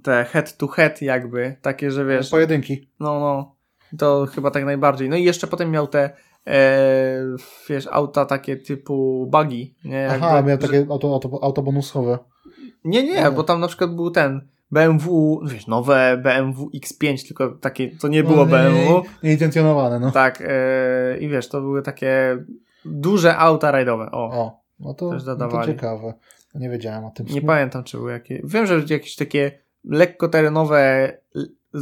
te 0.02 0.24
head 0.24 0.56
to 0.56 0.66
head 0.66 1.02
jakby, 1.02 1.56
takie, 1.62 1.90
że 1.90 2.04
wiesz, 2.04 2.30
Pojedynki. 2.30 2.88
no, 3.00 3.20
no, 3.20 3.54
to 3.98 4.26
chyba 4.34 4.50
tak 4.50 4.64
najbardziej. 4.64 5.08
No 5.08 5.16
i 5.16 5.24
jeszcze 5.24 5.46
potem 5.46 5.70
miał 5.70 5.86
te 5.86 6.10
e, 6.46 7.20
wiesz, 7.68 7.88
auta 7.90 8.24
takie 8.24 8.56
typu 8.56 9.26
buggy, 9.30 9.66
nie? 9.84 10.08
Aha, 10.10 10.42
miałem 10.42 10.60
że- 10.60 10.68
takie 10.68 10.86
auto, 10.90 11.12
auto, 11.14 11.38
auto 11.42 11.62
bonusowe. 11.62 12.18
Nie, 12.84 13.02
nie, 13.02 13.22
No. 13.24 13.32
bo 13.32 13.42
tam 13.42 13.60
na 13.60 13.68
przykład 13.68 13.94
był 13.94 14.10
ten 14.10 14.48
BMW, 14.70 15.40
wiesz, 15.46 15.66
nowe 15.66 16.16
BMW 16.22 16.70
X5, 16.74 17.26
tylko 17.28 17.48
takie, 17.50 17.96
to 17.96 18.08
nie 18.08 18.22
było 18.24 18.36
No, 18.36 18.46
BMW. 18.46 19.02
Nieintencjonowane, 19.22 20.00
no. 20.00 20.10
Tak, 20.10 20.42
e, 20.46 21.18
i 21.18 21.28
wiesz, 21.28 21.48
to 21.48 21.60
były 21.60 21.82
takie 21.82 22.38
duże 22.84 23.36
auta 23.36 23.70
rajdowe. 23.70 24.08
O, 24.12 24.30
O, 24.30 24.60
no 24.80 24.94
to, 24.94 25.10
Też 25.10 25.24
no 25.24 25.32
to 25.32 25.38
dodawali. 25.38 25.66
ciekawe. 25.72 26.14
Nie 26.54 26.70
wiedziałem 26.70 27.04
o 27.04 27.10
tym. 27.10 27.26
nie 27.26 27.42
pamiętam, 27.42 27.84
czy 27.84 27.96
były 27.96 28.12
jakieś. 28.12 28.40
Wiem, 28.44 28.66
że 28.66 28.82
jakieś 28.90 29.16
takie 29.16 29.50
lekko 29.84 30.28
terenowe, 30.28 31.12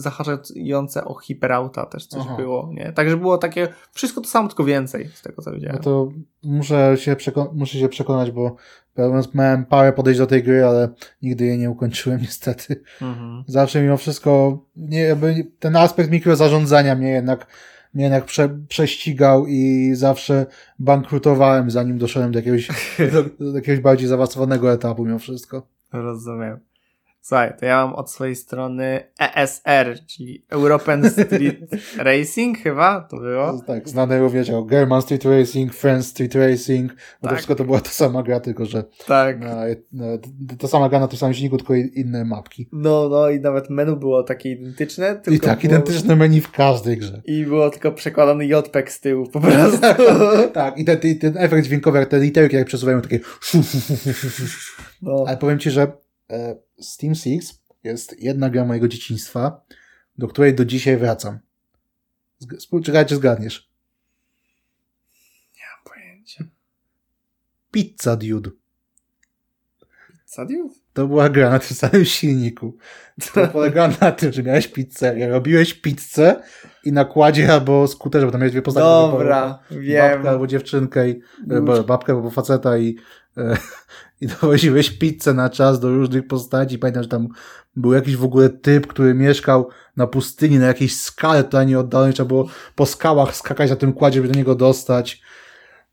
zahaczające 0.00 1.04
o 1.04 1.14
hiperauta 1.14 1.87
też 1.87 2.07
coś 2.07 2.22
Aha. 2.24 2.37
było, 2.37 2.70
nie? 2.72 2.92
Także 2.92 3.16
było 3.16 3.38
takie, 3.38 3.68
wszystko 3.92 4.20
to 4.20 4.28
samo, 4.28 4.48
tylko 4.48 4.64
więcej 4.64 5.09
z 5.14 5.22
tego 5.22 5.42
co 5.42 5.52
widziałem. 5.52 5.76
No 5.76 5.83
to 5.83 6.09
muszę 6.42 6.96
się, 6.96 7.16
przeko- 7.16 7.50
muszę 7.54 7.78
się 7.78 7.88
przekonać, 7.88 8.30
bo 8.30 8.57
mówiąc, 8.96 9.35
miałem 9.35 9.64
parę 9.64 9.92
podejść 9.92 10.18
do 10.18 10.26
tej 10.26 10.42
gry, 10.42 10.64
ale 10.64 10.88
nigdy 11.22 11.44
jej 11.44 11.59
nie 11.59 11.70
ukończyłem 11.70 12.20
niestety. 12.26 12.80
Mhm. 13.02 13.44
Zawsze 13.46 13.83
mimo 13.83 13.96
wszystko 13.96 14.59
nie, 14.76 15.16
ten 15.59 15.76
aspekt 15.76 16.11
mikrozarządzania 16.11 16.94
mnie 16.94 17.11
jednak, 17.11 17.46
mnie 17.94 18.04
jednak 18.04 18.24
prze, 18.24 18.48
prześcigał 18.68 19.46
i 19.46 19.90
zawsze 19.94 20.46
bankrutowałem 20.78 21.70
zanim 21.70 21.98
doszedłem 21.98 22.33
do 22.33 22.38
jakiegoś, 22.38 22.68
do, 23.12 23.50
do 23.50 23.57
jakiegoś 23.57 23.80
bardziej 23.80 24.09
zaawansowanego 24.09 24.72
etapu 24.72 25.04
mimo 25.04 25.18
wszystko. 25.18 25.66
Rozumiem. 25.92 26.59
Słuchaj, 27.27 27.53
to 27.61 27.67
ja 27.67 27.87
mam 27.87 27.95
od 27.95 28.11
swojej 28.11 28.37
strony 28.37 29.01
ESR, 29.21 29.99
czyli 30.07 30.45
European 30.51 31.11
Street 31.11 31.59
Racing 31.99 32.59
chyba 32.59 33.01
to 33.01 33.17
było. 33.17 33.63
Tak, 33.67 33.89
znane 33.89 34.19
również 34.21 34.49
jako 34.49 34.65
German 34.65 35.03
Street 35.03 35.25
Racing, 35.25 35.75
France 35.75 36.09
Street 36.09 36.35
Racing, 36.35 36.93
bo 36.93 36.99
to 36.99 37.29
Tak. 37.29 37.33
wszystko 37.33 37.55
to 37.55 37.65
była 37.65 37.81
ta 37.81 37.91
sama 37.91 38.23
gra, 38.23 38.41
tylko 38.41 38.67
że 38.67 38.85
Tak. 39.07 39.41
na, 39.41 39.57
na, 39.93 40.07
ta 40.59 40.69
sama 40.69 40.89
gra 40.89 41.01
na 41.01 41.09
tym 41.09 41.19
samym 41.19 41.35
silniku, 41.35 41.57
tylko 41.57 41.75
inne 41.75 42.25
mapki. 42.25 42.69
No, 42.73 43.09
no 43.09 43.31
i 43.31 43.41
nawet 43.41 43.71
menu 43.71 43.97
było 43.97 44.23
takie 44.23 44.51
identyczne. 44.51 45.15
Tylko 45.15 45.31
I 45.31 45.41
tak, 45.41 45.61
było... 45.61 45.73
identyczne 45.73 46.17
menu 46.17 46.41
w 46.41 46.51
każdej 46.51 46.97
grze. 46.97 47.23
I 47.25 47.45
było 47.45 47.71
tylko 47.71 47.93
przekładany 47.93 48.47
JPEG 48.47 48.91
z 48.91 49.01
tyłu 49.01 49.27
po 49.27 49.41
prostu. 49.41 49.79
Tak, 50.53 50.79
i 50.79 50.85
ten, 50.85 50.99
ten, 51.21 51.35
efekt 51.37 51.65
dźwiękowy, 51.67 51.99
jak 51.99 52.09
te 52.09 52.19
literki 52.19 52.57
jak 52.57 52.67
przesuwają 52.67 53.01
takie 53.01 53.21
No. 55.03 55.25
Ale 55.29 55.37
powiem 55.37 55.59
Ci, 55.59 55.71
że 55.71 56.04
Steam 56.81 57.15
Six 57.15 57.63
jest 57.85 58.23
jedna 58.23 58.51
gra 58.51 58.65
mojego 58.65 58.89
dzieciństwa, 58.89 59.65
do 60.19 60.29
której 60.29 60.55
do 60.55 60.65
dzisiaj 60.65 60.97
wracam. 60.97 61.39
Zg- 62.43 62.59
spó- 62.59 62.83
Czekaj, 62.85 63.07
czy 63.07 63.17
zgadniesz. 63.17 63.71
Pojęcie. 65.85 66.45
Pizza 67.71 68.17
Dude. 68.17 68.51
Sadio? 70.25 70.69
To 70.93 71.07
była 71.07 71.29
gra 71.29 71.51
na 71.51 71.59
tym 71.59 71.77
samym 71.77 72.05
silniku. 72.05 72.77
To 73.35 73.49
polegało 73.49 73.89
na 74.01 74.13
tym, 74.13 74.33
że 74.33 74.43
miałeś 74.43 74.69
pizzę, 74.69 75.29
robiłeś 75.29 75.75
pizzę 75.75 76.43
i 76.85 76.93
na 76.93 77.05
kładzie 77.05 77.53
albo 77.53 77.89
skuterze, 77.89 78.27
bo 78.27 78.33
tam 78.33 78.41
miałeś 78.41 78.53
dwie 78.53 78.63
postacie. 78.63 78.85
Dobra, 78.85 79.59
wiem. 79.71 80.13
Babkę 80.13 80.31
albo 80.31 80.47
dziewczynkę, 80.47 81.09
i, 81.11 81.21
e, 81.51 81.83
babkę 81.83 82.13
albo 82.13 82.31
faceta 82.31 82.79
i, 82.79 82.97
e, 83.37 83.57
i 84.25 84.29
dowoziłeś 84.41 84.91
pizzę 84.91 85.35
na 85.35 85.51
czas 85.51 85.81
do 85.81 85.89
różnych 85.91 86.27
postaci. 86.27 86.79
Pamiętam, 86.79 87.03
że 87.03 87.09
tam 87.09 87.29
był 87.77 87.93
jakiś 87.93 88.17
w 88.17 88.25
ogóle 88.25 88.49
typ, 88.51 88.87
który 88.87 89.15
mieszkał 89.15 89.69
na 89.97 90.07
pustyni, 90.07 90.59
na 90.59 90.67
jakiejś 90.67 90.97
skale 90.97 91.45
totalnie 91.45 91.79
oddalonej, 91.79 92.15
trzeba 92.15 92.29
było 92.29 92.49
po 92.75 92.87
skałach 92.87 93.37
skakać 93.37 93.71
na 93.71 93.77
tym 93.77 93.93
kładzie, 93.93 94.15
żeby 94.15 94.29
do 94.29 94.39
niego 94.39 94.55
dostać. 94.55 95.23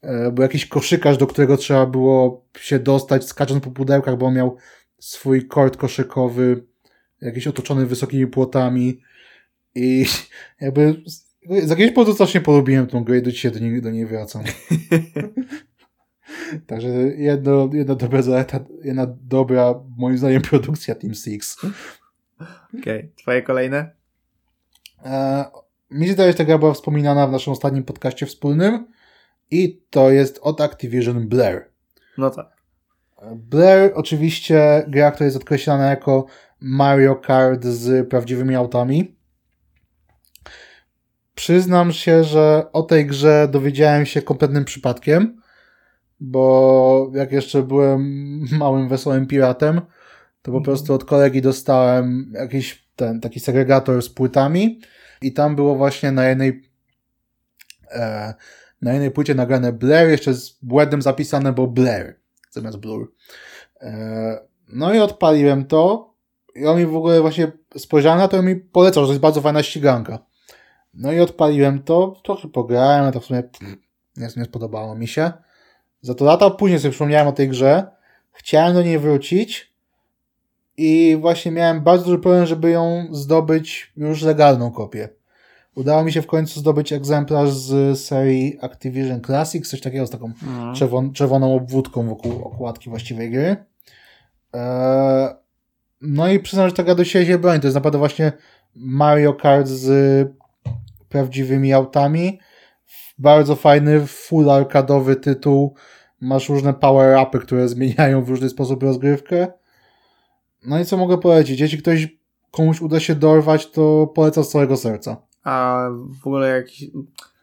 E, 0.02 0.32
Był 0.32 0.42
jakiś 0.42 0.66
koszykarz, 0.66 1.18
do 1.18 1.28
którego 1.28 1.58
trzeba 1.58 1.86
było 1.86 2.46
się 2.60 2.80
dostać, 2.80 3.26
skacząc 3.26 3.64
po 3.64 3.72
pudełkach, 3.72 4.18
bo 4.18 4.26
on 4.26 4.34
miał 4.34 4.58
swój 5.00 5.48
kort 5.48 5.78
koszykowy, 5.78 6.64
jakiś 7.22 7.48
otoczony 7.48 7.86
wysokimi 7.86 8.28
płotami 8.28 9.02
i 9.76 10.06
jakby 10.62 11.02
z 11.64 11.70
jakiegoś 11.70 11.96
powodu 11.96 12.14
strasznie 12.14 12.42
polubiłem 12.42 12.88
tą 12.88 13.04
grę 13.04 13.18
i 13.18 13.22
do 13.22 13.32
dzisiaj 13.32 13.52
do 13.52 13.60
niej, 13.60 13.82
do 13.82 13.92
niej 13.92 14.06
wracam. 14.06 14.44
Także 16.68 16.90
jedno, 17.18 17.70
jedna 17.74 17.96
dobra 17.96 18.22
zaleta, 18.22 18.60
jedna 18.84 19.08
dobra, 19.22 19.76
moim 19.98 20.18
zdaniem, 20.18 20.42
produkcja 20.42 20.96
Team 20.96 21.16
Six. 21.16 21.58
Okej, 22.80 23.12
twoje 23.16 23.42
kolejne? 23.42 23.92
E, 25.06 25.46
mi 25.92 26.08
się 26.08 26.14
zdaje, 26.14 26.32
że 26.32 26.38
ta 26.38 26.46
gra 26.46 26.58
była 26.58 26.74
wspominana 26.74 27.28
w 27.28 27.32
naszym 27.32 27.54
ostatnim 27.54 27.84
podcaście 27.84 28.26
wspólnym 28.26 28.88
i 29.52 29.82
to 29.90 30.12
jest 30.12 30.40
od 30.42 30.62
Activision 30.62 31.28
Blair. 31.28 31.70
No 32.18 32.30
tak. 32.30 32.62
Blair 33.36 33.92
oczywiście 33.96 34.86
gra, 34.88 35.12
która 35.12 35.26
jest 35.26 35.38
odkreślana 35.38 35.90
jako 35.90 36.26
Mario 36.60 37.16
Kart 37.16 37.66
z 37.66 38.10
prawdziwymi 38.10 38.56
autami. 38.56 39.16
Przyznam 41.36 41.92
się, 41.92 42.24
że 42.24 42.72
o 42.74 42.84
tej 42.84 43.06
grze 43.06 43.48
dowiedziałem 43.52 44.06
się 44.06 44.22
kompletnym 44.22 44.66
przypadkiem, 44.66 45.41
bo 46.22 47.12
jak 47.14 47.32
jeszcze 47.32 47.64
byłem 47.64 48.02
małym, 48.52 48.90
wesołym 48.90 49.28
piratem, 49.28 49.76
to 50.42 50.52
po 50.52 50.58
Mhm. 50.58 50.64
prostu 50.64 50.94
od 50.94 51.06
kolegi 51.06 51.42
dostałem 51.42 52.34
jakiś 52.36 52.88
ten 52.96 53.20
taki 53.22 53.40
segregator 53.40 54.02
z 54.02 54.10
płytami 54.10 54.82
i 55.22 55.34
tam 55.34 55.56
było 55.56 55.76
właśnie 55.76 56.12
na 56.12 56.26
jednej 56.28 56.70
e, 57.92 58.34
na 58.82 58.94
jednej 58.94 59.12
płycie 59.12 59.36
nagrane 59.36 59.74
Blair, 59.74 60.10
jeszcze 60.10 60.34
z 60.34 60.50
błędem 60.62 61.02
zapisane, 61.02 61.54
bo 61.54 61.68
Blair 61.68 62.16
zamiast 62.52 62.78
Blur. 62.78 63.14
E, 63.82 64.40
no 64.68 64.94
i 64.94 65.00
odpaliłem 65.00 65.66
to 65.66 66.14
i 66.56 66.66
on 66.66 66.78
mi 66.78 66.86
w 66.86 66.96
ogóle 66.96 67.22
właśnie 67.22 67.52
spojrzałem 67.78 68.20
na 68.20 68.28
to 68.28 68.38
i 68.42 68.46
mi 68.46 68.56
polecał, 68.56 69.04
że 69.04 69.08
to 69.08 69.14
jest 69.14 69.22
bardzo 69.22 69.42
fajna 69.42 69.64
ściganka. 69.64 70.20
No 70.94 71.12
i 71.12 71.20
odpaliłem 71.20 71.84
to, 71.84 72.22
trochę 72.24 72.48
pograłem, 72.48 73.06
a 73.06 73.12
to 73.12 73.20
w 73.20 73.26
sumie 73.26 73.44
pff, 73.44 73.78
nie, 74.18 74.28
nie 74.38 74.46
spodobało 74.46 74.96
mi 74.96 75.08
się. 75.08 75.32
Za 76.02 76.16
to 76.16 76.26
lata 76.26 76.50
później 76.50 76.80
sobie 76.80 76.92
przypomniałem 76.92 77.28
o 77.28 77.32
tej 77.32 77.50
grze, 77.50 77.88
chciałem 78.32 78.74
do 78.74 78.84
niej 78.84 79.00
wrócić 79.00 79.72
i 80.78 81.18
właśnie 81.22 81.52
miałem 81.52 81.82
bardzo 81.82 82.06
duży 82.06 82.20
problem, 82.20 82.46
żeby 82.46 82.70
ją 82.70 83.08
zdobyć 83.12 83.94
już 83.98 84.22
legalną 84.22 84.72
kopię. 84.72 85.10
Udało 85.76 86.04
mi 86.04 86.12
się 86.14 86.22
w 86.22 86.28
końcu 86.28 86.60
zdobyć 86.60 86.94
egzemplarz 86.94 87.50
z 87.54 88.00
serii 88.00 88.58
Activision 88.62 89.22
Classics, 89.22 89.70
coś 89.70 89.82
takiego 89.82 90.08
z 90.08 90.10
taką 90.10 90.26
Mhm. 90.26 90.76
czerwon, 90.76 91.14
czerwoną 91.14 91.56
obwódką 91.56 92.08
wokół 92.10 92.44
okładki 92.44 92.90
właściwej 92.90 93.32
gry. 93.32 93.56
Eee, 94.54 95.30
no 96.02 96.28
i 96.32 96.40
przyznam, 96.40 96.70
że 96.70 96.76
ta 96.76 96.84
gra 96.84 96.96
do 96.96 97.04
siebie 97.04 97.26
się 97.26 97.38
broni. 97.40 97.60
To 97.60 97.68
jest 97.68 97.76
naprawdę 97.76 98.00
właśnie 98.00 98.32
Mario 98.76 99.34
Kart 99.34 99.68
z 99.68 100.28
prawdziwymi 101.10 101.74
autami. 101.74 102.40
Bardzo 103.22 103.56
fajny, 103.56 104.08
full 104.08 104.50
arkadowy 104.50 105.16
tytuł. 105.16 105.76
Masz 106.22 106.50
różne 106.50 106.74
power-upy, 106.74 107.40
które 107.40 107.68
zmieniają 107.70 108.24
w 108.24 108.30
różny 108.30 108.50
sposób 108.50 108.84
rozgrywkę. 108.84 109.48
No 110.66 110.80
i 110.80 110.86
co 110.86 110.98
mogę 110.98 111.18
polecić? 111.18 111.60
Jeśli 111.60 111.78
ktoś 111.78 112.08
komuś 112.52 112.82
uda 112.82 113.00
się 113.00 113.16
dorwać, 113.16 113.72
to 113.72 114.08
polecam 114.16 114.44
z 114.44 114.50
całego 114.50 114.78
serca. 114.78 115.18
A 115.44 115.88
w 116.24 116.28
ogóle 116.28 116.50
jakiś... 116.50 116.92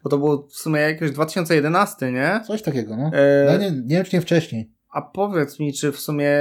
Bo 0.05 0.11
to 0.11 0.19
było 0.19 0.47
w 0.49 0.57
sumie 0.57 0.81
jakieś 0.81 1.11
2011, 1.11 2.13
nie? 2.13 2.41
Coś 2.47 2.63
takiego, 2.63 2.97
no. 2.97 3.11
E, 3.15 3.47
No 3.47 3.59
nie, 3.59 3.71
nie 3.71 3.97
wiem, 3.97 4.05
czy 4.05 4.17
nie 4.17 4.23
wcześniej. 4.23 4.71
A 4.91 5.03
powiedz 5.03 5.61
mi, 5.61 5.73
czy 5.73 5.93
w 5.93 6.01
sumie 6.01 6.33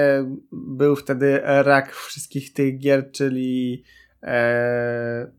był 0.52 0.96
wtedy 0.96 1.40
rak 1.44 1.94
wszystkich 1.94 2.54
tych 2.54 2.80
gier, 2.80 3.12
czyli 3.12 3.84
e, 4.24 5.32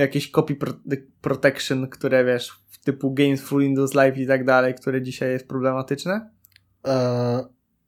jakieś 0.00 0.30
copy 0.30 0.54
pro 0.54 0.72
protection, 1.20 1.88
które 1.88 2.24
wiesz, 2.24 2.52
typu 2.84 3.14
Games 3.14 3.40
for 3.40 3.60
Windows 3.60 3.94
Live 3.94 4.18
i 4.18 4.26
tak 4.26 4.44
dalej, 4.44 4.74
które 4.74 5.02
dzisiaj 5.02 5.30
jest 5.30 5.48
problematyczne? 5.48 6.30
Eee, 6.84 7.44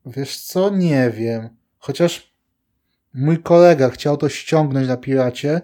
wiesz 0.06 0.40
co? 0.40 0.70
Nie 0.70 1.10
wiem. 1.10 1.48
Chociaż 1.78 2.34
mój 3.14 3.38
kolega 3.38 3.90
chciał 3.90 4.16
to 4.16 4.28
ściągnąć 4.28 4.88
na 4.88 4.96
piracie 4.96 5.60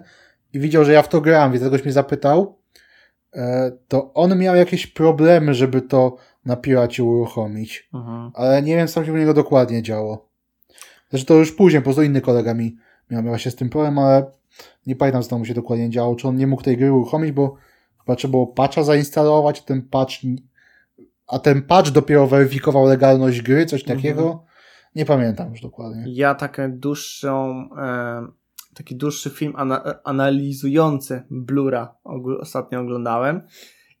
i 0.53 0.59
widział, 0.59 0.85
że 0.85 0.93
ja 0.93 1.01
w 1.01 1.09
to 1.09 1.21
gram, 1.21 1.51
więc 1.51 1.65
ktoś 1.65 1.83
mnie 1.83 1.93
zapytał, 1.93 2.59
eee, 3.33 3.71
to 3.87 4.13
on 4.13 4.37
miał 4.37 4.55
jakieś 4.55 4.87
problemy, 4.87 5.53
żeby 5.53 5.81
to 5.81 6.17
na 6.45 6.55
piracie 6.55 7.03
uruchomić. 7.03 7.89
Mhm. 7.93 8.31
Ale 8.33 8.61
nie 8.61 8.75
wiem, 8.75 8.87
co 8.87 9.05
się 9.05 9.13
u 9.13 9.17
niego 9.17 9.33
dokładnie 9.33 9.83
działo. 9.83 10.29
Znaczy 11.09 11.25
to 11.25 11.33
już 11.33 11.51
później, 11.51 11.81
po 11.81 11.83
prostu 11.83 12.03
inny 12.03 12.21
kolega 12.21 12.53
mi 12.53 12.77
miał 13.09 13.23
właśnie 13.23 13.51
z 13.51 13.55
tym 13.55 13.69
problem, 13.69 13.99
ale 13.99 14.31
nie 14.85 14.95
pamiętam, 14.95 15.23
co 15.23 15.29
tam 15.29 15.39
mu 15.39 15.45
się 15.45 15.53
dokładnie 15.53 15.89
działo. 15.89 16.15
Czy 16.15 16.27
on 16.27 16.35
nie 16.35 16.47
mógł 16.47 16.63
tej 16.63 16.77
gry 16.77 16.91
uruchomić, 16.93 17.31
bo 17.31 17.55
chyba 17.99 18.15
trzeba 18.15 18.31
było 18.31 18.47
patcha 18.47 18.83
zainstalować, 18.83 19.61
ten 19.61 19.81
patch, 19.81 20.13
a 21.27 21.39
ten 21.39 21.61
patch 21.61 21.89
dopiero 21.91 22.27
weryfikował 22.27 22.85
legalność 22.85 23.41
gry, 23.41 23.65
coś 23.65 23.83
takiego. 23.83 24.21
Mhm. 24.23 24.39
Nie 24.95 25.05
pamiętam 25.05 25.51
już 25.51 25.61
dokładnie. 25.61 26.03
Ja 26.07 26.35
taką 26.35 26.71
dłuższą, 26.79 27.69
e, 27.77 28.27
taki 28.75 28.95
dłuższy 28.95 29.29
film 29.29 29.53
ana 29.55 29.83
analizujący 30.03 31.23
Blura 31.31 31.95
ogó- 32.05 32.37
ostatnio 32.39 32.79
oglądałem 32.81 33.41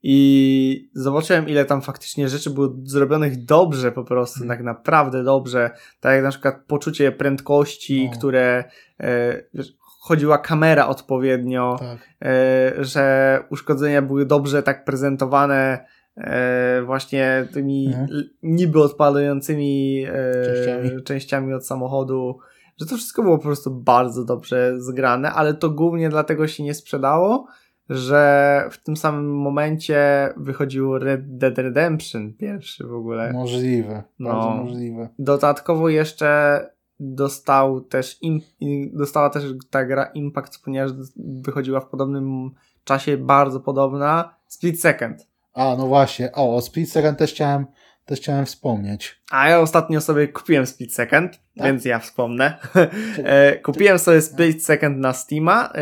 i 0.03 0.89
zobaczyłem, 0.93 1.49
ile 1.49 1.65
tam 1.65 1.81
faktycznie 1.81 2.29
rzeczy 2.29 2.49
było 2.49 2.69
zrobionych 2.83 3.45
dobrze 3.45 3.91
po 3.91 4.03
prostu, 4.03 4.43
Mhm. 4.43 4.57
tak 4.57 4.65
naprawdę 4.65 5.23
dobrze. 5.23 5.69
Tak 5.99 6.13
jak 6.15 6.23
na 6.23 6.29
przykład 6.29 6.55
poczucie 6.67 7.11
prędkości, 7.11 8.05
No. 8.05 8.17
które 8.17 8.63
e, 8.99 9.43
wiesz, 9.53 9.76
chodziła 10.07 10.37
kamera 10.37 10.87
odpowiednio, 10.87 11.75
Tak. 11.79 11.97
e, 12.21 12.73
że 12.83 13.39
uszkodzenia 13.51 14.01
były 14.01 14.25
dobrze 14.25 14.63
tak 14.63 14.85
prezentowane 14.85 15.85
e, 16.17 16.81
właśnie 16.85 17.47
tymi 17.53 17.87
Mhm. 17.87 18.07
niby 18.43 18.81
odpadającymi 18.81 20.05
e, 20.09 20.45
Częściami. 20.45 21.03
częściami 21.03 21.53
od 21.53 21.67
samochodu, 21.67 22.37
że 22.79 22.85
to 22.85 22.95
wszystko 22.95 23.23
było 23.23 23.37
po 23.37 23.43
prostu 23.43 23.71
bardzo 23.71 24.25
dobrze 24.25 24.73
zgrane, 24.81 25.31
ale 25.31 25.53
to 25.53 25.69
głównie 25.69 26.09
dlatego 26.09 26.47
się 26.47 26.63
nie 26.63 26.73
sprzedało, 26.73 27.47
że 27.89 28.63
w 28.71 28.83
tym 28.83 28.97
samym 28.97 29.35
momencie 29.35 30.29
wychodził 30.37 30.97
Red 30.99 31.37
Dead 31.37 31.57
Redemption 31.57 32.33
pierwszy 32.33 32.87
w 32.87 32.93
ogóle. 32.93 33.33
Możliwe, 33.33 34.03
No. 34.19 34.29
bardzo 34.33 34.49
możliwe. 34.49 35.09
Dodatkowo 35.19 35.89
jeszcze 35.89 36.59
dostał 36.99 37.81
też 37.81 38.17
im, 38.21 38.41
dostała 38.93 39.29
też 39.29 39.43
ta 39.69 39.85
gra 39.85 40.05
Impact, 40.05 40.63
ponieważ 40.63 40.91
wychodziła 41.17 41.79
w 41.79 41.89
podobnym 41.89 42.51
czasie, 42.83 43.17
bardzo 43.17 43.59
podobna, 43.59 44.35
Split 44.47 44.81
Second. 44.81 45.27
A, 45.53 45.75
no 45.77 45.87
właśnie, 45.87 46.31
o, 46.31 46.55
o 46.55 46.61
Split 46.61 46.91
Second 46.91 47.17
też 47.17 47.33
chciałem, 47.33 47.65
też 48.05 48.19
chciałem 48.19 48.45
wspomnieć. 48.45 49.21
A 49.31 49.49
ja 49.49 49.59
ostatnio 49.59 50.01
sobie 50.01 50.27
kupiłem 50.27 50.65
Split 50.67 50.93
Second, 50.93 51.31
Tak? 51.31 51.65
więc 51.67 51.85
ja 51.85 51.99
wspomnę. 51.99 52.57
E, 53.23 53.59
kupiłem 53.59 53.99
sobie 53.99 54.21
Split 54.21 54.65
Second 54.65 54.97
na 54.97 55.13
Steama 55.13 55.69
e, 55.75 55.81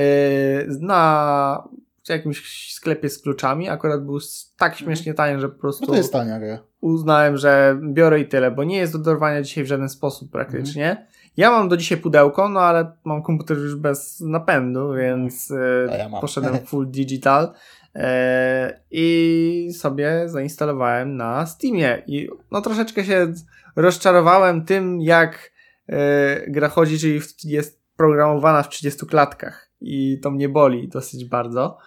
na 0.80 1.70
jakimś 2.14 2.74
sklepie 2.74 3.10
z 3.10 3.22
kluczami. 3.22 3.70
Akurat 3.70 4.06
był 4.06 4.20
tak 4.58 4.76
śmiesznie 4.76 5.14
tani, 5.14 5.42
że 5.42 5.50
po 5.50 5.60
prostu 5.60 5.86
No 5.86 5.88
to 5.88 5.96
jest 5.98 6.14
tania 6.14 6.40
gra. 6.40 6.60
uznałem, 6.82 7.38
że 7.38 7.80
biorę 7.94 8.20
i 8.20 8.28
tyle, 8.28 8.52
bo 8.52 8.64
nie 8.64 8.78
jest 8.78 8.94
do 8.94 9.00
dorwania 9.00 9.42
dzisiaj 9.42 9.64
w 9.64 9.68
żaden 9.68 9.90
sposób 9.90 10.32
praktycznie. 10.32 11.08
Ja 11.38 11.52
mam 11.52 11.70
do 11.70 11.78
dzisiaj 11.78 11.98
pudełko, 11.98 12.50
no 12.50 12.60
ale 12.60 12.92
mam 13.06 13.24
komputer 13.24 13.58
już 13.58 13.76
bez 13.76 14.20
napędu, 14.20 14.94
więc 14.94 15.52
e, 15.52 15.98
ja 15.98 16.22
poszedłem 16.22 16.60
full 16.68 16.92
digital 16.92 17.54
e, 17.96 18.80
i 18.92 19.70
sobie 19.78 20.24
zainstalowałem 20.26 21.18
na 21.18 21.46
Steamie. 21.46 22.04
I 22.08 22.30
no 22.52 22.62
troszeczkę 22.62 23.06
się 23.06 23.34
rozczarowałem 23.76 24.66
tym, 24.66 25.02
jak 25.02 25.52
e, 25.90 26.52
gra 26.52 26.70
chodzi, 26.70 27.00
czyli 27.00 27.20
jest 27.44 27.82
programowana 27.98 28.64
w 28.64 28.70
30 28.70 29.06
klatkach 29.06 29.70
i 29.82 30.20
to 30.24 30.32
mnie 30.32 30.50
boli 30.50 30.88
dosyć 30.88 31.26
bardzo. 31.26 31.78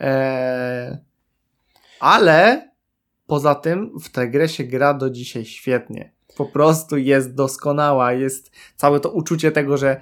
E, 0.00 0.98
ale 2.00 2.70
poza 3.26 3.54
tym 3.54 3.90
w 4.00 4.08
tę 4.08 4.28
grę 4.28 4.48
się 4.48 4.64
gra 4.64 4.94
do 4.94 5.10
dzisiaj 5.10 5.44
świetnie. 5.44 6.12
Po 6.36 6.46
prostu 6.46 6.96
jest 6.96 7.34
doskonała, 7.34 8.12
jest 8.12 8.50
całe 8.76 9.00
to 9.00 9.10
uczucie 9.10 9.52
tego, 9.52 9.76
że 9.76 10.00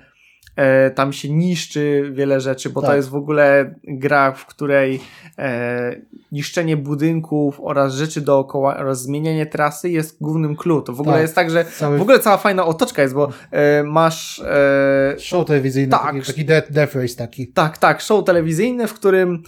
e, 0.56 0.90
tam 0.90 1.12
się 1.12 1.30
niszczy 1.30 2.10
wiele 2.14 2.40
rzeczy, 2.40 2.70
bo 2.70 2.80
to 2.80 2.86
Tak. 2.86 2.96
jest 2.96 3.08
w 3.08 3.14
ogóle 3.14 3.74
gra, 3.84 4.32
w 4.32 4.46
której 4.46 5.00
e, 5.38 5.96
niszczenie 6.32 6.76
budynków 6.76 7.60
oraz 7.62 7.94
rzeczy 7.94 8.20
dookoła 8.20 8.76
oraz 8.76 9.02
zmienianie 9.02 9.46
trasy 9.46 9.90
jest 9.90 10.20
głównym 10.20 10.56
clue. 10.56 10.82
To 10.82 10.92
w 10.92 11.00
ogóle 11.00 11.14
Tak. 11.14 11.22
jest 11.22 11.34
tak, 11.34 11.50
że 11.50 11.64
Cały 11.64 11.98
w 11.98 12.02
ogóle 12.02 12.20
cała 12.20 12.36
fajna 12.36 12.64
otoczka 12.66 13.02
jest, 13.02 13.14
bo 13.14 13.28
e, 13.50 13.82
masz 13.82 14.38
e, 14.40 15.14
show 15.18 15.46
telewizyjny, 15.46 15.90
tak. 15.90 16.02
taki, 16.02 16.20
taki 16.26 16.44
death, 16.44 16.72
death 16.72 16.94
race 16.94 17.16
taki. 17.16 17.48
tak, 17.48 17.78
tak, 17.78 18.00
show 18.00 18.24
telewizyjny, 18.24 18.86
w 18.86 18.94
którym 18.94 19.42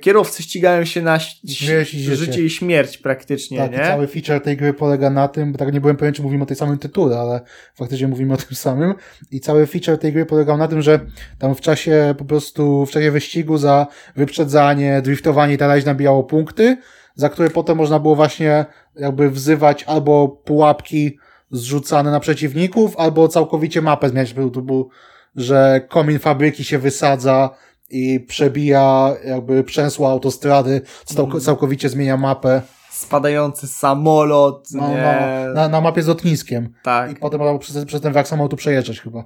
kierowcy 0.00 0.42
ścigają 0.42 0.84
się 0.84 1.02
na 1.02 1.18
życie. 1.18 1.84
życie 2.16 2.42
i 2.42 2.50
śmierć 2.50 2.98
praktycznie, 2.98 3.58
Tak, 3.58 3.72
nie? 3.72 3.78
cały 3.78 4.06
feature 4.06 4.40
tej 4.40 4.56
gry 4.56 4.74
polega 4.74 5.10
na 5.10 5.28
tym, 5.28 5.52
bo 5.52 5.58
tak 5.58 5.72
nie 5.72 5.80
byłem 5.80 5.96
pewien, 5.96 6.14
czy 6.14 6.22
mówimy 6.22 6.42
o 6.42 6.46
tej 6.46 6.56
samym 6.56 6.78
tytule, 6.78 7.18
ale 7.18 7.40
faktycznie 7.74 8.08
mówimy 8.08 8.34
o 8.34 8.36
tym 8.36 8.56
samym. 8.56 8.94
I 9.30 9.40
cały 9.40 9.66
feature 9.66 9.98
tej 9.98 10.12
gry 10.12 10.26
polegał 10.26 10.56
na 10.56 10.68
tym, 10.68 10.82
że 10.82 11.00
tam 11.38 11.54
w 11.54 11.60
czasie 11.60 12.14
po 12.18 12.24
prostu, 12.24 12.86
w 12.86 12.90
czasie 12.90 13.10
wyścigu 13.10 13.58
za 13.58 13.86
wyprzedzanie, 14.16 15.02
driftowanie 15.02 15.54
i 15.54 15.58
tak 15.58 15.68
dalej 15.68 15.84
nabijało 15.84 16.24
punkty, 16.24 16.76
za 17.14 17.28
które 17.28 17.50
potem 17.50 17.76
można 17.76 17.98
było 17.98 18.16
właśnie 18.16 18.64
jakby 18.96 19.30
wzywać 19.30 19.84
albo 19.84 20.28
pułapki 20.28 21.18
zrzucane 21.50 22.10
na 22.10 22.20
przeciwników, 22.20 22.96
albo 22.96 23.28
całkowicie 23.28 23.82
mapę 23.82 24.08
zmieniać. 24.08 24.34
Był 24.34 24.50
to 24.50 24.62
był, 24.62 24.88
że 25.36 25.80
komin 25.88 26.18
fabryki 26.18 26.64
się 26.64 26.78
wysadza 26.78 27.50
i 27.90 28.20
przebija 28.20 29.14
jakby 29.24 29.64
przęsła 29.64 30.10
autostrady, 30.10 30.82
Mhm. 31.18 31.40
całkowicie 31.40 31.88
zmienia 31.88 32.16
mapę. 32.16 32.62
Spadający 32.90 33.68
samolot, 33.68 34.68
No, 34.72 34.88
no, 34.88 35.54
na, 35.54 35.68
na 35.68 35.80
mapie 35.80 36.02
z 36.02 36.06
lotniskiem. 36.06 36.72
tak. 36.82 37.12
I 37.12 37.16
potem 37.16 37.40
można 37.40 37.58
przez, 37.58 37.84
przez 37.84 38.00
ten 38.00 38.12
wrak 38.12 38.28
samolotu 38.28 38.56
przejeżdżać 38.56 39.00
chyba. 39.00 39.24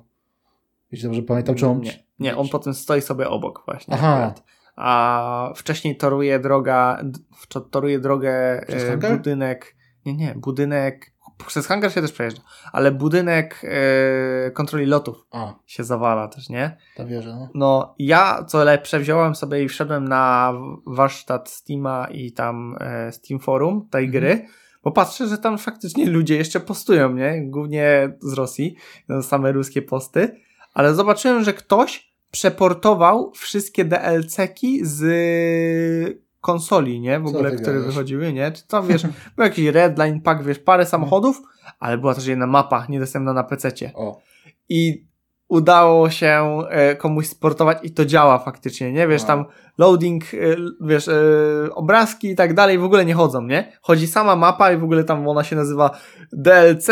Jeśli 0.92 1.08
dobrze 1.08 1.22
pamiętam, 1.22 1.54
czy 1.54 1.66
on... 1.66 1.80
Nie, 1.80 1.92
nie, 2.18 2.36
on 2.36 2.48
potem 2.48 2.74
stoi 2.74 3.00
sobie 3.02 3.28
obok 3.28 3.62
właśnie. 3.66 3.94
Aha. 3.94 4.14
Akurat. 4.14 4.42
A 4.76 5.52
wcześniej 5.56 5.96
toruje 5.96 6.38
droga, 6.38 7.02
toruje 7.70 7.98
drogę 7.98 8.32
e, 8.68 8.96
budynek, 9.16 9.76
nie, 10.06 10.14
nie, 10.14 10.34
budynek, 10.36 11.12
przez 11.46 11.66
hangar 11.66 11.92
się 11.92 12.02
też 12.02 12.12
przejeżdża, 12.12 12.42
ale 12.72 12.92
budynek 12.92 13.60
e, 13.64 14.50
kontroli 14.50 14.86
lotów 14.86 15.26
A, 15.30 15.54
się 15.66 15.84
zawala 15.84 16.28
też, 16.28 16.48
nie? 16.48 16.76
ta 16.96 17.04
wieża, 17.04 17.36
no. 17.36 17.48
No, 17.54 17.94
ja 17.98 18.44
co 18.48 18.64
lepsze 18.64 18.98
wziąłem 19.00 19.34
sobie 19.34 19.62
i 19.62 19.68
wszedłem 19.68 20.08
na 20.08 20.52
warsztat 20.86 21.50
Steama 21.50 22.06
i 22.12 22.32
tam 22.32 22.76
e, 22.80 23.12
Steam 23.12 23.40
Forum 23.40 23.88
tej 23.90 24.04
Mhm. 24.04 24.22
gry, 24.24 24.46
bo 24.84 24.92
patrzę, 24.92 25.28
że 25.28 25.38
tam 25.38 25.58
faktycznie 25.58 26.06
ludzie 26.10 26.36
jeszcze 26.36 26.60
postują, 26.60 27.12
nie? 27.12 27.42
Głównie 27.50 28.16
z 28.20 28.32
Rosji, 28.32 28.76
no, 29.08 29.22
same 29.22 29.52
ruskie 29.52 29.82
posty, 29.82 30.40
ale 30.74 30.94
zobaczyłem, 30.94 31.44
że 31.44 31.52
ktoś 31.52 32.14
przeportował 32.30 33.32
wszystkie 33.34 33.84
DLC-ki 33.84 34.80
z 34.82 35.04
konsoli, 36.44 37.00
nie? 37.00 37.20
W 37.20 37.22
Co 37.22 37.28
ogóle, 37.28 37.50
które 37.50 37.72
gadasz? 37.74 37.86
wychodziły, 37.86 38.32
nie? 38.32 38.52
Czy 38.52 38.66
tam, 38.66 38.86
wiesz, 38.86 39.02
był 39.36 39.44
jakiś 39.44 39.66
Redline 39.66 40.20
Pack, 40.20 40.42
wiesz, 40.42 40.58
parę 40.58 40.86
samochodów, 40.86 41.42
ale 41.80 41.98
była 41.98 42.14
też 42.14 42.26
jedna 42.26 42.46
mapa 42.46 42.86
niedostępna 42.88 43.32
na 43.32 43.44
PC-cie 43.44 43.90
O, 43.94 44.20
i 44.68 45.06
udało 45.48 46.10
się 46.10 46.58
e, 46.70 46.96
komuś 46.96 47.26
sportować 47.26 47.78
i 47.82 47.90
to 47.90 48.04
działa 48.04 48.38
faktycznie, 48.38 48.92
nie? 48.92 49.08
Wiesz, 49.08 49.20
Wow. 49.22 49.26
tam 49.28 49.44
loading, 49.78 50.24
e, 50.24 50.36
wiesz, 50.80 51.08
e, 51.08 51.12
obrazki 51.74 52.30
i 52.30 52.34
tak 52.34 52.54
dalej 52.54 52.78
w 52.78 52.84
ogóle 52.84 53.04
nie 53.04 53.14
chodzą, 53.14 53.42
nie? 53.42 53.72
Chodzi 53.82 54.06
sama 54.06 54.36
mapa 54.36 54.72
i 54.72 54.76
w 54.76 54.84
ogóle 54.84 55.04
tam 55.04 55.28
ona 55.28 55.44
się 55.44 55.56
nazywa 55.56 55.90
DLC 56.32 56.88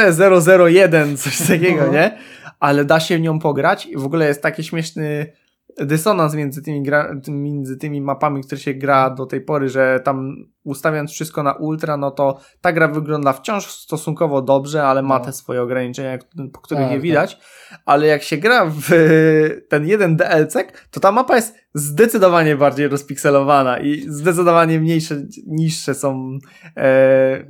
001, 0.69 1.17
coś 1.17 1.39
takiego, 1.49 1.87
No. 1.87 1.93
nie? 1.93 2.19
Ale 2.61 2.85
da 2.85 3.01
się 3.01 3.19
w 3.19 3.21
nią 3.21 3.39
pograć 3.39 3.87
i 3.87 3.97
w 3.97 4.05
ogóle 4.07 4.27
jest 4.27 4.43
taki 4.43 4.65
śmieszny 4.65 5.33
dysonans 5.81 6.35
między 6.35 6.63
tymi, 6.63 6.83
gra, 6.83 7.15
między 7.29 7.77
tymi 7.77 8.01
mapami, 8.01 8.43
które 8.43 8.61
się 8.61 8.75
gra 8.75 9.11
do 9.11 9.27
tej 9.27 9.41
pory, 9.41 9.69
że 9.69 10.01
tam 10.05 10.37
ustawiając 10.65 11.11
wszystko 11.11 11.43
na 11.43 11.53
ultra, 11.53 11.97
no 11.97 12.11
to 12.11 12.39
ta 12.61 12.73
gra 12.73 12.89
wygląda 12.89 13.33
wciąż 13.33 13.67
stosunkowo 13.67 14.43
dobrze, 14.43 14.85
ale 14.85 15.03
ma 15.03 15.19
No. 15.19 15.25
te 15.25 15.33
swoje 15.33 15.63
ograniczenia, 15.63 16.19
po 16.53 16.61
których 16.61 16.83
Tak, 16.83 16.91
je 16.91 16.97
tak. 16.97 17.03
widać, 17.03 17.39
ale 17.87 18.07
jak 18.07 18.23
się 18.23 18.37
gra 18.37 18.67
w 18.67 18.89
ten 19.71 19.87
jeden 19.87 20.17
DLC, 20.17 20.55
to 20.91 21.01
ta 21.01 21.13
mapa 21.13 21.37
jest 21.37 21.55
zdecydowanie 21.75 22.57
bardziej 22.57 22.89
rozpikselowana 22.89 23.79
i 23.79 24.01
zdecydowanie 24.09 24.81
mniejsze, 24.81 25.23
niższe 25.47 25.95
są 25.95 26.39
e, 26.77 27.47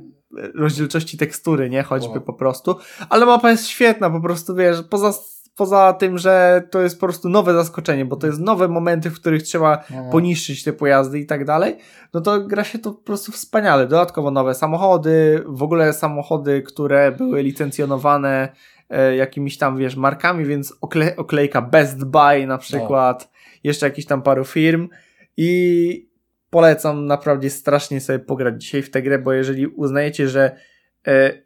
rozdzielczości 0.55 1.17
tekstury, 1.17 1.69
nie? 1.69 1.83
Choćby 1.83 2.13
Wow. 2.13 2.21
po 2.21 2.33
prostu. 2.33 2.75
Ale 3.09 3.25
mapa 3.25 3.51
jest 3.51 3.67
świetna, 3.67 4.09
po 4.09 4.21
prostu 4.21 4.55
wiesz, 4.55 4.77
poza, 4.89 5.13
poza 5.55 5.93
tym, 5.93 6.17
że 6.17 6.63
to 6.71 6.81
jest 6.81 6.99
po 6.99 7.07
prostu 7.07 7.29
nowe 7.29 7.53
zaskoczenie, 7.53 8.05
bo 8.05 8.15
to 8.15 8.27
jest 8.27 8.39
nowe 8.39 8.67
momenty, 8.67 9.09
w 9.09 9.15
których 9.15 9.43
trzeba 9.43 9.83
no, 9.89 10.03
no. 10.03 10.11
poniszczyć 10.11 10.63
te 10.63 10.73
pojazdy 10.73 11.19
i 11.19 11.25
tak 11.25 11.45
dalej, 11.45 11.77
no 12.13 12.21
to 12.21 12.41
gra 12.41 12.63
się 12.63 12.79
to 12.79 12.91
po 12.91 13.03
prostu 13.03 13.31
wspaniale. 13.31 13.87
Dodatkowo 13.87 14.31
nowe 14.31 14.53
samochody, 14.53 15.43
w 15.47 15.63
ogóle 15.63 15.93
samochody, 15.93 16.61
które 16.61 17.11
były 17.11 17.43
licencjonowane 17.43 18.49
e, 18.89 19.15
jakimiś 19.15 19.57
tam, 19.57 19.77
wiesz, 19.77 19.95
markami, 19.95 20.45
więc 20.45 20.73
okle 20.81 21.15
oklejka 21.15 21.61
Best 21.61 22.05
Buy 22.05 22.47
na 22.47 22.57
przykład, 22.57 23.31
jeszcze 23.63 23.85
jakiś 23.85 24.05
tam 24.05 24.21
paru 24.21 24.45
firm 24.45 24.89
i 25.37 26.13
polecam 26.49 27.05
naprawdę 27.05 27.49
strasznie 27.49 28.01
sobie 28.01 28.19
pograć 28.19 28.63
dzisiaj 28.63 28.81
w 28.81 28.91
tę 28.91 29.01
grę, 29.01 29.19
bo 29.19 29.33
jeżeli 29.33 29.67
uznajecie, 29.67 30.29
że 30.29 30.55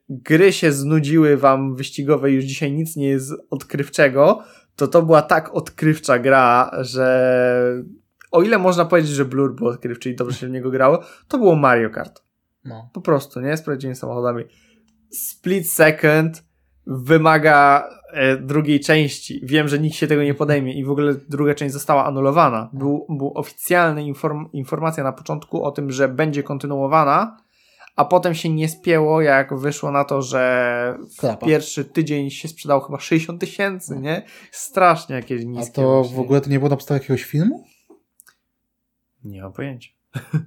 gry 0.10 0.54
się 0.54 0.72
znudziły 0.72 1.38
wam 1.38 1.76
wyścigowe, 1.76 2.32
już 2.32 2.46
dzisiaj 2.46 2.72
nic 2.72 2.96
nie 2.96 3.08
jest 3.08 3.34
odkrywczego, 3.50 4.44
to 4.76 4.88
to 4.88 5.02
była 5.02 5.22
tak 5.22 5.56
odkrywcza 5.56 6.20
gra, 6.20 6.72
że 6.82 7.84
o 8.32 8.42
ile 8.42 8.58
można 8.58 8.86
powiedzieć, 8.86 9.12
że 9.12 9.26
Blur 9.26 9.56
był 9.56 9.68
odkrywczy 9.68 10.10
i 10.10 10.16
dobrze 10.16 10.38
się 10.38 10.48
w 10.48 10.52
niego 10.52 10.72
grało, 10.72 11.04
to 11.28 11.38
było 11.38 11.56
Mario 11.56 11.90
Kart. 11.90 12.24
no. 12.66 12.90
Po 12.94 13.02
prostu, 13.02 13.42
nie? 13.42 13.58
Z 13.58 13.62
prawdziwymi 13.62 13.96
samochodami. 13.96 14.44
Split 15.12 15.72
Second 15.72 16.44
wymaga 16.88 17.90
e, 18.14 18.38
drugiej 18.38 18.80
części. 18.80 19.42
Wiem, 19.44 19.68
że 19.68 19.80
nikt 19.80 19.96
się 19.96 20.08
tego 20.08 20.24
nie 20.24 20.34
podejmie 20.34 20.74
i 20.74 20.86
w 20.86 20.92
ogóle 20.92 21.16
druga 21.30 21.56
część 21.56 21.74
została 21.74 22.06
anulowana. 22.06 22.70
Był, 22.74 23.06
był 23.10 23.32
oficjalna 23.36 24.02
inform, 24.02 24.46
informacja 24.54 25.04
na 25.04 25.12
początku 25.12 25.64
o 25.64 25.72
tym, 25.72 25.92
że 25.92 26.08
będzie 26.08 26.44
kontynuowana, 26.44 27.38
a 27.98 28.06
potem 28.06 28.36
się 28.36 28.50
nie 28.50 28.70
spięło, 28.70 29.22
jak 29.22 29.60
wyszło 29.60 29.92
na 29.92 30.04
to, 30.04 30.22
że 30.22 30.98
pierwszy 31.46 31.86
tydzień 31.86 32.30
się 32.30 32.48
sprzedało 32.48 32.82
chyba 32.82 33.00
60 33.00 33.42
tysięcy, 33.42 34.00
nie? 34.00 34.26
Strasznie 34.52 35.16
jakieś 35.16 35.42
A 35.42 35.46
niskie. 35.46 35.74
to 35.74 35.98
właśnie. 35.98 36.16
w 36.16 36.20
ogóle 36.20 36.42
to 36.42 36.50
nie 36.50 36.60
było 36.60 36.70
na 36.70 36.76
podstawie 36.76 37.00
jakiegoś 37.00 37.24
filmu? 37.24 37.64
Nie 39.24 39.42
mam 39.42 39.54
pojęcia. 39.54 39.90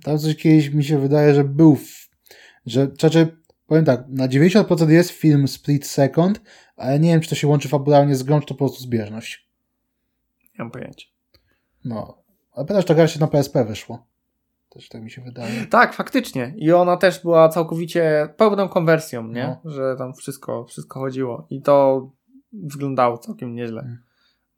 Tam 0.04 0.18
coś 0.18 0.36
kiedyś 0.36 0.70
mi 0.70 0.84
się 0.84 0.98
wydaje, 0.98 1.34
że 1.34 1.44
był, 1.44 1.76
w, 1.76 2.08
że, 2.66 2.90
znaczy, 2.98 3.36
powiem 3.66 3.84
tak, 3.84 4.04
na 4.08 4.28
90% 4.28 4.90
jest 4.90 5.10
film 5.10 5.48
Split 5.48 5.86
Second, 5.86 6.40
ale 6.76 7.00
nie 7.00 7.08
wiem, 7.10 7.20
czy 7.20 7.28
to 7.28 7.34
się 7.34 7.48
łączy 7.48 7.68
fabularnie 7.68 8.16
z 8.16 8.22
grą, 8.22 8.40
czy 8.40 8.46
to 8.46 8.54
po 8.54 8.58
prostu 8.58 8.80
zbieżność. 8.82 9.48
Nie 10.42 10.58
mam 10.58 10.70
pojęcia. 10.70 11.06
No. 11.84 12.22
A 12.52 12.64
pytasz, 12.64 12.84
ta 12.84 12.94
gra 12.94 13.08
się 13.08 13.20
na 13.20 13.26
PSP 13.26 13.64
wyszło. 13.64 14.09
Też 14.70 14.88
tak 14.88 15.02
mi 15.02 15.10
się 15.10 15.22
wydaje. 15.22 15.66
Tak, 15.66 15.94
faktycznie. 15.94 16.54
I 16.56 16.72
ona 16.72 16.96
też 16.96 17.22
była 17.22 17.48
całkowicie 17.48 18.34
pełną 18.36 18.68
konwersją, 18.68 19.28
nie? 19.28 19.56
No. 19.64 19.70
Że 19.70 19.96
tam 19.98 20.14
wszystko, 20.14 20.64
wszystko 20.64 21.00
chodziło. 21.00 21.46
I 21.50 21.62
to 21.62 22.08
wyglądało 22.52 23.18
całkiem 23.18 23.54
nieźle. 23.54 23.80
Mm. 23.80 24.02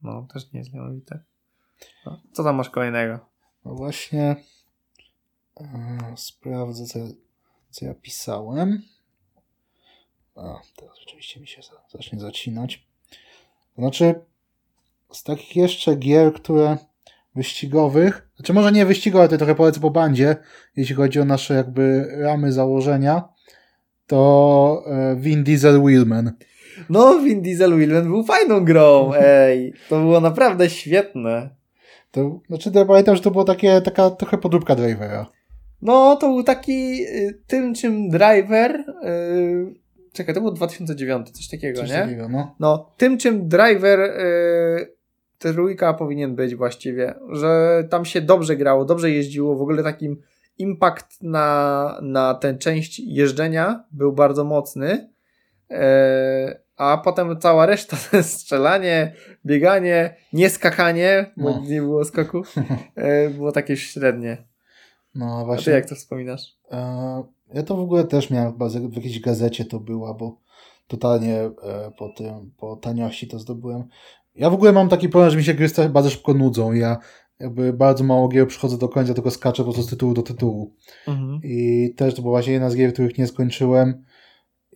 No, 0.02 0.26
też 0.32 0.52
nieźle 0.52 0.80
mówite. 0.80 1.20
No. 2.06 2.20
Co 2.32 2.44
tam 2.44 2.56
masz 2.56 2.70
kolejnego? 2.70 3.18
No 3.64 3.74
właśnie 3.74 4.36
e, 5.60 6.14
sprawdzę, 6.16 6.86
co, 6.86 6.98
co 7.70 7.84
ja 7.84 7.94
pisałem. 7.94 8.82
A, 10.36 10.60
teraz 10.76 10.98
rzeczywiście 10.98 11.40
mi 11.40 11.46
się 11.46 11.62
za- 11.62 11.98
zacznie 11.98 12.20
zacinać. 12.20 12.86
Znaczy, 13.78 14.14
z 15.12 15.22
takich 15.22 15.56
jeszcze 15.56 15.96
gier, 15.96 16.34
które 16.34 16.78
wyścigowych, 17.34 18.28
znaczy 18.36 18.52
może 18.52 18.72
nie 18.72 18.86
wyścigowe, 18.86 19.28
to 19.28 19.36
trochę 19.36 19.54
polecę 19.54 19.80
po 19.80 19.90
bandzie, 19.90 20.36
jeśli 20.76 20.94
chodzi 20.94 21.20
o 21.20 21.24
nasze 21.24 21.54
jakby 21.54 22.08
ramy 22.18 22.52
założenia, 22.52 23.28
to 24.06 24.84
e, 24.86 25.16
Vin 25.16 25.44
Diesel 25.44 25.82
Wheelman. 25.82 26.32
No, 26.90 27.18
Vin 27.18 27.42
Diesel 27.42 27.78
Willman 27.78 28.04
był 28.04 28.24
fajną 28.24 28.64
grą, 28.64 29.10
ej. 29.20 29.74
To 29.88 30.00
było 30.00 30.20
naprawdę 30.20 30.70
świetne. 30.70 31.50
To, 32.10 32.40
znaczy, 32.48 32.70
ja 32.74 32.84
pamiętam, 32.84 33.16
że 33.16 33.22
to 33.22 33.30
było 33.30 33.44
takie, 33.44 33.80
taka 33.80 34.10
trochę 34.10 34.38
podróbka 34.38 34.74
drivera. 34.74 35.26
No, 35.82 36.16
to 36.16 36.28
był 36.28 36.42
taki 36.42 37.02
y, 37.06 37.40
tym, 37.46 37.74
czym 37.74 38.08
driver. 38.08 38.84
Y, 39.04 39.74
czekaj, 40.12 40.34
to 40.34 40.40
było 40.40 40.52
2009, 40.52 41.30
coś 41.30 41.48
takiego, 41.48 41.80
Coś 41.80 41.90
nie? 41.90 41.96
takiego, 41.96 42.28
no. 42.28 42.54
No, 42.60 42.90
tym, 42.96 43.18
czym 43.18 43.48
driver 43.48 44.00
y, 44.00 45.01
trójka 45.52 45.94
powinien 45.94 46.34
być 46.34 46.54
właściwie, 46.54 47.14
że 47.32 47.84
tam 47.90 48.04
się 48.04 48.20
dobrze 48.20 48.56
grało, 48.56 48.84
dobrze 48.84 49.10
jeździło, 49.10 49.56
w 49.56 49.62
ogóle 49.62 49.82
takim 49.82 50.22
impact 50.58 51.22
na, 51.22 51.98
na 52.02 52.34
tę 52.34 52.54
część 52.58 52.98
jeżdżenia 52.98 53.84
był 53.92 54.12
bardzo 54.12 54.44
mocny. 54.44 55.10
E, 55.70 56.60
a 56.76 56.98
potem 57.04 57.38
cała 57.40 57.66
reszta, 57.66 57.96
strzelanie, 58.22 59.14
bieganie, 59.46 60.16
nie 60.32 60.50
skakanie, 60.50 61.32
bo 61.36 61.50
No. 61.50 61.62
nie 61.68 61.80
było 61.80 62.04
skoku, 62.04 62.42
e, 62.94 63.30
było 63.30 63.52
takie 63.52 63.76
średnie. 63.76 64.36
No 65.14 65.36
A 65.36 65.40
ty 65.40 65.46
właśnie. 65.46 65.72
jak 65.72 65.88
to 65.88 65.94
wspominasz? 65.94 66.56
E, 66.70 67.22
ja 67.54 67.62
to 67.62 67.76
w 67.76 67.80
ogóle 67.80 68.04
też 68.04 68.30
miałem 68.30 68.52
chyba 68.52 68.68
w 68.68 68.94
jakiejś 68.94 69.20
gazecie 69.20 69.64
to 69.64 69.80
była, 69.80 70.14
bo 70.14 70.40
totalnie 70.86 71.50
po 71.98 72.08
tym, 72.08 72.50
po 72.58 72.76
taniości 72.76 73.28
to 73.28 73.38
zdobyłem. 73.38 73.84
Ja 74.34 74.50
w 74.50 74.54
ogóle 74.54 74.72
mam 74.72 74.88
taki 74.88 75.08
problem, 75.08 75.30
że 75.30 75.36
mi 75.36 75.44
się 75.44 75.54
gry 75.54 75.68
bardzo 75.90 76.10
szybko 76.10 76.34
nudzą. 76.34 76.72
Ja 76.72 76.98
jakby 77.40 77.72
bardzo 77.72 78.04
mało 78.04 78.28
gier 78.28 78.48
przychodzę 78.48 78.78
do 78.78 78.88
końca, 78.88 79.14
tylko 79.14 79.30
skaczę 79.30 79.62
po 79.62 79.64
prostu 79.64 79.82
z 79.82 79.90
tytułu 79.90 80.14
do 80.14 80.22
tytułu. 80.22 80.74
Mhm. 81.08 81.40
I 81.44 81.94
też 81.96 82.14
to 82.14 82.22
była 82.22 82.32
właśnie 82.32 82.52
jedna 82.52 82.70
z 82.70 82.76
gier, 82.76 82.92
których 82.92 83.18
nie 83.18 83.26
skończyłem. 83.26 84.04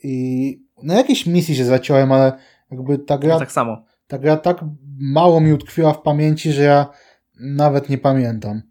I 0.03 0.59
na 0.83 0.95
jakiejś 0.95 1.27
misji 1.27 1.57
się 1.57 1.65
zaciąłem, 1.65 2.13
ale 2.13 2.33
jakby 2.71 2.99
ta 2.99 3.19
gra, 3.19 3.33
Ja 3.33 3.39
tak 3.39 3.53
samo. 3.53 3.85
ta 4.07 4.19
gra 4.19 4.37
tak 4.37 4.65
mało 4.99 5.41
mi 5.41 5.53
utkwiła 5.53 5.93
w 5.93 6.03
pamięci, 6.03 6.53
że 6.53 6.63
ja 6.63 6.87
nawet 7.41 7.89
nie 7.89 7.99
pamiętam. 7.99 8.63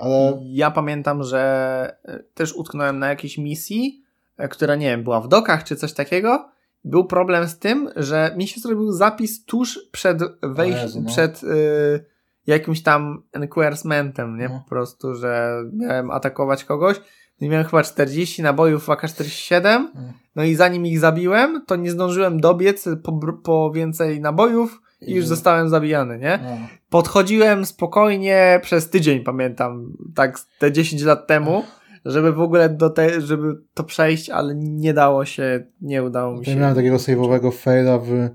Ale 0.00 0.38
Ja 0.42 0.70
pamiętam, 0.70 1.22
że 1.22 1.96
e, 2.04 2.18
też 2.34 2.52
utknąłem 2.52 2.98
na 2.98 3.08
jakiejś 3.08 3.38
misji, 3.38 4.02
e, 4.36 4.48
która 4.48 4.74
nie 4.74 4.86
wiem, 4.86 5.04
była 5.04 5.20
w 5.20 5.28
dokach 5.28 5.64
czy 5.64 5.76
coś 5.76 5.92
takiego. 5.92 6.48
Był 6.84 7.04
problem 7.04 7.48
z 7.48 7.58
tym, 7.58 7.90
że 7.96 8.34
mi 8.36 8.48
się 8.48 8.60
zrobił 8.60 8.92
zapis 8.92 9.44
tuż 9.44 9.80
przed 9.92 10.18
wejściem, 10.42 11.04
no. 11.04 11.10
przed 11.10 11.42
y, 11.42 12.04
jakimś 12.46 12.82
tam 12.82 13.22
enquirement 13.32 14.18
nie? 14.18 14.48
No. 14.48 14.60
Po 14.64 14.68
prostu, 14.68 15.14
że 15.14 15.62
miałem 15.72 16.10
atakować 16.10 16.64
kogoś. 16.64 17.00
No 17.40 17.46
i 17.46 17.50
miałem 17.50 17.66
chyba 17.66 17.82
40 17.82 18.42
nabojów 18.42 18.84
w 18.84 18.90
AK-47. 18.90 19.66
Mm. 19.66 20.12
No 20.36 20.44
i 20.44 20.54
zanim 20.54 20.86
ich 20.86 20.98
zabiłem, 20.98 21.64
to 21.66 21.76
nie 21.76 21.90
zdążyłem 21.90 22.40
dobiec 22.40 22.88
po, 23.02 23.20
po 23.44 23.70
więcej 23.70 24.20
nabojów 24.20 24.80
i 25.00 25.14
już 25.14 25.26
zostałem 25.26 25.68
zabijany, 25.68 26.18
nie? 26.18 26.38
no. 26.42 26.56
podchodziłem 26.90 27.66
spokojnie 27.66 28.60
przez 28.62 28.90
tydzień, 28.90 29.20
pamiętam, 29.20 29.92
tak 30.14 30.40
te 30.58 30.72
10 30.72 31.02
lat 31.02 31.26
temu, 31.26 31.64
żeby 32.04 32.32
w 32.32 32.40
ogóle 32.40 32.68
do 32.68 32.90
te, 32.90 33.20
żeby 33.20 33.54
to 33.74 33.84
przejść, 33.84 34.30
ale 34.30 34.54
nie 34.54 34.94
dało 34.94 35.24
się, 35.24 35.66
nie 35.80 36.02
udało 36.02 36.36
mi 36.36 36.46
się. 36.46 36.56
miałem 36.56 36.74
takiego 36.74 36.96
save'owego 36.96 37.52
faila 37.52 37.98
w 37.98 38.28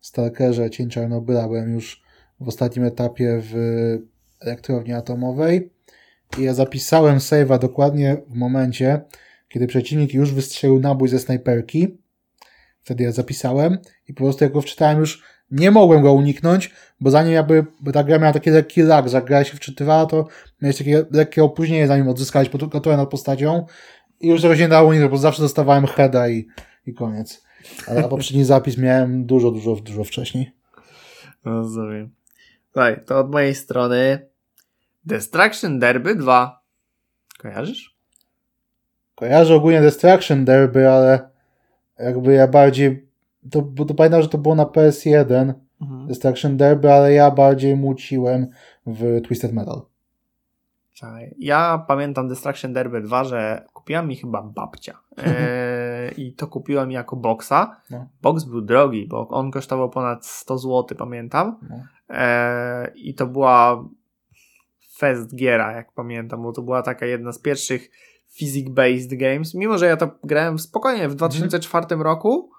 Stalkerze 0.00 0.70
Cień 0.70 0.90
Czarnobyla. 0.90 1.48
Byłem 1.48 1.74
już 1.74 2.02
w 2.40 2.48
ostatnim 2.48 2.84
etapie 2.84 3.40
w 3.42 3.54
elektrowni 4.40 4.92
atomowej 4.92 5.72
i 6.38 6.42
ja 6.42 6.54
zapisałem 6.54 7.18
save'a 7.18 7.58
dokładnie 7.58 8.16
w 8.28 8.34
momencie, 8.34 9.00
kiedy 9.48 9.66
przeciwnik 9.66 10.14
już 10.14 10.34
wystrzelił 10.34 10.80
nabój 10.80 11.08
ze 11.08 11.18
snajperki. 11.18 11.98
Wtedy 12.82 13.04
ja 13.04 13.12
zapisałem 13.12 13.78
i 14.08 14.14
po 14.14 14.24
prostu 14.24 14.44
jak 14.44 14.52
go 14.52 14.60
wczytałem 14.60 14.98
już 14.98 15.22
nie 15.50 15.70
mogłem 15.70 16.02
go 16.02 16.12
uniknąć, 16.12 16.70
bo 17.00 17.10
zanim 17.10 17.32
jakby, 17.32 17.66
bo 17.80 17.92
ta 17.92 18.04
gra 18.04 18.18
miała 18.18 18.32
taki 18.32 18.50
lekki 18.50 18.82
lag, 18.82 19.08
że 19.08 19.16
jak 19.16 19.24
gra 19.24 19.44
się 19.44 19.56
wczytywała, 19.56 20.06
to 20.06 20.26
miałeś 20.62 20.78
takie 20.78 21.04
lekkie 21.10 21.44
opóźnienie, 21.44 21.86
zanim 21.86 22.08
odzyskałeś 22.08 22.48
kontrolę 22.48 22.96
nad 22.96 23.10
postacią 23.10 23.66
i 24.20 24.28
już 24.28 24.42
tego 24.42 24.56
się 24.56 24.62
nie 24.62 24.68
dało 24.68 24.88
uniknąć, 24.88 25.10
bo 25.10 25.18
zawsze 25.18 25.42
dostawałem 25.42 25.86
heada 25.86 26.28
i, 26.28 26.48
i 26.86 26.94
koniec. 26.94 27.46
Ale 27.88 28.04
a 28.04 28.08
poprzedni 28.08 28.44
zapis 28.54 28.78
miałem 28.78 29.26
dużo, 29.26 29.50
dużo, 29.50 29.76
dużo 29.76 30.04
wcześniej. 30.04 30.52
Rozumiem. 31.44 32.10
Słuchaj, 32.72 33.00
to 33.06 33.18
od 33.18 33.30
mojej 33.30 33.54
strony 33.54 34.28
Destruction 35.04 35.78
Derby 35.78 36.14
2. 36.14 36.60
Kojarzysz? 37.38 37.96
Kojarzę 39.14 39.54
ogólnie 39.54 39.80
Destruction 39.80 40.44
Derby, 40.44 40.90
ale 40.90 41.28
jakby 41.98 42.32
ja 42.32 42.48
bardziej, 42.48 43.05
to, 43.50 43.62
bo 43.62 43.84
to 43.84 43.94
pamiętam, 43.94 44.22
że 44.22 44.28
to 44.28 44.38
było 44.38 44.54
na 44.54 44.64
PS1 44.64 45.52
Mhm. 45.80 46.06
Destruction 46.06 46.56
Derby, 46.56 46.92
ale 46.92 47.12
ja 47.12 47.30
bardziej 47.30 47.76
muciłem 47.76 48.46
w 48.86 49.20
Twisted 49.22 49.52
Metal. 49.52 49.82
Czekaj. 50.92 51.34
Ja 51.38 51.84
pamiętam 51.88 52.28
Destruction 52.28 52.72
Derby 52.72 53.00
2, 53.00 53.24
że 53.24 53.66
kupiła 53.72 54.02
mi 54.02 54.16
chyba 54.16 54.42
babcia. 54.42 54.98
E, 55.26 56.10
I 56.16 56.32
to 56.32 56.46
kupiła 56.46 56.86
mi 56.86 56.94
jako 56.94 57.16
boksa. 57.16 57.80
No. 57.90 58.08
Boks 58.22 58.44
był 58.44 58.60
drogi, 58.60 59.06
bo 59.08 59.28
on 59.28 59.50
kosztował 59.50 59.90
ponad 59.90 60.26
100 60.26 60.58
zł, 60.58 60.84
pamiętam. 60.98 61.58
No. 61.70 61.82
E, 62.10 62.92
I 62.94 63.14
to 63.14 63.26
była 63.26 63.84
fest 64.98 65.36
giera, 65.36 65.72
jak 65.72 65.92
pamiętam, 65.92 66.42
bo 66.42 66.52
to 66.52 66.62
była 66.62 66.82
taka 66.82 67.06
jedna 67.06 67.32
z 67.32 67.38
pierwszych 67.38 67.90
physics-based 68.40 69.16
games. 69.16 69.54
Mimo, 69.54 69.78
że 69.78 69.86
ja 69.86 69.96
to 69.96 70.10
grałem 70.24 70.58
spokojnie 70.58 71.08
w 71.08 71.14
2004 71.14 71.86
roku, 72.02 72.50
e, 72.52 72.55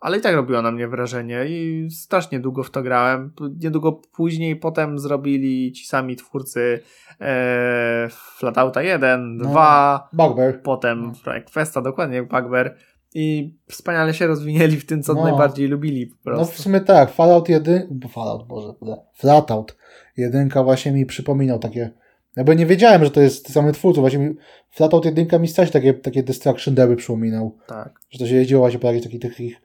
ale 0.00 0.18
i 0.18 0.20
tak 0.20 0.34
robiło 0.34 0.62
na 0.62 0.70
mnie 0.70 0.88
wrażenie 0.88 1.44
i 1.48 1.88
strasznie 1.90 2.40
długo 2.40 2.62
w 2.62 2.70
to 2.70 2.82
grałem. 2.82 3.32
Niedługo 3.62 3.92
później 3.92 4.56
potem 4.56 4.98
zrobili 4.98 5.72
ci 5.72 5.86
sami 5.86 6.16
twórcy 6.16 6.80
e, 7.20 8.08
Flatouta 8.36 8.82
1, 8.82 9.36
No. 9.36 9.44
2, 9.50 10.08
Bugbear. 10.12 10.62
potem 10.62 11.12
Questa, 11.54 11.80
dokładnie 11.82 12.16
jak 12.16 12.28
Bugbear 12.28 12.74
i 13.14 13.54
wspaniale 13.68 14.14
się 14.14 14.26
rozwinęli 14.26 14.76
w 14.76 14.86
tym, 14.86 15.02
co 15.02 15.14
No. 15.14 15.22
najbardziej 15.24 15.68
lubili 15.68 16.06
po 16.06 16.14
No 16.30 16.36
prostu. 16.36 16.54
w 16.54 16.58
sumie 16.60 16.80
tak, 16.80 17.10
Fallout 17.10 17.48
1, 17.48 18.00
Fallout, 18.12 18.46
Boże, 18.46 18.72
Flatout 19.14 19.76
1 20.16 20.48
właśnie 20.64 20.92
mi 20.92 21.06
przypominał 21.06 21.58
takie, 21.58 21.90
jakby 22.36 22.56
nie 22.56 22.66
wiedziałem, 22.66 23.04
że 23.04 23.10
to 23.10 23.20
jest 23.20 23.44
ten 23.46 23.54
samy 23.54 23.72
twórców, 23.72 24.02
właśnie 24.02 24.18
mi, 24.18 24.34
Flatout 24.70 25.04
1 25.04 25.40
mi 25.42 25.48
strasznie 25.48 25.72
takie, 25.72 25.94
takie 25.94 26.22
Destruction 26.22 26.74
Derby 26.74 26.96
przypominał, 26.96 27.56
Tak. 27.66 28.00
że 28.10 28.18
to 28.18 28.26
się 28.26 28.34
jeździło 28.34 28.60
właśnie 28.60 28.78
po 28.78 28.86
jakichś 28.86 29.04
takich, 29.04 29.20
takich 29.20 29.56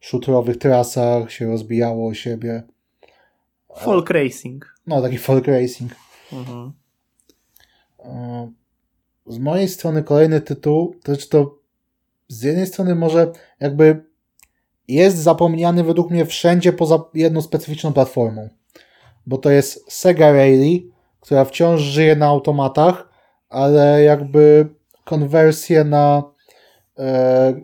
shooterowych 0.00 0.56
trasach, 0.58 1.32
się 1.32 1.46
rozbijało 1.46 2.08
o 2.08 2.14
siebie, 2.14 2.62
Folk 3.76 4.10
Racing. 4.10 4.74
no 4.86 5.02
taki 5.02 5.18
folk 5.18 5.46
racing. 5.46 5.92
Mhm. 6.32 6.72
E, 8.04 8.52
Z 9.26 9.38
mojej 9.38 9.68
strony 9.68 10.02
kolejny 10.02 10.40
tytuł, 10.40 10.94
to 11.02 11.14
znaczy 11.14 11.28
to 11.28 11.58
z 12.28 12.42
jednej 12.42 12.66
strony 12.66 12.94
może 12.94 13.32
jakby 13.60 14.04
jest 14.88 15.16
zapomniany 15.16 15.84
według 15.84 16.10
mnie 16.10 16.26
wszędzie 16.26 16.72
poza 16.72 17.04
jedną 17.14 17.42
specyficzną 17.42 17.92
platformą. 17.92 18.48
Bo 19.26 19.38
to 19.38 19.50
jest 19.50 19.92
Sega 19.92 20.32
Rally, 20.32 20.82
która 21.26 21.44
wciąż 21.44 21.80
żyje 21.80 22.16
na 22.16 22.26
automatach, 22.26 23.08
ale 23.48 24.02
jakby 24.02 24.68
konwersje 25.04 25.84
na, 25.84 26.22
e, 26.98 27.54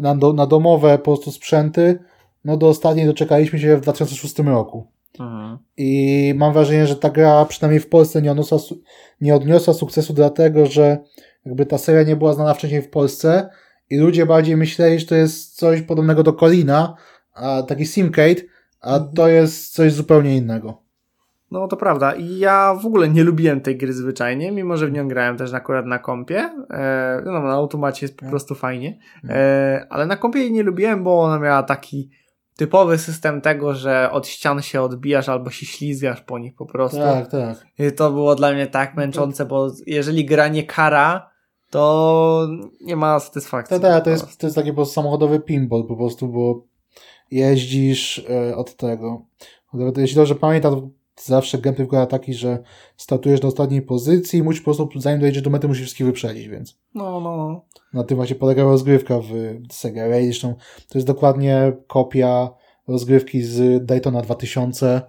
na, 0.00 0.14
na 0.14 0.46
domowe 0.46 0.98
po 0.98 1.04
prostu 1.04 1.32
sprzęty, 1.32 1.98
no 2.44 2.56
do 2.56 2.68
ostatniej 2.68 3.06
doczekaliśmy 3.06 3.58
się 3.58 3.76
w 3.76 3.80
2006 3.80 4.38
roku. 4.38 4.86
Mhm. 5.20 5.58
I 5.76 6.32
mam 6.36 6.52
wrażenie, 6.52 6.86
że 6.86 6.96
ta 6.96 7.10
gra 7.10 7.44
przynajmniej 7.44 7.80
w 7.80 7.88
Polsce 7.88 8.22
nie 8.22 8.30
odniosła, 8.30 8.58
nie 9.20 9.34
odniosła 9.34 9.74
sukcesu 9.74 10.12
dlatego, 10.12 10.66
że 10.66 10.98
jakby 11.46 11.66
ta 11.66 11.78
seria 11.78 12.02
nie 12.02 12.16
była 12.16 12.32
znana 12.32 12.54
wcześniej 12.54 12.82
w 12.82 12.90
Polsce 12.90 13.48
i 13.90 13.96
ludzie 13.96 14.26
bardziej 14.26 14.56
myśleli, 14.56 14.98
że 14.98 15.06
to 15.06 15.14
jest 15.14 15.56
coś 15.56 15.82
podobnego 15.82 16.22
do 16.22 16.32
Colina, 16.32 16.96
a 17.34 17.62
taki 17.62 17.86
Simcade, 17.86 18.40
a 18.80 18.94
Mhm. 18.94 19.14
to 19.14 19.28
jest 19.28 19.74
coś 19.74 19.92
zupełnie 19.92 20.36
innego. 20.36 20.83
No 21.50 21.68
to 21.68 21.76
prawda. 21.76 22.12
I 22.12 22.38
ja 22.38 22.74
w 22.82 22.86
ogóle 22.86 23.08
nie 23.08 23.24
lubiłem 23.24 23.60
tej 23.60 23.76
gry 23.76 23.92
zwyczajnie, 23.92 24.52
mimo 24.52 24.76
że 24.76 24.86
w 24.86 24.92
nią 24.92 25.08
grałem 25.08 25.36
też 25.36 25.52
akurat 25.54 25.86
na 25.86 25.98
kompie. 25.98 26.38
E, 26.70 27.22
no, 27.24 27.32
na 27.32 27.52
automacie 27.52 28.06
jest 28.06 28.16
po 28.18 28.24
No. 28.24 28.30
prostu 28.30 28.54
fajnie. 28.54 28.98
E, 29.28 29.86
ale 29.90 30.06
na 30.06 30.16
kompie 30.16 30.38
jej 30.38 30.52
nie 30.52 30.62
lubiłem, 30.62 31.04
bo 31.04 31.22
ona 31.22 31.38
miała 31.38 31.62
taki 31.62 32.10
typowy 32.56 32.98
system 32.98 33.40
tego, 33.40 33.74
że 33.74 34.10
od 34.12 34.26
ścian 34.26 34.62
się 34.62 34.82
odbijasz 34.82 35.28
albo 35.28 35.50
się 35.50 35.66
ślizgasz 35.66 36.20
po 36.20 36.38
nich 36.38 36.54
po 36.56 36.66
prostu. 36.66 36.98
Tak, 36.98 37.30
tak. 37.30 37.66
I 37.78 37.92
to 37.92 38.10
było 38.10 38.34
dla 38.34 38.52
mnie 38.52 38.66
tak 38.66 38.94
męczące, 38.96 39.46
bo 39.46 39.70
jeżeli 39.86 40.24
gra 40.24 40.48
nie 40.48 40.62
kara, 40.62 41.30
to 41.70 42.48
nie 42.80 42.96
ma 42.96 43.20
satysfakcji. 43.20 43.80
Tak, 43.80 43.92
tak, 43.92 44.04
to 44.04 44.10
jest, 44.10 44.38
to 44.38 44.46
jest 44.46 44.56
taki 44.56 44.70
po 44.70 44.76
prostu 44.76 44.94
samochodowy 44.94 45.40
pinball 45.40 45.84
po 45.88 45.96
prostu, 45.96 46.28
bo 46.28 46.64
jeździsz 47.30 48.24
e, 48.30 48.56
od 48.56 48.76
tego. 48.76 49.22
Jeśli 49.96 50.16
dobrze 50.16 50.34
pamiętam, 50.34 50.90
zawsze 51.16 51.58
gameplay 51.58 51.86
wygląda 51.86 52.06
taki, 52.06 52.34
że 52.34 52.58
startujesz 52.96 53.42
na 53.42 53.48
ostatniej 53.48 53.82
pozycji 53.82 54.38
i 54.38 54.42
musisz 54.42 54.60
po 54.60 54.74
prostu, 54.74 55.00
zanim 55.00 55.20
dojedziesz 55.20 55.42
do 55.42 55.50
mety, 55.50 55.68
musisz 55.68 55.82
wszystkich 55.82 56.06
wyprzedzić, 56.06 56.48
więc 56.48 56.78
No, 56.94 57.20
no, 57.20 57.36
no. 57.36 57.64
na 57.92 58.04
tym 58.04 58.16
właśnie 58.16 58.36
polega 58.36 58.62
rozgrywka 58.62 59.20
w 59.20 59.32
Sega 59.72 60.08
Rally. 60.08 60.24
Zresztą 60.24 60.54
to 60.88 60.98
jest 60.98 61.06
dokładnie 61.06 61.72
kopia 61.86 62.50
rozgrywki 62.88 63.42
z 63.42 63.86
Daytona 63.86 64.22
2000. 64.22 65.02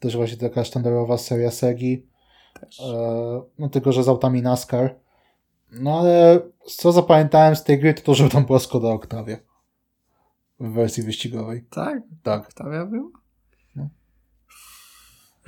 Też 0.00 0.16
właśnie 0.16 0.36
taka 0.36 0.64
sztandarowa 0.64 1.18
seria 1.18 1.50
Segi. 1.50 2.06
Też. 2.60 2.80
E, 2.80 3.42
no 3.58 3.68
tylko, 3.68 3.92
że 3.92 4.04
z 4.04 4.08
autami 4.08 4.42
NASCAR. 4.42 4.96
No 5.72 5.98
ale 5.98 6.40
co 6.66 6.92
zapamiętałem 6.92 7.56
z 7.56 7.64
tej 7.64 7.78
gry, 7.78 7.94
to 7.94 8.02
to, 8.02 8.14
że 8.14 8.28
tam 8.28 8.44
była 8.46 8.58
Skoda 8.58 8.88
Octavia. 8.88 9.36
W 10.60 10.72
wersji 10.72 11.02
wyścigowej. 11.02 11.64
Tak? 11.70 12.02
Tak. 12.22 12.48
Octavia 12.48 12.86
była? 12.86 13.10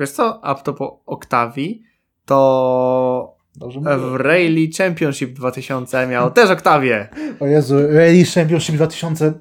Wiesz 0.01 0.11
co, 0.11 0.45
a 0.45 0.55
to 0.55 0.75
po 0.75 1.03
Octavii, 1.07 1.83
to 2.25 3.37
w? 3.57 4.17
Rally 4.17 4.69
Championship 4.79 5.33
2000 5.33 6.07
miał 6.07 6.31
też 6.31 6.51
Octavię. 6.51 7.09
O 7.41 7.47
Jezu, 7.47 7.75
Rally 7.89 8.25
Championship 8.35 8.75
2000. 8.75 9.33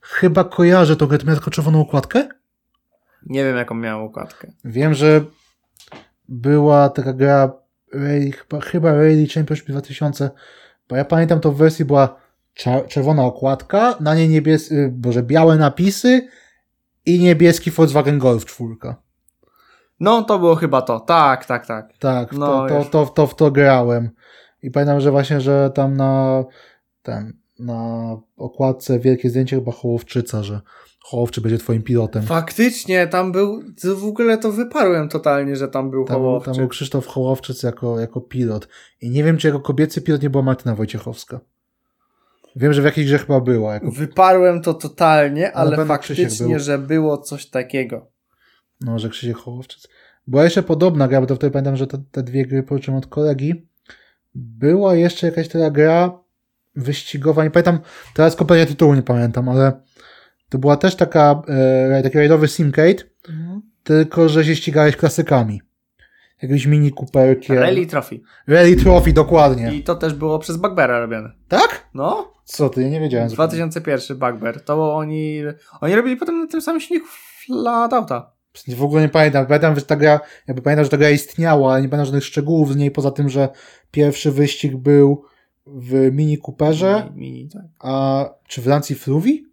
Chyba 0.00 0.44
kojarzę 0.44 0.96
tą 0.96 1.06
grę, 1.06 1.18
to 1.18 1.26
miała 1.26 1.36
tylko 1.36 1.50
czerwoną 1.50 1.80
okładkę? 1.80 2.28
Nie 3.26 3.44
wiem, 3.44 3.56
jaką 3.56 3.74
miała 3.74 4.04
układkę. 4.04 4.52
Wiem, 4.64 4.94
że 4.94 5.24
była 6.28 6.88
taka 6.88 7.12
gra 7.12 7.52
Rally, 7.92 8.32
chyba, 8.32 8.60
chyba 8.60 8.92
Rally 8.92 9.26
Championship 9.34 9.66
2000, 9.66 10.30
bo 10.88 10.96
ja 10.96 11.04
pamiętam 11.04 11.40
to 11.40 11.52
w 11.52 11.56
wersji 11.56 11.84
była 11.84 12.16
czerwona 12.88 13.24
okładka, 13.24 13.96
na 14.00 14.14
niej 14.14 14.28
niebies, 14.28 14.72
y, 14.72 14.90
boże, 14.92 15.22
białe 15.22 15.56
napisy 15.56 16.28
i 17.06 17.18
niebieski 17.18 17.70
Volkswagen 17.70 18.18
Golf 18.18 18.44
czwórka. 18.44 19.03
No, 20.00 20.22
to 20.22 20.38
było 20.38 20.54
chyba 20.54 20.82
to. 20.82 21.00
Tak, 21.00 21.44
tak, 21.46 21.66
tak. 21.66 21.98
Tak, 21.98 22.34
w 22.34 22.38
No, 22.38 22.68
to, 22.68 22.84
to, 22.84 22.84
to, 22.84 23.06
to, 23.06 23.26
w 23.26 23.34
to 23.34 23.50
grałem. 23.50 24.10
I 24.62 24.70
pamiętam, 24.70 25.00
że 25.00 25.10
właśnie, 25.10 25.40
że 25.40 25.70
tam 25.74 25.96
na 25.96 26.44
ten, 27.02 27.32
na 27.58 28.10
okładce 28.36 28.98
wielkie 28.98 29.30
zdjęcie 29.30 29.56
chyba 29.56 29.72
Hołowczyca, 29.72 30.42
że 30.42 30.60
Hołowczy 31.04 31.40
będzie 31.40 31.58
twoim 31.58 31.82
pilotem. 31.82 32.22
Faktycznie, 32.22 33.06
tam 33.06 33.32
był, 33.32 33.62
w 33.96 34.04
ogóle 34.04 34.38
to 34.38 34.52
wyparłem 34.52 35.08
totalnie, 35.08 35.56
że 35.56 35.68
tam 35.68 35.90
był 35.90 36.04
Tam, 36.04 36.16
Hołowczyk. 36.16 36.52
tam 36.54 36.60
był 36.60 36.68
Krzysztof 36.68 37.06
Hołowczyc 37.06 37.62
jako, 37.62 38.00
jako 38.00 38.20
pilot. 38.20 38.68
I 39.00 39.10
nie 39.10 39.24
wiem, 39.24 39.38
czy 39.38 39.46
jako 39.46 39.60
kobiecy 39.60 40.02
pilot 40.02 40.22
nie 40.22 40.30
była 40.30 40.42
Martyna 40.42 40.74
Wojciechowska. 40.74 41.40
Wiem, 42.56 42.72
że 42.72 42.82
w 42.82 42.84
jakiejś 42.84 43.06
grze 43.06 43.18
chyba 43.18 43.40
była. 43.40 43.74
Jako, 43.74 43.90
Wyparłem 43.90 44.62
to 44.62 44.74
totalnie, 44.74 45.52
Ale 45.52 45.86
faktycznie, 45.86 46.48
był. 46.48 46.58
że 46.58 46.78
było 46.78 47.18
coś 47.18 47.46
takiego. 47.50 48.06
No, 48.80 48.98
że 48.98 49.08
Krzysiek 49.08 49.36
Hołowczyc. 49.36 49.88
Była 50.26 50.44
jeszcze 50.44 50.62
podobna 50.62 51.08
gra, 51.08 51.20
bo 51.20 51.26
to 51.26 51.36
wtedy 51.36 51.50
pamiętam, 51.50 51.76
że 51.76 51.86
te, 51.86 52.02
te 52.10 52.22
dwie 52.22 52.46
gry 52.46 52.62
pożyczyłem 52.62 52.98
od 52.98 53.06
kolegi. 53.06 53.66
Była 54.34 54.94
jeszcze 54.94 55.26
jakaś 55.26 55.48
taka 55.48 55.70
gra 55.70 56.18
wyścigowa, 56.76 57.44
nie 57.44 57.50
pamiętam, 57.50 57.78
teraz 58.14 58.36
kompletnie 58.36 58.66
tytułu 58.66 58.94
nie 58.94 59.02
pamiętam, 59.02 59.48
ale 59.48 59.80
to 60.48 60.58
była 60.58 60.76
też 60.76 60.96
taka, 60.96 61.42
e, 61.48 62.02
taki 62.02 62.18
rajdowy 62.18 62.48
simcade, 62.48 63.04
tylko 63.84 64.28
że 64.28 64.44
się 64.44 64.56
ścigałeś 64.56 64.96
klasykami. 64.96 65.62
Jakieś 66.42 66.66
mini 66.66 66.92
Cooperkiem. 66.92 67.58
Rally 67.58 67.86
Trophy. 67.86 68.20
Rally 68.46 68.76
Trophy, 68.76 69.12
dokładnie. 69.12 69.74
I 69.74 69.82
to 69.82 69.94
też 69.94 70.14
było 70.14 70.38
przez 70.38 70.56
Bugbeara 70.56 71.00
robione. 71.00 71.32
Tak? 71.48 71.88
No, 71.94 72.34
Co 72.44 72.68
ty, 72.68 72.82
ja 72.82 72.88
nie 72.88 73.00
wiedziałem. 73.00 73.28
2001 73.28 74.18
Bugbear. 74.18 74.60
To 74.60 74.94
oni, 74.96 75.42
oni 75.80 75.96
robili 75.96 76.16
potem 76.16 76.40
na 76.40 76.46
tym 76.46 76.60
samym 76.60 76.80
silniku 76.80 77.08
Flat 77.46 77.92
Auta. 77.92 78.33
W 78.76 78.82
ogóle 78.82 79.02
nie 79.02 79.08
pamiętam. 79.08 79.46
Pamiętam, 79.46 79.74
że 79.74 79.82
ta 79.82 79.96
gra, 79.96 80.20
jakby 80.46 80.62
pamiętam, 80.62 80.84
że 80.84 80.90
ta 80.90 80.96
gra 80.96 81.10
istniała, 81.10 81.72
ale 81.72 81.82
nie 81.82 81.88
pamiętam 81.88 82.06
żadnych 82.06 82.24
szczegółów 82.24 82.72
z 82.72 82.76
niej, 82.76 82.90
poza 82.90 83.10
tym, 83.10 83.28
że 83.28 83.48
pierwszy 83.90 84.32
wyścig 84.32 84.76
był 84.76 85.24
w 85.66 86.10
Mini 86.12 86.38
Cooperze, 86.38 87.10
Mini, 87.14 87.32
mini, 87.32 87.48
tak. 87.48 87.62
a 87.80 88.24
czy 88.48 88.62
w 88.62 88.66
Lancji 88.66 88.96
Fruvi? 88.96 89.46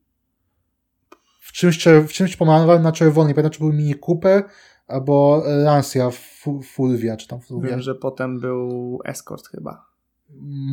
W 1.39 1.51
czymś, 1.51 1.85
w 1.85 2.07
czymś 2.07 2.35
pomalowałem 2.35 2.81
na 2.81 2.91
czerwono. 2.91 3.27
Nie 3.27 3.33
pamiętam, 3.33 3.51
czy 3.51 3.59
był 3.59 3.73
Mini 3.73 3.95
Cooper 4.07 4.43
albo 4.87 5.43
Lancia 5.45 6.09
Fu- 6.11 6.61
Fulvia, 6.61 7.17
czy 7.17 7.27
tam 7.27 7.41
Fulvia. 7.41 7.69
Wiem, 7.69 7.79
że 7.81 7.95
potem 7.95 8.39
był 8.39 8.99
Escort 9.05 9.47
chyba. 9.47 9.85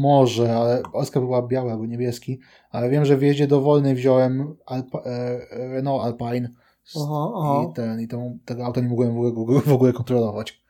Może, 0.01 0.57
ale 0.57 0.83
Oscar 0.93 1.23
była 1.23 1.47
biała 1.47 1.73
albo 1.73 1.87
niebieski, 1.87 2.41
ale 2.71 2.91
wiem, 2.91 3.05
że 3.05 3.17
w 3.17 3.23
jeździe 3.23 3.47
dowolnej 3.47 3.95
wziąłem 3.95 4.57
Alpa, 4.67 4.99
e, 5.05 5.39
Renault 5.69 6.05
Alpine 6.05 6.49
Oho, 6.97 7.35
oho. 7.35 7.71
i, 7.71 7.75
ten, 7.75 8.01
i 8.01 8.09
tą, 8.09 8.39
tego 8.45 8.65
auta 8.65 8.81
nie 8.81 8.89
mogłem 8.89 9.15
w 9.15 9.19
ogóle, 9.19 9.61
w 9.61 9.73
ogóle 9.73 9.93
kontrolować. 9.93 10.63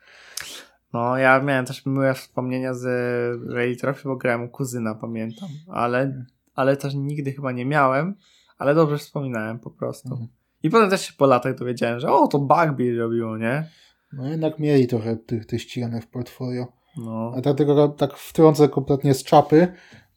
No, 0.93 1.17
ja 1.17 1.41
miałem 1.41 1.67
też 1.67 1.87
miłe 1.87 2.15
wspomnienia 2.15 2.75
z 2.75 2.85
Rally 3.53 3.77
Trophy, 3.77 4.03
bo 4.05 4.17
grałem 4.17 4.43
u 4.43 4.49
kuzyna, 4.49 4.95
pamiętam. 4.95 5.49
Ale, 5.69 6.25
ale 6.55 6.77
też 6.77 6.95
nigdy 6.95 7.33
chyba 7.33 7.53
nie 7.53 7.67
miałem, 7.67 8.15
ale 8.59 8.75
dobrze 8.75 8.99
wspominałem 8.99 9.59
po 9.59 9.71
prostu. 9.71 10.09
Mhm. 10.09 10.29
I 10.63 10.71
potem 10.71 10.91
też 10.91 11.07
się 11.07 11.13
po 11.19 11.27
latach 11.27 11.59
dowiedziałem, 11.59 12.01
że 12.01 12.13
o, 12.13 12.29
to 12.29 12.39
Bugbear 12.39 12.97
robiło, 12.99 13.39
nie? 13.39 13.69
No 14.13 14.29
jednak 14.29 14.59
mieli 14.59 14.87
trochę 14.87 15.17
tych, 15.17 15.47
tych 15.47 15.63
ściganek 15.63 16.05
w 16.05 16.09
portfolio. 16.09 16.67
No. 16.97 17.33
A 17.37 17.41
dlatego 17.41 17.89
tak 17.89 18.17
wtrącę 18.17 18.69
kompletnie 18.69 19.15
z 19.15 19.25
czapy, 19.25 19.69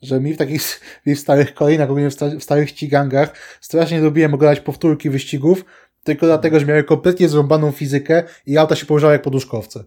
że 0.02 0.20
mi 0.20 0.34
w 0.34 0.38
takich 0.38 0.82
mi 1.06 1.16
w 1.16 1.20
starych 1.20 1.54
kolejnach, 1.54 1.90
ogólnie 1.90 2.10
w, 2.10 2.14
sta, 2.14 2.26
w 2.40 2.44
starych 2.44 2.70
ścigangach 2.70 3.58
strasznie 3.62 4.02
lubiłem 4.02 4.34
oglądać 4.34 4.60
powtórki 4.60 5.10
wyścigów, 5.10 5.66
tylko 6.04 6.26
dlatego, 6.26 6.60
że 6.60 6.66
miały 6.66 6.84
kompletnie 6.84 7.30
zrąbaną 7.30 7.72
fizykę 7.72 8.24
i 8.46 8.58
auta 8.58 8.76
się 8.76 8.86
położyły 8.86 9.12
jak 9.12 9.22
poduszkowce. 9.22 9.84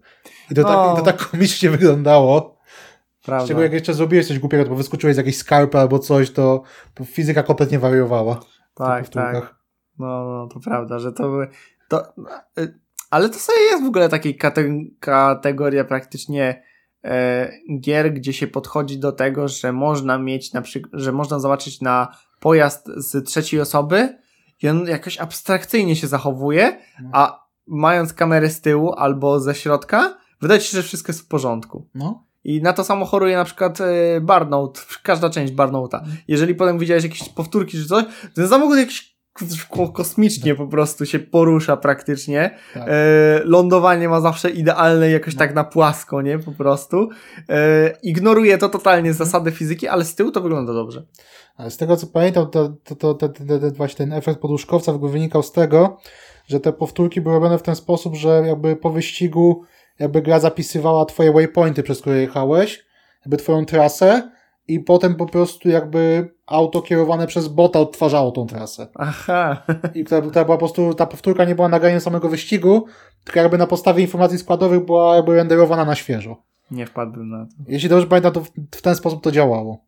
I 0.51 0.55
to, 0.55 0.65
tak, 0.65 0.93
i 0.93 0.97
to 0.97 1.03
tak 1.03 1.31
komicznie 1.31 1.71
wyglądało. 1.77 2.59
Prawda. 3.25 3.45
Z 3.45 3.49
czego 3.49 3.63
jak 3.63 3.73
jeszcze 3.73 3.95
zrobiłeś 3.95 4.29
coś 4.29 4.39
głupiego, 4.39 4.65
bo 4.65 4.75
wyskoczyłeś 4.75 5.15
z 5.15 5.19
jakiejś 5.19 5.37
skarpy 5.37 5.79
albo 5.79 5.99
coś, 5.99 6.31
to, 6.31 6.63
fizyka 7.05 7.43
kompletnie 7.43 7.79
wariowała. 7.79 8.41
tak, 8.75 9.09
tak. 9.09 9.55
No, 9.99 10.25
no, 10.25 10.49
to 10.55 10.61
prawda, 10.61 10.99
że 10.99 11.13
to 11.13 11.23
były. 11.23 11.49
To, 11.89 12.13
y, 12.59 12.79
ale 13.11 13.29
to 13.29 13.39
sobie 13.39 13.59
jest 13.61 13.85
w 13.85 13.87
ogóle 13.87 14.09
takiej 14.09 14.39
kate- 14.39 14.85
kategoria 15.01 15.85
praktycznie 15.85 16.63
e, 17.05 17.53
gier, 17.81 18.13
gdzie 18.13 18.33
się 18.33 18.47
podchodzi 18.47 18.99
do 18.99 19.13
tego, 19.13 19.49
że 19.49 19.73
można 19.73 20.19
mieć 20.19 20.53
na 20.53 20.63
przykład, 20.63 20.93
że 21.03 21.13
można 21.13 21.39
zobaczyć 21.39 21.81
na 21.81 22.17
pojazd 22.41 22.87
z 22.97 23.29
trzeciej 23.29 23.61
osoby 23.61 24.19
i 24.63 24.69
on 24.69 24.87
jakoś 24.87 25.19
abstrakcyjnie 25.19 25.97
się 25.97 26.07
zachowuje, 26.07 26.79
a 27.13 27.47
mając 27.67 28.13
kamerę 28.13 28.51
z 28.51 28.61
tyłu 28.61 28.93
albo 28.93 29.41
ze 29.41 29.55
środka, 29.55 30.19
wydaje 30.41 30.61
ci 30.61 30.69
się, 30.69 30.77
że 30.77 30.83
wszystko 30.83 31.13
jest 31.13 31.21
w 31.21 31.29
porządku. 31.29 31.89
No. 31.95 32.25
I 32.45 32.63
na 32.63 32.73
to 32.73 32.85
samo 32.85 33.05
choruje 33.05 33.37
na 33.37 33.45
przykład 33.45 33.81
e, 33.81 34.21
Barnout, 34.21 34.87
każda 35.03 35.31
część 35.31 35.53
Barnouta. 35.53 35.99
Mhm. 35.99 36.17
Jeżeli 36.29 36.55
potem 36.55 36.79
widziałeś 36.79 37.05
jakieś 37.05 37.29
powtórki 37.29 37.79
czy 37.79 37.87
coś, 37.87 38.05
to 38.05 38.11
ten 38.35 38.49
samochód 38.49 38.79
jakiś 38.79 39.14
kosmicznie 39.93 40.55
po 40.55 40.67
prostu 40.67 41.07
się 41.07 41.19
porusza 41.19 41.77
praktycznie. 41.77 42.59
Tak. 42.75 42.83
E, 42.89 43.41
lądowanie 43.45 44.09
ma 44.09 44.21
zawsze 44.21 44.51
idealne 44.51 45.11
jakoś 45.11 45.35
tak 45.35 45.55
na 45.55 45.65
płasko, 45.65 46.23
nie? 46.23 46.39
Po 46.39 46.53
prostu. 46.53 47.09
E, 47.49 47.91
ignoruje 48.03 48.59
to 48.59 48.69
totalnie 48.69 49.13
zasady 49.13 49.53
fizyki, 49.53 49.89
ale 49.89 50.05
z 50.05 50.15
tyłu 50.15 50.31
to 50.31 50.41
wygląda 50.41 50.73
dobrze. 50.73 51.07
Ale 51.57 51.71
z 51.71 51.77
tego 51.77 51.97
co 51.97 52.07
pamiętam, 52.07 52.51
to, 52.51 52.69
to, 52.85 52.97
to, 52.97 53.15
to, 53.15 53.29
to, 53.29 53.71
właśnie 53.77 53.97
ten 53.97 54.13
efekt 54.13 54.41
poduszkowca 54.41 54.93
wynikał 54.93 55.43
z 55.43 55.53
tego, 55.53 55.97
że 56.47 56.61
te 56.61 56.73
powtórki 56.73 57.21
były 57.21 57.35
robione 57.35 57.59
w 57.59 57.63
ten 57.63 57.77
sposób, 57.77 58.15
że 58.15 58.43
jakby 58.47 58.77
po 58.77 58.91
wyścigu 58.91 59.65
jakby 59.99 60.23
gra 60.23 60.41
zapisywała 60.41 61.05
twoje 61.05 61.33
waypointy, 61.33 61.83
przez 61.83 62.01
które 62.01 62.21
jechałeś, 62.21 62.85
jakby 63.21 63.37
twoją 63.37 63.65
trasę 63.65 64.31
i 64.69 64.81
potem 64.81 65.15
po 65.15 65.27
prostu 65.27 65.69
jakby 65.69 66.34
auto 66.47 66.83
kierowane 66.83 67.27
przez 67.27 67.49
bota 67.49 67.81
odtwarzało 67.81 68.33
tą 68.33 68.47
trasę. 68.47 68.89
Aha. 68.95 69.63
I 69.95 70.05
która, 70.05 70.21
która 70.21 70.45
była 70.45 70.57
po 70.57 70.59
prostu, 70.59 70.95
ta 70.95 71.07
powtórka 71.07 71.45
nie 71.45 71.55
była 71.55 71.69
nagraniem 71.69 72.01
samego 72.01 72.29
wyścigu, 72.29 72.87
tylko 73.25 73.41
jakby 73.41 73.59
na 73.59 73.67
podstawie 73.67 74.03
informacji 74.03 74.39
składowych 74.39 74.85
była 74.85 75.17
jakby 75.17 75.35
renderowana 75.35 75.85
na 75.85 75.95
świeżo. 75.95 76.37
Nie 76.71 76.87
wpadłbym 76.87 77.29
na 77.29 77.47
to. 77.47 77.53
Jeśli 77.67 77.89
dobrze 77.89 78.07
pamiętam, 78.07 78.33
to 78.33 78.41
w, 78.41 78.51
w 78.77 78.83
ten 78.83 78.95
sposób 78.97 79.23
to 79.23 79.31
działało. 79.31 79.85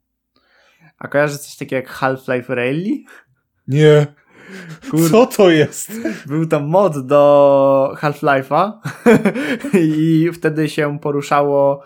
A 0.99 1.09
kojarzy 1.09 1.39
coś 1.39 1.57
takiego 1.57 1.77
jak 1.77 1.89
Half-Life 1.89 2.55
Rally? 2.55 3.05
Nie. 3.69 4.07
Kurde. 4.91 5.11
Co 5.11 5.27
to 5.27 5.51
jest? 5.51 5.93
Był 6.27 6.47
tam 6.47 6.67
mod 6.67 7.07
do 7.07 7.93
Half-Life'a 7.97 8.73
i 9.97 10.29
wtedy 10.33 10.69
się 10.69 10.99
poruszało 10.99 11.83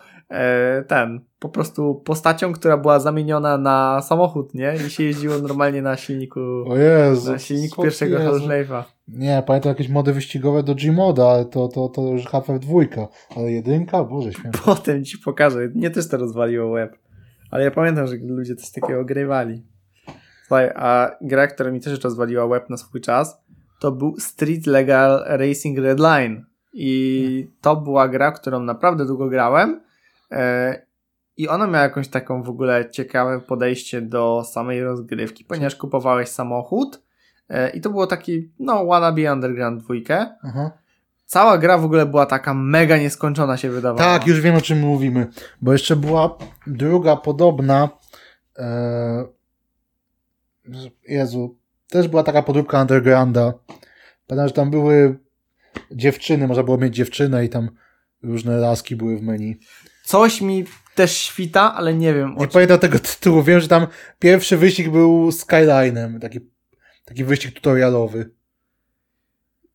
ten, 0.86 1.20
po 1.38 1.48
prostu 1.48 1.94
postacią, 1.94 2.52
która 2.52 2.76
była 2.76 3.00
zamieniona 3.00 3.58
na 3.58 4.02
samochód, 4.02 4.54
nie? 4.54 4.74
I 4.86 4.90
się 4.90 5.04
jeździło 5.04 5.38
normalnie 5.38 5.82
na 5.82 5.96
silniku, 5.96 6.40
O 6.66 6.76
Jezu. 6.76 7.32
na 7.32 7.38
silniku 7.38 7.82
pierwszego. 7.82 8.18
Half-Life'a. 8.18 8.82
Nie, 9.08 9.42
pamiętam 9.46 9.68
jakieś 9.70 9.88
mody 9.88 10.12
wyścigowe 10.12 10.62
do 10.62 10.74
Gmoda, 10.74 11.28
ale 11.30 11.44
to, 11.44 11.68
to, 11.68 11.88
to 11.88 12.02
już 12.02 12.24
HF2. 12.24 13.06
Ale 13.36 13.52
jedynka? 13.52 14.04
Boże 14.04 14.32
święty. 14.32 14.58
Potem 14.64 15.04
ci 15.04 15.18
pokażę. 15.18 15.68
Mnie 15.74 15.90
też 15.90 16.08
to 16.08 16.16
rozwaliło 16.16 16.72
web. 16.72 16.98
Ale 17.50 17.64
ja 17.64 17.70
pamiętam, 17.70 18.06
że 18.06 18.16
ludzie 18.22 18.56
coś 18.56 18.70
takiego 18.70 19.04
grywali. 19.04 19.62
Słuchaj, 20.46 20.70
a 20.74 21.10
gra, 21.20 21.46
która 21.46 21.70
mi 21.70 21.80
też 21.80 22.04
rozwaliła 22.04 22.48
web 22.48 22.70
na 22.70 22.76
swój 22.76 23.00
czas, 23.00 23.42
to 23.80 23.92
był 23.92 24.14
Street 24.18 24.66
Legal 24.66 25.24
Racing 25.26 25.78
Redline. 25.78 26.44
I 26.72 27.48
to 27.60 27.76
była 27.76 28.08
gra, 28.08 28.32
którą 28.32 28.60
naprawdę 28.60 29.06
długo 29.06 29.28
grałem. 29.28 29.80
E, 30.30 30.82
I 31.36 31.48
ona 31.48 31.66
miała 31.66 31.82
jakąś 31.82 32.08
taką 32.08 32.42
w 32.42 32.48
ogóle 32.48 32.90
ciekawe 32.90 33.40
podejście 33.40 34.02
do 34.02 34.44
samej 34.44 34.82
rozgrywki, 34.82 35.44
ponieważ 35.44 35.76
kupowałeś 35.76 36.28
samochód 36.28 37.02
e, 37.48 37.70
i 37.70 37.80
to 37.80 37.90
było 37.90 38.06
taki, 38.06 38.50
no, 38.58 38.86
wannabe 38.86 39.32
Underground 39.32 39.82
2. 39.82 39.94
Aha. 40.42 40.70
Cała 41.26 41.58
gra 41.58 41.78
w 41.78 41.84
ogóle 41.84 42.06
była 42.06 42.26
taka 42.26 42.54
mega 42.54 42.96
nieskończona 42.96 43.56
się 43.56 43.70
wydawała. 43.70 44.18
Tak, 44.18 44.26
już 44.26 44.40
wiem 44.40 44.54
o 44.54 44.60
czym 44.60 44.80
mówimy. 44.80 45.26
Bo 45.62 45.72
jeszcze 45.72 45.96
była 45.96 46.38
druga 46.66 47.16
podobna. 47.16 47.88
E... 48.58 49.24
Jezu. 51.08 51.56
Też 51.88 52.08
była 52.08 52.22
taka 52.22 52.42
podróbka 52.42 52.80
Undergrounda. 52.80 53.52
Pamiętam, 54.26 54.48
że 54.48 54.54
tam 54.54 54.70
były 54.70 55.18
dziewczyny, 55.90 56.46
można 56.46 56.62
było 56.62 56.78
mieć 56.78 56.94
dziewczynę 56.94 57.44
i 57.44 57.48
tam 57.48 57.70
różne 58.22 58.56
laski 58.56 58.96
były 58.96 59.18
w 59.18 59.22
menu. 59.22 59.58
Coś 60.04 60.40
mi 60.40 60.64
też 60.94 61.16
świta, 61.16 61.74
ale 61.74 61.94
nie 61.94 62.14
wiem. 62.14 62.34
Nie 62.38 62.48
pamiętam 62.48 62.78
tego 62.78 62.98
tytułu. 62.98 63.42
Wiem, 63.42 63.60
że 63.60 63.68
tam 63.68 63.86
pierwszy 64.18 64.56
wyścig 64.56 64.90
był 64.90 65.32
Skylinem. 65.32 66.20
Taki, 66.20 66.40
taki 67.04 67.24
wyścig 67.24 67.54
tutorialowy. 67.54 68.30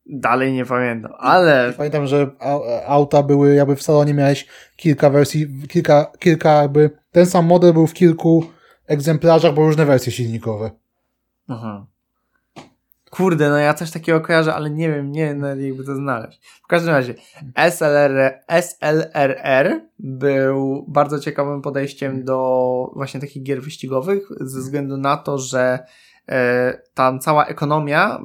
Dalej 0.05 0.53
nie 0.53 0.65
pamiętam, 0.65 1.11
ale 1.19 1.73
Pamiętam, 1.77 2.07
że 2.07 2.27
au- 2.39 2.81
auta 2.87 3.23
były 3.23 3.55
jakby 3.55 3.75
w 3.75 3.83
salonie 3.83 4.13
miałeś 4.13 4.47
kilka 4.75 5.09
wersji, 5.09 5.47
kilka, 5.67 6.11
kilka 6.19 6.61
jakby, 6.61 6.89
ten 7.11 7.25
sam 7.25 7.45
model 7.45 7.73
był 7.73 7.87
w 7.87 7.93
kilku 7.93 8.45
egzemplarzach, 8.87 9.53
bo 9.53 9.61
różne 9.61 9.85
wersje 9.85 10.11
silnikowe. 10.11 10.71
Aha. 11.47 11.85
Kurde, 13.15 13.49
no 13.49 13.57
ja 13.57 13.73
coś 13.73 13.91
takiego 13.91 14.21
kojarzę, 14.21 14.55
ale 14.55 14.69
nie 14.69 14.89
wiem, 14.89 15.11
nie 15.11 15.25
wiem 15.25 15.61
jakby 15.61 15.83
to 15.83 15.95
znaleźć. 15.95 16.39
W 16.63 16.67
każdym 16.67 16.91
razie 16.93 17.15
SLR, 17.55 18.39
SLRR 18.61 19.81
był 19.99 20.85
bardzo 20.87 21.19
ciekawym 21.19 21.61
podejściem 21.61 22.23
do 22.23 22.91
właśnie 22.95 23.19
takich 23.19 23.43
gier 23.43 23.61
wyścigowych 23.61 24.29
ze 24.41 24.59
względu 24.59 24.97
na 24.97 25.17
to, 25.17 25.37
że 25.37 25.79
e, 26.29 26.81
tam 26.93 27.19
cała 27.19 27.45
ekonomia 27.45 28.21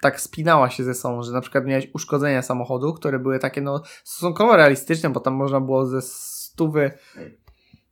tak 0.00 0.20
spinała 0.20 0.70
się 0.70 0.84
ze 0.84 0.94
sobą, 0.94 1.22
że 1.22 1.32
na 1.32 1.40
przykład 1.40 1.66
miałeś 1.66 1.88
uszkodzenia 1.94 2.42
samochodu, 2.42 2.92
które 2.92 3.18
były 3.18 3.38
takie 3.38 3.60
no 3.60 3.82
stosunkowo 4.04 4.56
realistyczne, 4.56 5.10
bo 5.10 5.20
tam 5.20 5.34
można 5.34 5.60
było 5.60 5.86
ze 5.86 6.02
stówy 6.02 6.90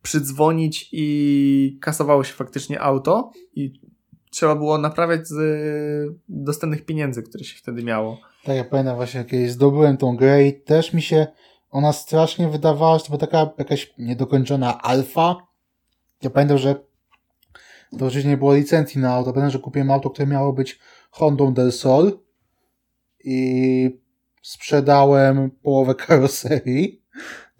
przydzwonić 0.01 0.89
i 0.91 1.77
kasowało 1.81 2.23
się 2.23 2.33
faktycznie 2.33 2.81
auto 2.81 3.31
i 3.53 3.92
trzeba 4.33 4.55
było 4.55 4.77
naprawiać 4.77 5.27
z 5.27 5.31
y, 5.31 6.19
dostępnych 6.29 6.85
pieniędzy, 6.85 7.23
które 7.23 7.43
się 7.43 7.57
wtedy 7.57 7.83
miało. 7.83 8.17
Tak, 8.43 8.55
ja 8.55 8.63
pamiętam 8.63 8.95
właśnie, 8.95 9.25
jak 9.31 9.51
zdobyłem 9.51 9.97
tą 9.97 10.15
grę 10.15 10.47
i 10.47 10.61
też 10.61 10.93
mi 10.93 11.01
się 11.01 11.27
ona 11.71 11.93
strasznie 11.93 12.49
wydawała, 12.49 12.97
że 12.97 13.03
to 13.03 13.09
była 13.09 13.19
taka 13.19 13.49
jakaś 13.57 13.93
niedokończona 13.97 14.81
alfa. 14.81 15.35
Ja 16.21 16.29
pamiętam, 16.29 16.57
że 16.57 16.75
to 17.99 18.05
oczywiście 18.05 18.29
nie 18.29 18.37
było 18.37 18.53
licencji 18.53 19.01
na 19.01 19.13
auto. 19.13 19.33
Pamiętam, 19.33 19.51
że 19.51 19.59
kupiłem 19.59 19.91
auto, 19.91 20.09
które 20.09 20.27
miało 20.27 20.53
być 20.53 20.79
Hondą 21.11 21.53
del 21.53 21.71
Sol 21.71 22.19
i 23.23 23.99
sprzedałem 24.41 25.51
połowę 25.51 25.95
karoserii. 25.95 27.03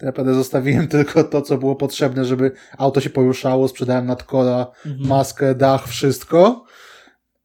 Tak 0.03 0.07
naprawdę 0.07 0.33
zostawiłem 0.33 0.87
tylko 0.97 1.23
to, 1.23 1.41
co 1.41 1.57
było 1.57 1.75
potrzebne, 1.75 2.25
żeby 2.25 2.51
auto 2.77 3.01
się 3.01 3.09
poruszało. 3.09 3.67
Sprzedałem 3.67 4.05
nadkola, 4.05 4.71
maskę, 4.99 5.55
dach, 5.55 5.87
wszystko. 5.87 6.65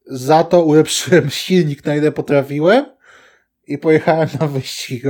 Za 0.06 0.44
to 0.44 0.62
ulepszyłem 0.62 1.30
silnik 1.44 1.84
na 1.84 1.96
ile 1.96 2.12
potrafiłem 2.12 2.86
i 3.66 3.78
pojechałem 3.78 4.28
na 4.40 4.46
wyścig. 4.46 5.02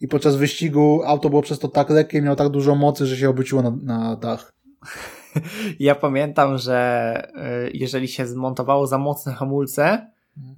I 0.00 0.08
podczas 0.08 0.36
wyścigu 0.36 1.02
auto 1.04 1.30
było 1.30 1.42
przez 1.42 1.58
to 1.58 1.68
tak 1.68 1.90
lekkie, 1.90 2.22
miało 2.22 2.36
tak 2.36 2.48
dużo 2.48 2.74
mocy, 2.74 3.06
że 3.06 3.16
się 3.16 3.28
obróciło 3.28 3.62
na, 3.62 3.70
na 3.82 4.16
dach. 4.16 4.52
Ja 5.78 5.94
pamiętam, 5.94 6.58
że 6.58 7.28
y, 7.66 7.70
jeżeli 7.74 8.08
się 8.08 8.26
zmontowało 8.26 8.86
za 8.86 8.98
mocne 8.98 9.32
hamulce, 9.32 10.10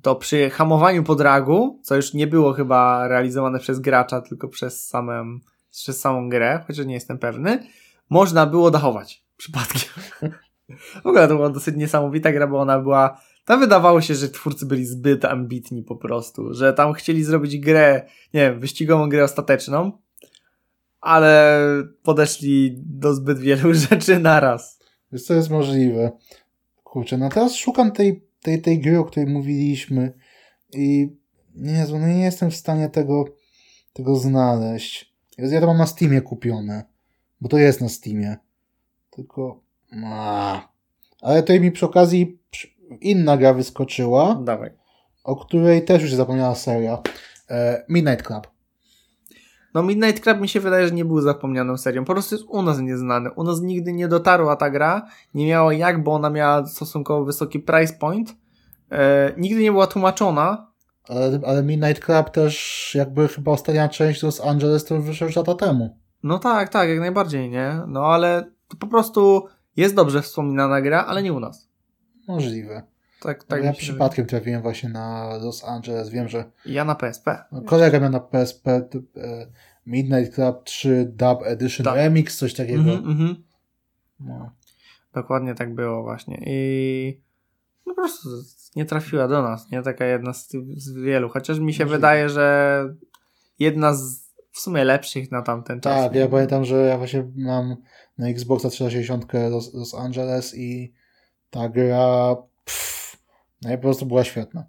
to 0.03 0.15
przy 0.15 0.51
hamowaniu 0.51 1.03
po 1.03 1.15
dragu, 1.15 1.81
co 1.83 1.97
już 1.97 2.15
nie 2.15 2.27
było 2.27 2.53
chyba 2.53 3.09
realizowane 3.09 3.59
przez 3.59 3.81
gracza, 3.81 4.21
tylko 4.21 4.49
przez, 4.49 4.87
samym, 4.87 5.41
przez 5.83 6.01
samą 6.01 6.29
grę, 6.29 6.65
chociaż 6.67 6.87
nie 6.87 6.95
jestem 6.95 7.19
pewny, 7.19 7.67
można 8.11 8.47
było 8.47 8.71
dachować 8.71 9.25
przypadkiem. 9.37 9.91
W 11.03 11.07
ogóle 11.07 11.29
to 11.29 11.37
była 11.37 11.51
dosyć 11.51 11.77
niesamowita 11.77 12.33
gra, 12.33 12.47
bo 12.47 12.61
ona 12.61 12.81
była. 12.81 13.21
Tam 13.45 13.61
wydawało 13.61 14.01
się, 14.01 14.15
że 14.15 14.29
twórcy 14.29 14.67
byli 14.67 14.87
zbyt 14.87 15.25
ambitni 15.25 15.83
po 15.83 15.97
prostu, 15.97 16.55
że 16.55 16.73
tam 16.73 16.93
chcieli 16.93 17.25
zrobić 17.25 17.59
grę, 17.59 18.07
nie 18.35 18.41
wiem, 18.41 18.61
wyścigową 18.61 19.09
grę 19.09 19.25
ostateczną, 19.25 19.93
ale 21.01 21.61
podeszli 22.03 22.75
do 22.77 23.15
zbyt 23.15 23.39
wielu 23.39 23.75
rzeczy 23.91 24.19
naraz. 24.19 24.81
Wiesz, 25.13 25.23
co 25.23 25.35
jest 25.35 25.51
możliwe? 25.51 26.13
Kurczę, 26.85 27.19
no 27.19 27.29
teraz 27.29 27.55
szukam 27.55 27.93
tej, 27.93 28.25
tej, 28.43 28.63
tej 28.63 28.81
gry, 28.81 28.99
o 28.99 29.05
której 29.05 29.29
mówiliśmy 29.29 30.13
i 30.73 31.17
nie, 31.55 31.87
no 31.93 32.09
nie 32.09 32.25
jestem 32.25 32.51
w 32.51 32.57
stanie 32.57 32.89
tego, 32.89 33.25
tego 33.93 34.17
znaleźć. 34.17 35.06
Ja 35.39 35.61
to 35.61 35.67
mam 35.67 35.79
na 35.79 35.87
Steamie 35.87 36.21
kupione, 36.21 36.85
bo 37.41 37.49
to 37.49 37.59
jest 37.59 37.81
na 37.81 37.89
Steamie. 37.89 38.37
Tylko... 39.11 39.61
A. 40.05 40.69
Ale 41.23 41.43
tutaj 41.43 41.61
mi 41.61 41.73
przy 41.73 41.87
okazji 41.87 42.39
inna 43.01 43.37
gra 43.37 43.55
wyskoczyła, 43.55 44.43
Dawaj. 44.45 44.71
o 45.25 45.37
której 45.37 45.85
też 45.85 46.03
już 46.03 46.11
się 46.11 46.17
zapomniała 46.17 46.55
seria. 46.55 46.99
E, 47.51 47.85
Midnight 47.89 48.27
Club. 48.27 48.49
No 49.75 49.83
Midnight 49.83 50.23
Club 50.23 50.41
mi 50.41 50.49
się 50.49 50.61
wydaje, 50.61 50.87
że 50.89 50.95
nie 50.95 51.05
był 51.05 51.21
zapomnianą 51.21 51.77
serią. 51.77 52.05
Po 52.05 52.13
prostu 52.13 52.35
jest 52.35 52.47
u 52.49 52.63
nas 52.63 52.79
nieznany. 52.79 53.31
U 53.31 53.45
nas 53.45 53.61
nigdy 53.61 53.93
nie 53.93 54.09
dotarła 54.09 54.57
ta 54.57 54.71
gra. 54.71 55.07
Nie 55.35 55.47
miała 55.47 55.75
jak, 55.75 56.03
bo 56.03 56.15
ona 56.15 56.31
miała 56.31 56.67
stosunkowo 56.67 57.25
wysoki 57.25 57.61
price 57.61 57.95
point. 57.95 58.37
E, 58.93 59.33
nigdy 59.37 59.63
nie 59.63 59.73
była 59.73 59.87
tłumaczona. 59.87 60.73
Ale, 61.09 61.41
ale 61.47 61.63
Midnight 61.63 62.05
Club 62.05 62.31
też 62.31 62.93
jakby 62.95 63.29
chyba 63.29 63.53
ostatnia 63.53 63.89
część 63.89 64.23
Los 64.23 64.41
Angeles 64.41 64.85
to 64.85 65.01
wyszła 65.01 65.27
już 65.27 65.37
lata 65.37 65.55
temu. 65.55 65.99
No 66.23 66.39
tak, 66.39 66.69
tak, 66.69 66.89
jak 66.89 67.01
najbardziej, 67.01 67.51
nie? 67.51 67.81
No 67.87 68.07
ale 68.07 68.51
to 68.69 68.77
po 68.77 68.87
prostu 68.87 69.47
jest 69.77 69.95
dobrze 69.95 70.23
wspominana 70.23 70.81
gra, 70.81 71.05
ale 71.05 71.23
nie 71.23 71.33
u 71.33 71.41
nas. 71.41 71.69
Możliwe. 72.29 72.83
Tak, 73.21 73.45
Tak 73.45 73.65
ja 73.65 73.73
przypadkiem 73.73 74.27
trafiłem 74.27 74.63
właśnie 74.63 74.89
na 74.89 75.37
Los 75.43 75.65
Angeles. 75.65 76.09
Wiem, 76.09 76.29
że. 76.29 76.45
Ja 76.67 76.85
na 76.85 76.95
PSP. 76.95 77.45
kolega 77.67 78.01
miał 78.01 78.11
na 78.11 78.21
PSP 78.21 78.71
e, 78.71 78.87
Midnight 79.87 80.35
Club 80.35 80.65
3 80.65 81.13
Dub 81.17 81.43
Edition 81.45 81.85
Tak. 81.85 81.95
Remix, 81.95 82.37
coś 82.37 82.55
takiego. 82.55 82.81
Mhm, 82.81 83.11
mhm. 83.11 83.45
No. 84.21 84.51
Dokładnie 85.15 85.55
tak 85.55 85.75
było 85.75 86.03
właśnie. 86.03 86.43
I 86.47 87.21
no 87.87 87.95
po 87.95 88.03
prostu 88.03 88.29
nie 88.77 88.85
trafiła 88.85 89.29
do 89.29 89.43
nas, 89.43 89.71
nie? 89.71 89.83
Taka 89.83 90.05
jedna 90.05 90.33
z, 90.33 90.49
z 90.77 90.93
wielu. 90.93 91.29
Chociaż 91.29 91.59
mi 91.59 91.75
się 91.75 91.85
Możliwe. 91.85 91.97
wydaje, 91.97 92.29
że 92.29 92.85
jedna 93.59 93.95
z 93.95 94.27
w 94.57 94.61
sumie 94.61 94.85
lepszych 94.85 95.31
na 95.31 95.43
tamten 95.43 95.81
czas. 95.81 96.05
Tak, 96.05 96.15
ja 96.15 96.29
pamiętam, 96.29 96.65
że 96.65 96.77
ja 96.77 96.99
właśnie 96.99 97.33
mam 97.37 97.77
na 98.19 98.29
Xboxa 98.29 98.71
360 98.71 99.33
Los, 99.51 99.75
Los 99.75 99.95
Angeles 99.95 100.55
i 100.55 100.93
ta 101.51 101.69
gra 101.69 102.37
pff, 102.65 103.17
no 103.63 103.73
i 103.73 103.77
po 103.77 103.83
prostu 103.83 104.07
była 104.07 104.25
świetna. 104.25 104.67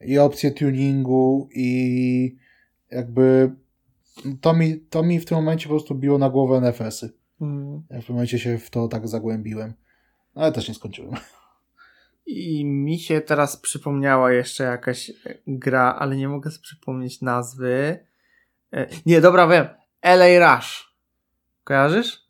I 0.00 0.18
opcje 0.18 0.50
tuningu 0.50 1.48
i 1.54 2.36
jakby 2.90 3.52
to 4.40 4.54
mi, 4.54 4.80
to 4.80 5.02
mi 5.02 5.20
w 5.20 5.24
tym 5.24 5.36
momencie 5.36 5.64
po 5.64 5.74
prostu 5.74 5.94
biło 5.94 6.18
na 6.18 6.30
głowę 6.30 6.60
NFS-y. 6.60 7.10
Mm. 7.40 7.82
Ja 7.90 8.00
w 8.00 8.06
tym 8.06 8.14
momencie 8.14 8.38
się 8.38 8.58
w 8.58 8.70
to 8.70 8.88
tak 8.88 9.08
zagłębiłem. 9.08 9.74
Ale 10.34 10.52
też 10.52 10.68
nie 10.68 10.74
skończyłem. 10.74 11.14
I 12.26 12.64
mi 12.64 12.98
się 12.98 13.20
teraz 13.20 13.56
przypomniała 13.56 14.32
jeszcze 14.32 14.64
jakaś 14.64 15.12
gra, 15.46 15.96
ale 15.98 16.16
nie 16.16 16.28
mogę 16.28 16.50
sobie 16.50 16.62
przypomnieć 16.62 17.20
nazwy. 17.22 17.98
E, 18.72 18.86
Nie, 19.06 19.20
dobra, 19.20 19.46
wiem. 19.48 19.66
LA 20.02 20.56
Rush. 20.56 20.94
Kojarzysz? 21.64 22.20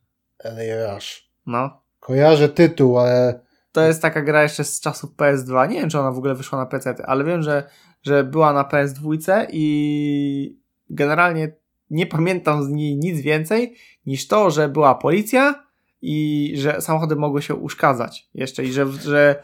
LA 0.45 0.95
Rush. 0.95 1.31
No. 1.47 1.81
Kojarzę 2.01 2.49
tytuł, 2.49 2.99
ale 2.99 3.41
to 3.73 3.81
jest 3.81 4.03
taka 4.03 4.23
gra 4.23 4.43
jeszcze 4.43 4.65
z 4.65 4.81
czasów 4.81 5.17
PS2. 5.17 5.69
Nie 5.69 5.81
wiem, 5.81 5.91
czy 5.91 5.99
ona 5.99 6.11
w 6.13 6.19
ogóle 6.19 6.35
wyszła 6.35 6.59
na 6.59 6.67
PC, 6.67 6.95
ale 7.07 7.25
wiem, 7.25 7.43
że, 7.43 7.71
że 8.03 8.25
była 8.25 8.53
na 8.53 8.63
PS2 8.65 9.47
i 9.53 10.59
generalnie 10.91 11.53
nie 11.91 12.07
pamiętam 12.07 12.65
z 12.65 12.69
niej 12.69 12.97
nic 12.97 13.21
więcej 13.21 13.77
niż 14.07 14.29
to, 14.29 14.51
że 14.51 14.69
była 14.69 14.95
policja 14.95 15.65
i 16.03 16.53
że 16.57 16.81
samochody 16.81 17.17
mogły 17.17 17.43
się 17.43 17.55
uszkadzać 17.55 18.29
jeszcze 18.35 18.65
i 18.65 18.73
że, 18.73 18.87
że 18.93 19.43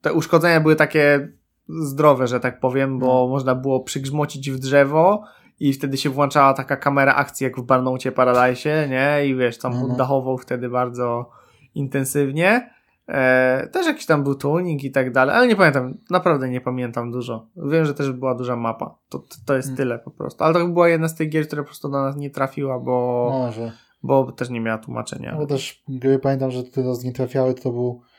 te 0.00 0.12
uszkodzenia 0.12 0.60
były 0.60 0.76
takie 0.76 1.28
zdrowe, 1.68 2.26
że 2.26 2.40
tak 2.40 2.60
powiem, 2.60 2.98
bo 2.98 3.06
No. 3.06 3.28
można 3.28 3.54
było 3.54 3.80
przygrzmocić 3.80 4.50
w 4.50 4.58
drzewo 4.58 5.24
i 5.60 5.72
wtedy 5.72 5.96
się 5.96 6.10
włączała 6.10 6.54
taka 6.54 6.76
kamera 6.76 7.14
akcji 7.14 7.44
jak 7.44 7.56
w 7.58 7.62
Barnoucie 7.62 8.12
Paradise, 8.12 8.88
nie? 8.88 9.26
I 9.26 9.34
wiesz, 9.34 9.58
tam 9.58 9.72
no. 9.72 9.84
oddachował 9.92 10.38
wtedy 10.38 10.68
bardzo 10.68 11.30
intensywnie. 11.74 12.70
E, 13.08 13.68
też 13.72 13.86
jakiś 13.86 14.06
tam 14.06 14.24
był 14.24 14.34
tuning 14.34 14.84
i 14.84 14.90
tak 14.90 15.12
dalej, 15.12 15.36
ale 15.36 15.46
nie 15.48 15.56
pamiętam, 15.56 15.94
naprawdę 16.10 16.48
nie 16.48 16.60
pamiętam 16.60 17.10
dużo. 17.10 17.46
Wiem, 17.56 17.84
że 17.84 17.94
też 17.94 18.12
była 18.12 18.34
duża 18.34 18.56
mapa. 18.56 18.94
To, 19.08 19.18
to, 19.18 19.36
to 19.46 19.56
jest 19.56 19.68
Mm. 19.68 19.76
tyle 19.76 19.98
po 19.98 20.10
prostu. 20.10 20.44
Ale 20.44 20.54
to 20.54 20.66
była 20.68 20.88
jedna 20.88 21.08
z 21.08 21.14
tych 21.14 21.28
gier, 21.28 21.46
która 21.46 21.62
po 21.62 21.66
prostu 21.66 21.88
do 21.88 22.02
nas 22.02 22.16
nie 22.16 22.30
trafiła, 22.30 22.78
bo, 22.78 23.28
Może. 23.32 23.72
bo 24.02 24.32
też 24.32 24.50
nie 24.50 24.60
miała 24.60 24.78
tłumaczenia. 24.78 25.32
No 25.32 25.38
bo 25.38 25.46
też 25.46 25.82
gry 25.88 26.18
pamiętam, 26.18 26.50
że 26.50 26.62
tyle 26.64 26.94
z 26.94 27.04
nie 27.04 27.12
trafiały, 27.12 27.54
to 27.54 27.70
był 27.72 28.00
e, 28.00 28.17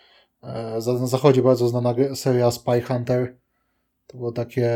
na 1.00 1.08
zachodzie 1.08 1.42
bardzo 1.42 1.68
znana 1.68 1.96
seria 2.16 2.52
Spy 2.52 2.82
Hunter. 2.82 3.36
To 4.08 4.18
było 4.18 4.32
takie 4.32 4.72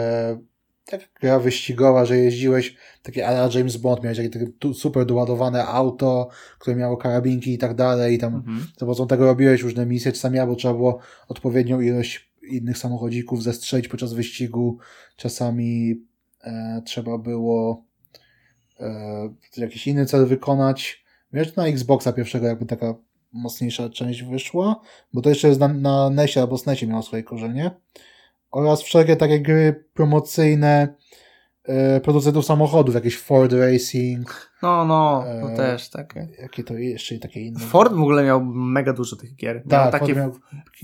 taka 0.86 1.06
gra 1.22 1.40
wyścigowa, 1.40 2.06
że 2.06 2.18
jeździłeś, 2.18 2.76
takie 3.04 3.28
ala 3.28 3.50
James 3.54 3.78
Bond, 3.78 4.04
miałeś 4.04 4.18
takie, 4.18 4.30
super 4.74 5.06
doładowane 5.06 5.66
auto, 5.66 6.30
które 6.60 6.76
miało 6.76 6.98
karabinki 6.98 7.54
i 7.54 7.58
tak 7.58 7.76
dalej 7.76 8.16
i 8.16 8.18
tam 8.18 8.36
Mhm. 8.36 8.60
za 8.60 8.80
pomocą 8.80 9.08
tego 9.08 9.26
robiłeś 9.26 9.62
różne 9.62 9.86
misje, 9.86 10.12
czasami 10.12 10.40
albo 10.40 10.56
trzeba 10.56 10.74
było 10.74 11.00
odpowiednią 11.28 11.82
ilość 11.82 12.34
innych 12.50 12.78
samochodzików 12.78 13.44
zestrzelić 13.44 13.88
podczas 13.88 14.14
wyścigu, 14.14 14.78
czasami 15.16 16.02
e, 16.44 16.82
trzeba 16.86 17.18
było 17.18 17.84
e, 18.80 19.30
jakiś 19.58 19.88
inny 19.88 20.06
cel 20.06 20.26
wykonać. 20.26 21.04
Wiesz, 21.34 21.56
na 21.56 21.68
Xboxa 21.68 22.14
pierwszego 22.14 22.48
jakby 22.48 22.66
taka 22.66 22.96
mocniejsza 23.34 23.90
część 23.90 24.24
wyszła, 24.24 24.80
bo 25.14 25.22
to 25.22 25.30
jeszcze 25.30 25.48
jest 25.48 25.60
na, 25.60 25.68
na 25.68 26.10
NESie 26.10 26.42
albo 26.42 26.58
SNESie 26.58 26.88
miało 26.88 27.02
swoje 27.02 27.24
korzenie. 27.24 27.72
Oraz 28.52 28.82
wszelkie 28.82 29.16
takie 29.16 29.40
gry 29.40 29.86
promocyjne 29.94 30.96
e, 31.64 32.02
producentów 32.02 32.46
samochodów, 32.46 32.96
jakieś 32.96 33.18
Ford 33.18 33.54
Racing, 33.54 34.52
No, 34.62 34.86
no, 34.86 35.24
to 35.42 35.52
E, 35.52 35.56
też 35.56 35.90
takie. 35.90 36.28
jakie 36.42 36.64
to 36.64 36.74
jeszcze 36.74 37.20
takie 37.20 37.42
inne. 37.42 37.60
Ford 37.60 37.94
w 37.94 38.00
ogóle 38.02 38.24
miał 38.24 38.46
mega 38.46 38.94
dużo 38.94 39.16
tych 39.16 39.36
gier. 39.36 39.56
Miał 39.56 39.92
tak, 39.92 39.92
takie 39.92 40.16
miał 40.16 40.32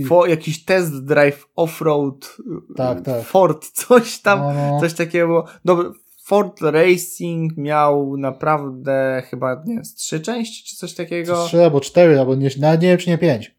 fo, 0.08 0.26
jakiś 0.26 0.66
test 0.66 1.06
drive 1.06 1.45
off-road 1.56 2.38
Tak, 2.78 3.02
tak. 3.02 3.24
Ford, 3.24 3.66
coś 3.88 4.22
tam, 4.22 4.39
no, 4.39 4.54
no. 4.54 4.80
coś 4.80 4.93
takiego. 4.93 5.45
Dobry, 5.66 5.89
Ford 6.30 6.61
Racing 6.61 7.57
miał 7.57 8.17
naprawdę 8.17 9.23
chyba, 9.25 9.63
nie 9.65 9.73
wiem, 9.75 9.86
z 9.86 9.95
trzy 9.95 10.19
części, 10.19 10.63
czy 10.69 10.75
coś 10.75 10.93
takiego. 10.93 11.45
Trzy 11.45 11.63
albo 11.63 11.82
cztery, 11.82 12.19
albo 12.19 12.36
nie, 12.36 12.49
nawet 12.59 12.82
nie 12.82 12.88
wiem, 12.88 12.97
czy 12.97 13.09
nie 13.09 13.17
pięć. 13.17 13.55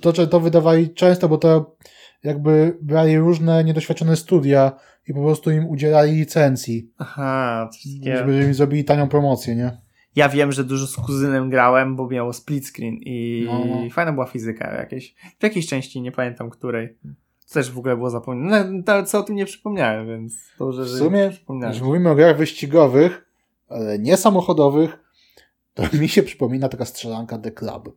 To, 0.00 0.26
to 0.26 0.40
wydawali 0.40 0.94
często, 0.94 1.28
bo 1.28 1.38
to 1.38 1.76
jakby 2.24 2.78
brali 2.82 3.18
różne 3.18 3.64
niedoświadczone 3.64 4.16
studia 4.16 4.72
i 5.08 5.14
po 5.14 5.22
prostu 5.22 5.50
im 5.50 5.66
udzielali 5.66 6.12
licencji, 6.12 6.92
Aha, 6.98 7.70
takiego. 7.72 8.16
żeby 8.18 8.44
im 8.44 8.54
zrobili 8.54 8.84
tanią 8.84 9.08
promocję, 9.08 9.56
nie? 9.56 9.78
Ja 10.16 10.28
wiem, 10.28 10.52
że 10.52 10.64
dużo 10.64 10.86
z 10.86 10.96
kuzynem 10.96 11.50
grałem, 11.50 11.96
bo 11.96 12.08
miało 12.08 12.32
split 12.32 12.66
screen 12.68 12.94
i 13.00 13.44
No, 13.46 13.64
no. 13.64 13.90
fajna 13.90 14.12
była 14.12 14.26
fizyka 14.26 14.74
jakieś. 14.74 15.14
W 15.38 15.42
jakiejś 15.42 15.66
części, 15.66 16.00
nie 16.00 16.12
pamiętam 16.12 16.50
której. 16.50 16.96
Też 17.54 17.70
w 17.70 17.78
ogóle 17.78 17.96
było 17.96 18.10
zapomniane. 18.10 18.70
No, 18.70 18.92
ale 18.92 19.04
co 19.04 19.18
o 19.18 19.22
tym 19.22 19.36
nie 19.36 19.46
przypomniałem, 19.46 20.06
więc 20.06 20.34
dobrze, 20.58 20.82
W 20.82 20.86
że 20.86 20.98
sumie, 20.98 21.30
przypomniałem. 21.30 21.72
Jeśli 21.72 21.86
mówimy 21.86 22.10
o 22.10 22.14
grach 22.14 22.36
wyścigowych, 22.36 23.26
ale 23.68 23.98
nie 23.98 24.16
samochodowych, 24.16 24.98
to 25.74 25.82
mi 26.00 26.08
się 26.08 26.22
przypomina 26.22 26.68
taka 26.68 26.84
strzelanka 26.84 27.38
The 27.38 27.50
Club, 27.50 27.96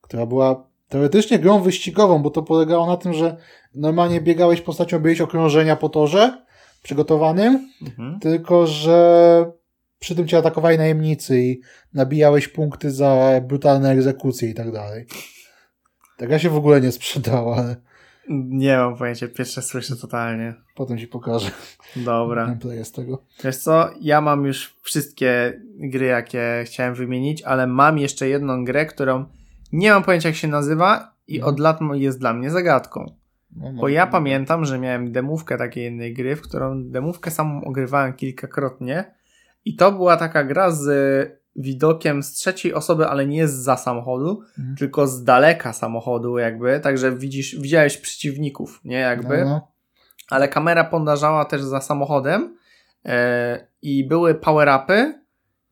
która 0.00 0.26
była 0.26 0.66
teoretycznie 0.88 1.38
grą 1.38 1.60
wyścigową, 1.60 2.22
bo 2.22 2.30
to 2.30 2.42
polegało 2.42 2.86
na 2.86 2.96
tym, 2.96 3.12
że 3.14 3.36
normalnie 3.74 4.20
biegałeś 4.20 4.60
postacią, 4.60 4.98
byłeś 4.98 5.20
okrążenia 5.20 5.76
po 5.76 5.88
torze 5.88 6.44
przygotowanym, 6.82 7.68
Mhm. 7.82 8.20
tylko 8.20 8.66
że 8.66 9.52
przy 9.98 10.14
tym 10.14 10.28
cię 10.28 10.38
atakowali 10.38 10.78
najemnicy 10.78 11.40
i 11.40 11.60
nabijałeś 11.94 12.48
punkty 12.48 12.90
za 12.90 13.40
brutalne 13.42 13.90
egzekucje 13.90 14.50
i 14.50 14.54
tak 14.54 14.72
dalej. 14.72 15.06
Tak 16.18 16.30
ja 16.30 16.38
się 16.38 16.50
w 16.50 16.56
ogóle 16.56 16.80
nie 16.80 16.92
sprzedała, 16.92 17.56
ale 17.56 17.76
Nie 18.32 18.76
mam 18.76 18.96
pojęcia, 18.96 19.28
pierwsze 19.28 19.62
słyszę 19.62 19.96
totalnie. 19.96 20.54
potem 20.76 20.98
ci 20.98 21.06
pokażę 21.06 21.50
Dobra. 21.96 22.46
gameplay 22.46 22.84
z 22.84 22.92
tego. 22.92 23.22
Wiesz 23.44 23.56
co, 23.56 23.90
ja 24.00 24.20
mam 24.20 24.44
już 24.46 24.76
wszystkie 24.82 25.60
gry, 25.78 26.06
jakie 26.06 26.62
chciałem 26.66 26.94
wymienić, 26.94 27.42
ale 27.42 27.66
mam 27.66 27.98
jeszcze 27.98 28.28
jedną 28.28 28.64
grę, 28.64 28.86
którą 28.86 29.24
nie 29.72 29.90
mam 29.90 30.02
pojęcia 30.02 30.28
jak 30.28 30.36
się 30.36 30.48
nazywa 30.48 31.14
i 31.28 31.36
Mhm. 31.36 31.54
od 31.54 31.60
lat 31.60 31.78
jest 31.92 32.18
dla 32.18 32.32
mnie 32.32 32.50
zagadką. 32.50 33.14
No, 33.56 33.72
no, 33.72 33.80
Bo 33.80 33.88
ja 33.88 34.04
no. 34.06 34.12
pamiętam, 34.12 34.64
że 34.64 34.78
miałem 34.78 35.12
demówkę 35.12 35.58
takiej 35.58 35.84
jednej 35.84 36.14
gry, 36.14 36.36
w 36.36 36.42
którą 36.42 36.82
demówkę 36.84 37.30
samą 37.30 37.64
ogrywałem 37.64 38.12
kilkakrotnie 38.12 39.14
i 39.64 39.76
to 39.76 39.92
była 39.92 40.16
taka 40.16 40.44
gra 40.44 40.70
z 40.70 41.39
widokiem 41.56 42.22
z 42.22 42.32
trzeciej 42.32 42.74
osoby, 42.74 43.06
ale 43.06 43.26
nie 43.26 43.48
z 43.48 43.52
za 43.54 43.76
samochodu, 43.76 44.42
Mhm. 44.58 44.76
tylko 44.76 45.06
z 45.06 45.24
daleka 45.24 45.72
samochodu 45.72 46.38
jakby, 46.38 46.80
także 46.80 47.16
widzisz, 47.16 47.56
widziałeś 47.60 47.96
przeciwników, 47.98 48.80
nie 48.84 48.96
jakby 48.96 49.38
No, 49.38 49.44
no. 49.50 49.68
ale 50.30 50.48
kamera 50.48 50.84
podążała 50.84 51.44
też 51.44 51.62
za 51.62 51.80
samochodem 51.80 52.56
e, 53.04 53.66
i 53.82 54.08
były 54.08 54.34
power-upy 54.34 55.12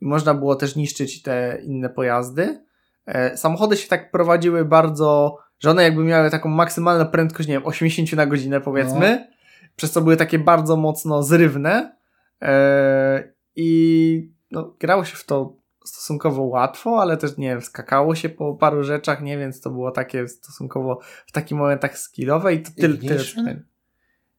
i 0.00 0.06
można 0.06 0.34
było 0.34 0.56
też 0.56 0.76
niszczyć 0.76 1.22
te 1.22 1.58
inne 1.62 1.88
pojazdy. 1.88 2.64
E, 3.06 3.36
samochody 3.36 3.76
się 3.76 3.88
tak 3.88 4.10
prowadziły 4.10 4.64
bardzo, 4.64 5.38
że 5.60 5.70
one 5.70 5.82
jakby 5.82 6.04
miały 6.04 6.30
taką 6.30 6.48
maksymalną 6.48 7.06
prędkość, 7.06 7.48
nie 7.48 7.54
wiem, 7.54 7.66
80 7.66 8.12
na 8.12 8.26
godzinę 8.26 8.60
powiedzmy, 8.60 9.28
przez 9.76 9.90
co 9.92 10.00
były 10.00 10.16
takie 10.16 10.38
bardzo 10.38 10.76
mocno 10.76 11.22
zrywne 11.22 11.96
e, 12.42 13.32
i 13.56 14.30
no, 14.50 14.74
grało 14.80 15.04
się 15.04 15.16
w 15.16 15.24
to 15.24 15.56
stosunkowo 15.89 16.43
łatwo, 16.43 17.01
ale 17.01 17.16
też 17.16 17.36
nie 17.36 17.49
wiem, 17.49 17.62
skakało 17.62 18.14
się 18.14 18.28
po 18.28 18.55
paru 18.55 18.84
rzeczach, 18.84 19.22
nie, 19.22 19.39
więc 19.39 19.61
to 19.61 19.70
było 19.70 19.91
takie 19.91 20.28
stosunkowo 20.28 21.01
w 21.26 21.32
takich 21.32 21.59
momentach 21.59 21.99
skillowe 21.99 22.55
i 22.55 22.62
to 22.62 22.70
tyle. 22.76 22.97
Tyle. 22.97 23.62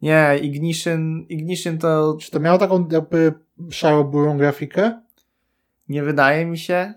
Nie, 0.02 0.40
Ignition, 0.42 1.26
Ignition 1.30 1.78
to 1.78 2.18
Czy 2.22 2.32
to 2.32 2.40
miało 2.40 2.58
taką 2.58 2.88
jakby 2.92 3.34
szaro-burą 3.72 4.38
grafikę? 4.38 5.02
nie 5.90 6.04
wydaje 6.04 6.46
mi 6.46 6.58
się. 6.58 6.94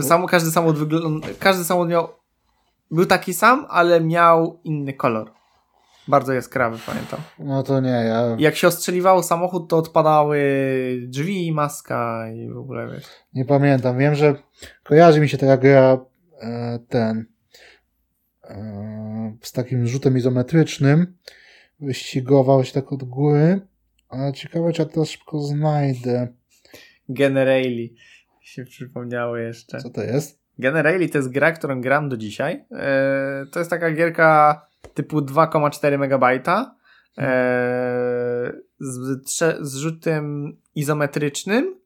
Sam, 0.00 0.26
każdy 0.26 0.50
samochód 0.50 0.78
wygląda, 0.78 1.28
każdy 1.38 1.64
samochód 1.64 1.88
miał, 1.88 2.08
był 2.90 3.06
taki 3.06 3.34
sam, 3.34 3.66
ale 3.68 4.00
miał 4.00 4.60
inny 4.64 4.92
kolor. 4.92 5.32
Bardzo 6.08 6.32
jaskrawy, 6.32 6.78
pamiętam. 6.86 7.20
No 7.38 7.62
to 7.62 7.80
nie, 7.80 7.90
ja 7.90 8.36
I 8.38 8.42
jak 8.42 8.56
się 8.56 8.68
ostrzeliwało 8.68 9.22
samochód, 9.22 9.70
to 9.70 9.76
odpadały 9.76 10.40
drzwi, 11.02 11.52
maska 11.52 12.30
i 12.32 12.48
w 12.48 12.56
ogóle 12.56 12.88
wiesz. 12.94 13.04
nie 13.34 13.44
pamiętam. 13.44 13.98
Wiem, 13.98 14.14
że 14.14 14.34
kojarzy 14.82 15.20
mi 15.20 15.28
się 15.28 15.38
taka 15.38 15.56
gra 15.56 15.98
e, 16.40 16.78
ten 16.88 17.26
e, 18.44 19.36
z 19.42 19.52
takim 19.52 19.86
rzutem 19.86 20.16
izometrycznym. 20.16 21.16
Wyścigował 21.80 22.64
się 22.64 22.72
tak 22.72 22.92
od 22.92 23.04
góry. 23.04 23.60
Ale 24.08 24.32
ciekawe, 24.32 24.72
czy 24.72 24.82
ja 24.82 24.88
to 24.88 25.04
szybko 25.04 25.40
znajdę. 25.40 26.28
Generali 27.08 27.96
się 28.40 28.64
przypomniało 28.64 29.36
jeszcze. 29.36 29.78
Co 29.78 29.90
to 29.90 30.02
jest? 30.02 30.38
Generali 30.58 31.10
to 31.10 31.18
jest 31.18 31.30
gra, 31.30 31.52
którą 31.52 31.80
gram 31.80 32.08
do 32.08 32.16
dzisiaj. 32.16 32.64
E, 32.72 33.46
to 33.52 33.58
jest 33.58 33.70
taka 33.70 33.90
gierka 33.90 34.67
typu 34.94 35.18
2,4 35.18 35.92
MB 35.94 36.24
e, 37.18 38.52
z, 38.78 39.24
trze- 39.24 39.56
z 39.60 39.76
rzutem 39.76 40.56
izometrycznym 40.74 41.78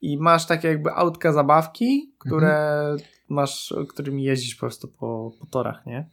i 0.00 0.18
masz 0.18 0.46
takie 0.46 0.68
jakby 0.68 0.92
autka 0.92 1.32
zabawki, 1.32 2.12
które 2.18 2.96
masz, 3.28 3.74
którymi 3.88 4.24
jeździsz 4.24 4.54
po 4.54 4.60
prostu 4.60 4.88
po, 4.88 5.32
po 5.40 5.46
torach, 5.46 5.86
nie? 5.86 6.08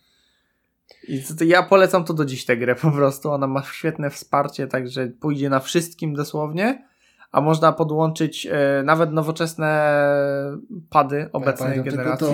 I 1.07 1.23
to, 1.23 1.35
to 1.35 1.43
ja 1.43 1.63
polecam 1.63 2.03
to 2.05 2.13
do 2.13 2.25
dziś 2.25 2.45
tę 2.45 2.57
grę 2.57 2.75
po 2.75 2.91
prostu. 2.91 3.31
Ona 3.31 3.47
ma 3.47 3.63
świetne 3.63 4.09
wsparcie, 4.09 4.67
także 4.67 5.07
pójdzie 5.07 5.49
na 5.49 5.59
wszystkim 5.59 6.13
dosłownie. 6.13 6.87
A 7.31 7.41
można 7.41 7.71
podłączyć 7.71 8.47
e, 8.51 8.83
nawet 8.85 9.11
nowoczesne 9.11 9.93
pady 10.89 11.29
obecnej 11.33 11.69
pamiętam 11.69 11.93
generacji. 11.93 12.27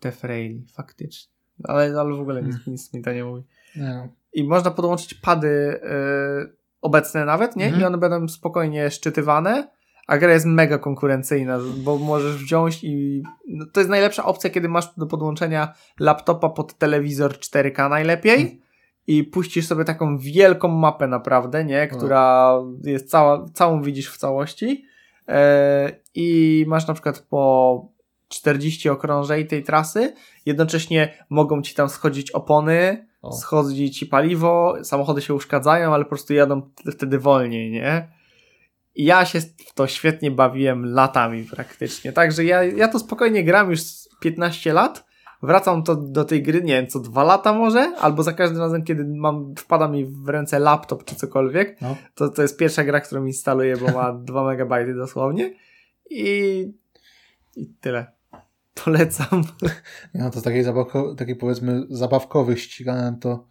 Te 0.00 0.12
Freyli, 0.12 0.66
faktycznie. 0.72 1.32
Ale, 1.64 2.00
ale 2.00 2.14
w 2.16 2.20
ogóle 2.20 2.42
nic, 2.42 2.56
Hmm. 2.56 2.72
nic 2.72 2.94
mi 2.94 3.02
to 3.02 3.12
nie 3.12 3.24
mówi. 3.24 3.42
Nie. 3.76 4.08
I 4.32 4.44
można 4.44 4.70
podłączyć 4.70 5.14
pady 5.14 5.80
e, 5.82 6.60
obecne 6.80 7.24
nawet, 7.24 7.56
nie? 7.56 7.64
Mhm. 7.64 7.82
I 7.82 7.86
one 7.86 7.98
będą 7.98 8.28
spokojnie 8.28 8.90
szczytywane, 8.90 9.68
a 10.06 10.18
gra 10.18 10.32
jest 10.32 10.46
mega 10.46 10.78
konkurencyjna, 10.78 11.58
bo 11.76 11.98
możesz 11.98 12.44
wziąć 12.44 12.84
i 12.84 13.22
no, 13.48 13.66
to 13.72 13.80
jest 13.80 13.90
najlepsza 13.90 14.24
opcja, 14.24 14.50
kiedy 14.50 14.68
masz 14.68 14.94
do 14.96 15.06
podłączenia 15.06 15.74
laptopa 16.00 16.48
pod 16.48 16.78
telewizor 16.78 17.32
4K 17.32 17.90
najlepiej 17.90 18.62
i 19.06 19.24
puścisz 19.24 19.66
sobie 19.66 19.84
taką 19.84 20.18
wielką 20.18 20.68
mapę 20.68 21.06
naprawdę, 21.08 21.64
nie, 21.64 21.88
która 21.88 22.54
jest 22.84 23.10
cała, 23.10 23.46
całą 23.54 23.82
widzisz 23.82 24.10
w 24.10 24.16
całości 24.16 24.84
e, 25.28 25.90
i 26.14 26.64
masz 26.68 26.86
na 26.86 26.94
przykład 26.94 27.18
po 27.18 27.88
40 28.30 28.88
okrążeń 28.88 29.46
tej 29.46 29.62
trasy, 29.64 30.14
jednocześnie 30.46 31.24
mogą 31.30 31.62
ci 31.62 31.74
tam 31.74 31.88
schodzić 31.88 32.30
opony, 32.30 33.06
O. 33.22 33.32
schodzi 33.32 33.90
ci 33.90 34.06
paliwo, 34.06 34.74
samochody 34.82 35.22
się 35.22 35.34
uszkadzają, 35.34 35.94
ale 35.94 36.04
po 36.04 36.08
prostu 36.08 36.34
jadą 36.34 36.62
wtedy 36.92 37.18
wolniej, 37.18 37.70
nie? 37.70 38.08
I 38.94 39.04
ja 39.04 39.24
się 39.24 39.40
w 39.40 39.74
to 39.74 39.86
świetnie 39.86 40.30
bawiłem 40.30 40.84
latami 40.92 41.44
praktycznie. 41.44 42.12
Także 42.12 42.44
ja, 42.44 42.64
ja 42.64 42.88
to 42.88 42.98
spokojnie 42.98 43.44
gram 43.44 43.70
już 43.70 43.80
z 43.80 44.08
15 44.20 44.72
lat. 44.72 45.06
Wracam 45.42 45.82
to 45.82 45.94
do 45.96 46.24
tej 46.24 46.42
gry, 46.42 46.62
nie 46.62 46.72
wiem, 46.74 46.86
co 46.86 47.00
dwa 47.00 47.24
lata 47.24 47.52
może, 47.52 47.94
albo 48.00 48.22
za 48.22 48.32
każdym 48.32 48.58
razem, 48.60 48.84
kiedy 48.84 49.04
mam, 49.04 49.54
wpada 49.58 49.88
mi 49.88 50.04
w 50.06 50.28
ręce 50.28 50.58
laptop 50.58 51.04
czy 51.04 51.14
cokolwiek, 51.16 51.80
No. 51.80 51.96
to, 52.14 52.28
to 52.28 52.42
jest 52.42 52.58
pierwsza 52.58 52.84
gra, 52.84 53.00
którą 53.00 53.24
instaluję, 53.24 53.76
bo 53.76 53.92
ma 53.92 54.12
2 54.24 54.44
megabajty 54.44 54.94
dosłownie. 54.94 55.54
I, 56.10 56.72
i 57.56 57.66
tyle. 57.80 58.12
Polecam. 58.74 59.42
No 60.14 60.30
to 60.30 60.40
z 60.40 60.42
takiej, 60.42 60.62
zabawko, 60.62 61.14
takiej 61.14 61.36
powiedzmy 61.36 61.82
zabawkowych 61.90 62.60
ściganem 62.60 63.18
to 63.18 63.46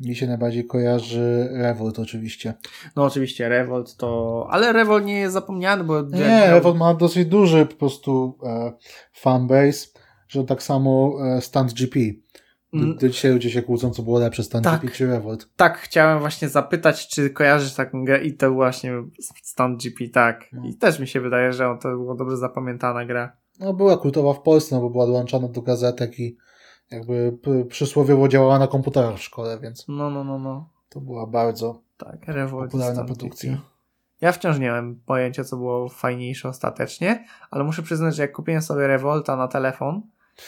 mi 0.00 0.16
się 0.16 0.26
najbardziej 0.26 0.66
kojarzy 0.66 1.48
Revolt 1.52 1.98
oczywiście. 1.98 2.54
No 2.96 3.04
oczywiście 3.04 3.48
Revolt 3.48 3.96
to... 3.96 4.46
Ale 4.50 4.72
Revolt 4.72 5.04
nie 5.04 5.18
jest 5.20 5.32
zapomniany, 5.32 5.84
bo... 5.84 6.02
Nie, 6.02 6.46
Revolt 6.50 6.76
ma 6.76 6.94
dosyć 6.94 7.28
duży 7.28 7.66
po 7.66 7.74
prostu 7.74 8.38
e, 8.44 8.72
fanbase, 9.12 9.86
że 10.28 10.44
tak 10.44 10.62
samo 10.62 11.16
e, 11.36 11.40
Stunt 11.40 11.72
GP. 11.72 12.00
Do, 12.72 12.78
Mm. 12.78 12.96
do 12.96 13.08
dzisiaj 13.08 13.32
ludzie 13.32 13.50
się 13.50 13.62
kłócą, 13.62 13.90
co 13.90 14.02
było 14.02 14.18
lepsze, 14.18 14.42
Stunt 14.42 14.64
Tak. 14.64 14.80
GP 14.80 14.94
czy 14.94 15.06
Revolt. 15.06 15.48
Tak, 15.56 15.78
chciałem 15.78 16.20
właśnie 16.20 16.48
zapytać, 16.48 17.08
czy 17.08 17.30
kojarzysz 17.30 17.74
taką 17.74 18.04
grę 18.04 18.24
i 18.24 18.36
to 18.36 18.52
właśnie 18.52 18.92
Stunt 19.42 19.82
GP, 19.82 20.08
tak. 20.08 20.44
No. 20.52 20.62
I 20.68 20.74
też 20.74 20.98
mi 20.98 21.08
się 21.08 21.20
wydaje, 21.20 21.52
że 21.52 21.78
to 21.82 21.88
była 21.88 22.14
dobrze 22.16 22.36
zapamiętana 22.36 23.04
gra. 23.04 23.36
No 23.60 23.74
była 23.74 23.96
kultowa 23.96 24.32
w 24.34 24.42
Polsce, 24.42 24.74
no 24.74 24.80
bo 24.80 24.90
była 24.90 25.06
dołączana 25.06 25.48
do 25.48 25.62
gazetek 25.62 26.18
i 26.20 26.36
jakby 26.90 27.38
przysłowiowo 27.68 28.28
działała 28.28 28.58
na 28.58 28.66
komputerach 28.66 29.16
w 29.16 29.22
szkole, 29.22 29.58
więc 29.58 29.84
No, 29.88 30.10
no, 30.10 30.24
no, 30.24 30.38
no. 30.38 30.68
to 30.88 31.00
była 31.00 31.26
bardzo 31.26 31.80
Tak, 31.96 32.16
popularna 32.50 33.04
produkcja. 33.04 33.58
Ja 34.20 34.32
wciąż 34.32 34.58
nie 34.58 34.70
mam 34.70 34.96
pojęcia, 35.06 35.44
co 35.44 35.56
było 35.56 35.88
fajniejsze 35.88 36.48
ostatecznie, 36.48 37.24
ale 37.50 37.64
muszę 37.64 37.82
przyznać, 37.82 38.16
że 38.16 38.22
jak 38.22 38.32
kupiłem 38.32 38.62
sobie 38.62 38.86
Revolta 38.86 39.36
na 39.36 39.48
telefon, 39.48 40.02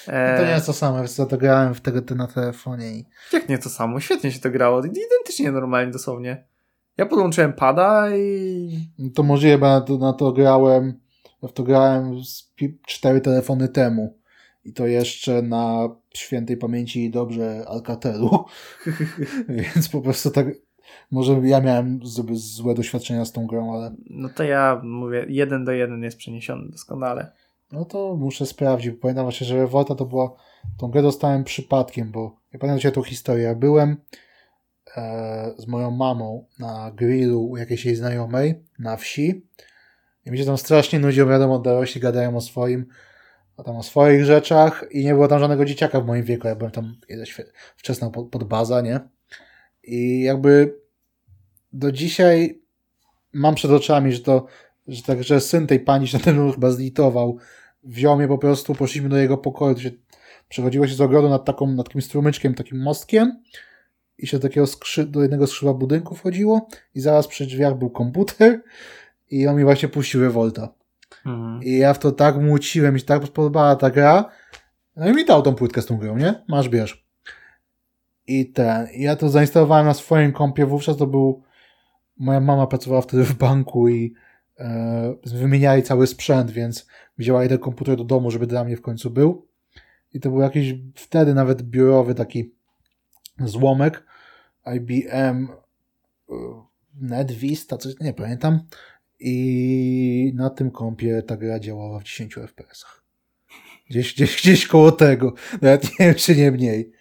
e, 0.06 0.38
To 0.38 0.44
nie 0.44 0.50
jest 0.50 0.66
to 0.66 0.72
samo, 0.72 0.96
więc 0.98 1.16
to 1.16 1.26
grałem 1.26 1.74
wtedy 1.74 2.02
ty 2.02 2.14
na 2.14 2.26
telefonie 2.26 2.92
i 2.92 3.04
jak 3.32 3.48
nie 3.48 3.58
to 3.58 3.68
samo, 3.68 4.00
świetnie 4.00 4.32
się 4.32 4.40
to 4.40 4.50
grało, 4.50 4.78
identycznie 4.78 5.52
normalnie 5.52 5.92
dosłownie. 5.92 6.44
Ja 6.96 7.06
podłączyłem 7.06 7.52
pada 7.52 8.16
i 8.16 8.88
No 8.98 9.10
To 9.14 9.22
możliwe, 9.22 9.58
bo 9.58 9.66
na 9.66 9.80
to, 9.80 9.98
na 9.98 10.12
to 10.12 10.32
grałem, 10.32 11.00
w 11.48 11.52
to 11.52 11.62
grałem 11.62 12.24
z 12.24 12.52
cztery 12.86 13.20
telefony 13.20 13.68
temu. 13.68 14.18
I 14.64 14.72
to 14.72 14.86
jeszcze 14.86 15.42
na 15.42 15.88
świętej 16.14 16.56
pamięci 16.56 17.10
dobrze 17.10 17.64
Alcatelu. 17.68 18.44
Więc 19.48 19.88
po 19.88 20.00
prostu 20.00 20.30
tak, 20.30 20.46
może 21.10 21.40
ja 21.44 21.60
miałem 21.60 22.00
złe 22.32 22.74
doświadczenia 22.74 23.24
z 23.24 23.32
tą 23.32 23.46
grą, 23.46 23.74
ale 23.74 23.94
no 24.10 24.28
to 24.28 24.44
ja 24.44 24.80
mówię, 24.84 25.26
jeden 25.28 25.64
do 25.64 25.72
jeden 25.72 26.02
jest 26.02 26.16
przeniesiony 26.16 26.70
doskonale. 26.70 27.32
no 27.72 27.84
to 27.84 28.16
muszę 28.16 28.46
sprawdzić. 28.46 28.90
bo 28.90 29.00
Pamiętam 29.00 29.24
właśnie, 29.24 29.46
że 29.46 29.56
Revolta 29.56 29.94
to 29.94 30.04
była, 30.04 30.36
tą 30.78 30.90
grę 30.90 31.02
dostałem 31.02 31.44
przypadkiem, 31.44 32.12
bo 32.12 32.36
ja 32.52 32.58
pamiętam 32.58 32.80
tą 32.92 33.02
historię. 33.02 33.56
Byłem 33.56 33.96
e, 34.96 35.54
z 35.58 35.66
moją 35.66 35.90
mamą 35.90 36.46
na 36.58 36.92
grillu 36.94 37.50
u 37.50 37.56
jakiejś 37.56 37.84
jej 37.86 37.96
znajomej 37.96 38.54
na 38.78 38.96
wsi 38.96 39.46
i 40.26 40.30
mi 40.30 40.38
się 40.38 40.44
tam 40.44 40.58
strasznie 40.58 40.98
nudziło, 40.98 41.30
wiadomo, 41.30 41.58
dorośli 41.58 42.00
gadają 42.00 42.36
o 42.36 42.40
swoim, 42.40 42.86
a 43.56 43.62
tam 43.62 43.76
o 43.76 43.82
swoich 43.82 44.24
rzeczach 44.24 44.84
i 44.90 45.04
nie 45.04 45.14
było 45.14 45.28
tam 45.28 45.38
żadnego 45.38 45.64
dzieciaka 45.64 46.00
w 46.00 46.06
moim 46.06 46.24
wieku, 46.24 46.48
ja 46.48 46.56
byłem 46.56 46.72
tam 46.72 46.96
wczesna 47.76 48.10
pod, 48.10 48.28
pod 48.28 48.44
baza, 48.44 48.80
nie? 48.80 49.00
I 49.82 50.22
jakby 50.22 50.78
do 51.72 51.92
dzisiaj 51.92 52.62
mam 53.32 53.54
przed 53.54 53.70
oczami, 53.70 54.12
że 54.12 54.20
to, 54.20 54.46
że 54.86 55.02
także 55.02 55.40
syn 55.40 55.66
tej 55.66 55.80
pani 55.80 56.08
się 56.08 56.18
na 56.18 56.24
ten 56.24 56.52
chyba 56.52 56.70
zlitował, 56.70 57.38
wziął 57.82 58.16
mnie 58.16 58.28
po 58.28 58.38
prostu, 58.38 58.74
poszliśmy 58.74 59.08
do 59.08 59.16
jego 59.16 59.38
pokoju, 59.38 59.74
to 59.74 59.80
się, 59.80 59.90
przechodziło 60.48 60.88
się 60.88 60.94
z 60.94 61.00
ogrodu 61.00 61.28
nad, 61.28 61.44
taką, 61.44 61.66
nad 61.66 61.86
takim 61.86 62.02
strumyczkiem, 62.02 62.54
takim 62.54 62.82
mostkiem 62.82 63.42
i 64.18 64.26
się 64.26 64.38
do 64.38 64.48
takiego 64.48 64.66
skrzy, 64.66 65.06
do 65.06 65.22
jednego 65.22 65.46
skrzydła 65.46 65.74
budynku 65.74 66.14
wchodziło 66.14 66.68
i 66.94 67.00
zaraz 67.00 67.28
przy 67.28 67.46
drzwiach 67.46 67.78
był 67.78 67.90
komputer 67.90 68.62
i 69.34 69.46
on 69.46 69.56
mi 69.56 69.64
właśnie 69.64 69.88
puścił 69.88 70.20
Revolta. 70.20 70.68
Mhm. 71.26 71.62
I 71.62 71.78
ja 71.78 71.94
w 71.94 71.98
to 71.98 72.12
tak 72.12 72.36
muciłem, 72.36 72.94
mi 72.94 73.00
się 73.00 73.06
tak 73.06 73.22
podobała 73.22 73.76
ta 73.76 73.90
gra. 73.90 74.30
No 74.96 75.08
i 75.08 75.12
mi 75.12 75.24
dał 75.24 75.42
tą 75.42 75.54
płytkę 75.54 75.82
z 75.82 75.86
tą 75.86 75.96
grą, 75.96 76.16
nie? 76.16 76.44
Masz, 76.48 76.68
bierz. 76.68 77.06
I 78.26 78.52
ten, 78.52 78.88
ja 78.96 79.16
to 79.16 79.28
zainstalowałem 79.28 79.86
na 79.86 79.94
swoim 79.94 80.32
kompie, 80.32 80.66
wówczas 80.66 80.96
to 80.96 81.06
był, 81.06 81.42
moja 82.16 82.40
mama 82.40 82.66
pracowała 82.66 83.02
wtedy 83.02 83.24
w 83.24 83.34
banku 83.34 83.88
i 83.88 84.14
e, 84.58 85.14
wymieniali 85.26 85.82
cały 85.82 86.06
sprzęt, 86.06 86.50
więc 86.50 86.86
wzięła 87.18 87.42
jeden 87.42 87.58
komputer 87.58 87.96
do 87.96 88.04
domu, 88.04 88.30
żeby 88.30 88.46
dla 88.46 88.64
mnie 88.64 88.76
w 88.76 88.82
końcu 88.82 89.10
był. 89.10 89.46
I 90.12 90.20
to 90.20 90.30
był 90.30 90.40
jakiś 90.40 90.74
wtedy 90.94 91.34
nawet 91.34 91.62
biurowy 91.62 92.14
taki 92.14 92.54
złomek 93.38 94.06
IBM 94.74 95.48
e, 96.28 96.34
NetVista, 97.00 97.78
coś, 97.78 97.94
nie 98.00 98.12
pamiętam. 98.12 98.60
I 99.20 100.32
na 100.34 100.50
tym 100.50 100.70
kompie 100.70 101.22
ta 101.22 101.36
gra 101.36 101.60
działała 101.60 101.98
w 101.98 102.04
10 102.04 102.34
FPS-ach. 102.34 103.04
Gdzieś, 103.90 104.14
gdzieś, 104.14 104.42
gdzieś 104.42 104.66
koło 104.66 104.92
tego. 104.92 105.32
Nawet 105.62 105.84
nie 105.84 106.06
wiem, 106.06 106.14
czy 106.14 106.36
nie 106.36 106.50
mniej. 106.50 106.92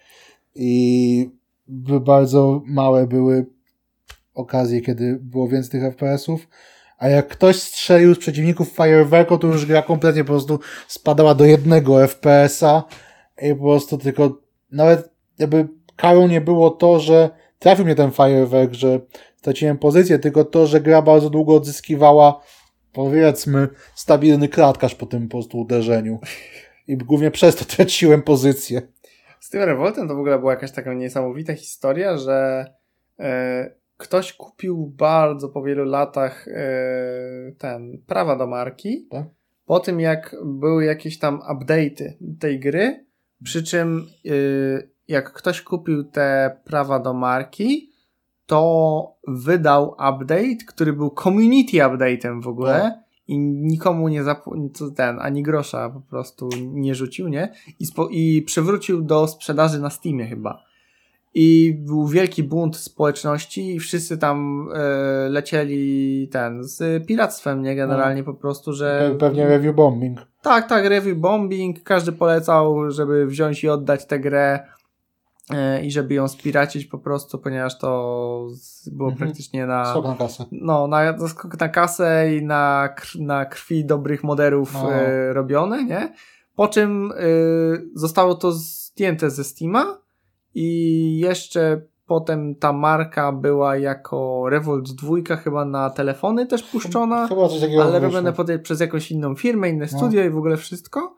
I 0.54 1.30
bardzo 1.68 2.62
małe 2.66 3.06
były 3.06 3.46
okazje, 4.34 4.80
kiedy 4.80 5.18
było 5.22 5.48
więcej 5.48 5.70
tych 5.70 5.92
FPS-ów. 5.92 6.48
A 6.98 7.08
jak 7.08 7.28
ktoś 7.28 7.62
strzelił 7.62 8.14
z 8.14 8.18
przeciwników 8.18 8.72
fajerwerką, 8.72 9.38
to 9.38 9.46
już 9.46 9.66
gra 9.66 9.82
kompletnie 9.82 10.24
po 10.24 10.28
prostu 10.28 10.60
spadała 10.88 11.34
do 11.34 11.44
jednego 11.44 12.08
FPS-a 12.08 12.84
i 13.42 13.54
po 13.54 13.62
prostu 13.62 13.98
tylko 13.98 14.38
nawet 14.70 15.10
jakby 15.38 15.68
karą 15.96 16.28
nie 16.28 16.40
było 16.40 16.70
to, 16.70 17.00
że 17.00 17.30
trafił 17.58 17.84
mnie 17.84 17.94
ten 17.94 18.10
fajerwerk, 18.10 18.72
że 18.72 19.00
straciłem 19.44 19.78
pozycję, 19.78 20.18
tylko 20.18 20.44
to, 20.44 20.66
że 20.66 20.80
gra 20.80 21.02
bardzo 21.02 21.30
długo 21.30 21.54
odzyskiwała 21.54 22.40
powiedzmy 22.92 23.68
stabilny 23.94 24.48
klatkarz 24.48 24.94
po 24.94 25.06
tym 25.06 25.28
po 25.28 25.30
prostu 25.30 25.58
uderzeniu. 25.58 26.18
I 26.88 26.96
głównie 26.96 27.30
przez 27.30 27.56
to 27.56 27.64
traciłem 27.76 28.22
pozycję. 28.22 28.82
Z 29.40 29.50
tym 29.50 29.62
Revoltem 29.62 30.08
to 30.08 30.14
w 30.14 30.18
ogóle 30.18 30.38
była 30.38 30.52
jakaś 30.52 30.72
taka 30.72 30.94
niesamowita 30.94 31.54
historia, 31.54 32.16
że 32.16 32.66
e, 33.18 33.74
ktoś 33.96 34.32
kupił 34.32 34.92
bardzo 34.96 35.48
po 35.48 35.62
wielu 35.62 35.84
latach 35.84 36.48
e, 36.48 36.52
ten 37.58 38.02
prawa 38.06 38.36
do 38.36 38.46
marki. 38.46 39.06
Tak. 39.10 39.26
Po 39.66 39.80
tym 39.80 40.00
jak 40.00 40.36
były 40.44 40.84
jakieś 40.84 41.18
tam 41.18 41.40
update'y 41.40 42.12
tej 42.40 42.60
gry, 42.60 43.06
przy 43.42 43.62
czym 43.62 44.06
e, 44.26 44.30
jak 45.08 45.32
ktoś 45.32 45.62
kupił 45.62 46.04
te 46.04 46.56
prawa 46.64 46.98
do 46.98 47.14
marki, 47.14 47.93
to 48.46 49.14
wydał 49.28 49.90
update, 49.90 50.64
który 50.68 50.92
był 50.92 51.10
community 51.10 51.76
update'em 51.76 52.42
w 52.42 52.48
ogóle. 52.48 52.80
Tak. 52.80 52.94
I 53.28 53.38
nikomu 53.38 54.08
nie 54.08 54.22
zapł- 54.22 54.94
ten, 54.96 55.18
ani 55.20 55.42
grosza 55.42 55.90
po 55.90 56.00
prostu 56.00 56.48
nie 56.62 56.94
rzucił, 56.94 57.28
nie? 57.28 57.52
I, 57.80 57.84
I 58.10 58.42
przywrócił 58.42 59.02
do 59.02 59.26
sprzedaży 59.26 59.80
na 59.80 59.90
Steamie 59.90 60.26
chyba. 60.26 60.62
I 61.36 61.76
był 61.86 62.06
wielki 62.06 62.42
bunt 62.42 62.76
społeczności 62.76 63.74
i 63.74 63.80
wszyscy 63.80 64.18
tam 64.18 64.68
e, 64.74 65.28
lecieli 65.28 66.28
ten, 66.32 66.64
z 66.64 67.06
piractwem, 67.06 67.62
nie? 67.62 67.76
Generalnie 67.76 68.24
po 68.24 68.34
prostu, 68.34 68.72
że... 68.72 69.10
Pe- 69.14 69.18
Pewnie 69.18 69.46
review 69.48 69.76
bombing. 69.76 70.26
Tak, 70.42 70.68
tak, 70.68 70.84
review 70.86 71.18
bombing. 71.18 71.82
Każdy 71.82 72.12
polecał, 72.12 72.90
żeby 72.90 73.26
wziąć 73.26 73.64
i 73.64 73.68
oddać 73.68 74.06
tę 74.06 74.18
grę 74.20 74.66
i 75.82 75.90
żeby 75.90 76.14
ją 76.14 76.28
spiracić 76.28 76.86
po 76.86 76.98
prostu, 76.98 77.38
ponieważ 77.38 77.78
to 77.78 77.88
było 78.92 79.08
Mhm. 79.10 79.18
praktycznie 79.28 79.66
na... 79.66 79.84
Skok 79.90 80.04
na 80.06 80.16
kasę. 80.16 80.44
No, 80.52 80.86
na, 80.86 81.28
skok 81.28 81.60
na 81.60 81.68
kasę 81.68 82.34
i 82.36 82.44
na, 82.44 82.88
na 83.20 83.44
krwi 83.46 83.84
dobrych 83.84 84.24
moderów 84.24 84.72
No. 84.74 84.92
e, 84.94 85.32
robione, 85.32 85.84
nie? 85.84 86.12
Po 86.56 86.68
czym 86.68 87.12
e, 87.12 87.16
zostało 87.94 88.34
to 88.34 88.52
zdjęte 88.52 89.30
ze 89.30 89.44
Steama 89.44 89.98
i 90.54 91.18
jeszcze 91.18 91.80
potem 92.06 92.54
ta 92.54 92.72
marka 92.72 93.32
była 93.32 93.76
jako 93.76 94.44
Revolt 94.48 94.90
2 94.92 95.36
chyba 95.36 95.64
na 95.64 95.90
telefony 95.90 96.46
też 96.46 96.62
puszczona, 96.62 97.28
Chyba 97.28 97.48
coś 97.48 97.60
takiego 97.60 97.84
ale 97.84 98.00
robione 98.00 98.32
potem 98.32 98.62
przez 98.62 98.80
jakąś 98.80 99.10
inną 99.10 99.34
firmę, 99.34 99.68
inne 99.68 99.86
No. 99.92 99.98
studio 99.98 100.22
i 100.24 100.30
w 100.30 100.36
ogóle 100.38 100.56
wszystko. 100.56 101.14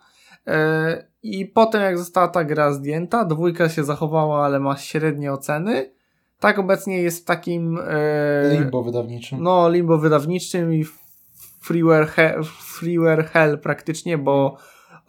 E, 0.47 1.07
I 1.23 1.47
potem 1.47 1.83
jak 1.83 1.99
została 1.99 2.29
ta 2.29 2.45
gra 2.45 2.73
zdjęta, 2.73 3.25
dwójka 3.25 3.69
się 3.69 3.85
zachowała, 3.85 4.45
ale 4.45 4.61
ma 4.61 4.77
średnie 4.77 5.33
oceny. 5.33 5.93
Tak 6.41 6.59
obecnie 6.59 7.03
jest 7.03 7.23
w 7.23 7.25
takim 7.25 7.79
e, 7.89 8.59
Limbo 8.59 8.83
wydawniczym. 8.83 9.43
no, 9.43 9.69
limbo 9.71 9.99
wydawniczym 9.99 10.75
i 10.75 10.85
freeware, 11.61 12.07
he, 12.07 12.35
freeware 12.59 13.25
hell 13.25 13.59
praktycznie, 13.59 14.19
bo 14.19 14.57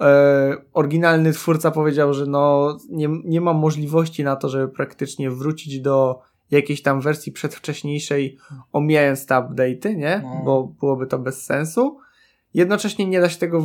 e, 0.01 0.55
oryginalny 0.73 1.33
twórca 1.33 1.71
powiedział, 1.71 2.13
że 2.13 2.25
no, 2.25 2.77
nie, 2.89 3.09
nie 3.25 3.41
ma 3.41 3.53
możliwości 3.53 4.23
na 4.23 4.35
to, 4.35 4.49
żeby 4.49 4.67
praktycznie 4.67 5.31
wrócić 5.31 5.81
do 5.81 6.19
jakiejś 6.51 6.81
tam 6.81 7.01
wersji 7.01 7.31
przedwcześniejszej, 7.31 8.37
omijając 8.71 9.25
te 9.25 9.35
update'y, 9.35 9.95
nie? 9.95 10.21
No. 10.23 10.41
Bo 10.45 10.63
byłoby 10.79 11.07
to 11.07 11.19
bez 11.19 11.45
sensu. 11.45 11.99
Jednocześnie 12.57 13.05
nie 13.05 13.21
da 13.21 13.29
się 13.29 13.39
tego, 13.39 13.63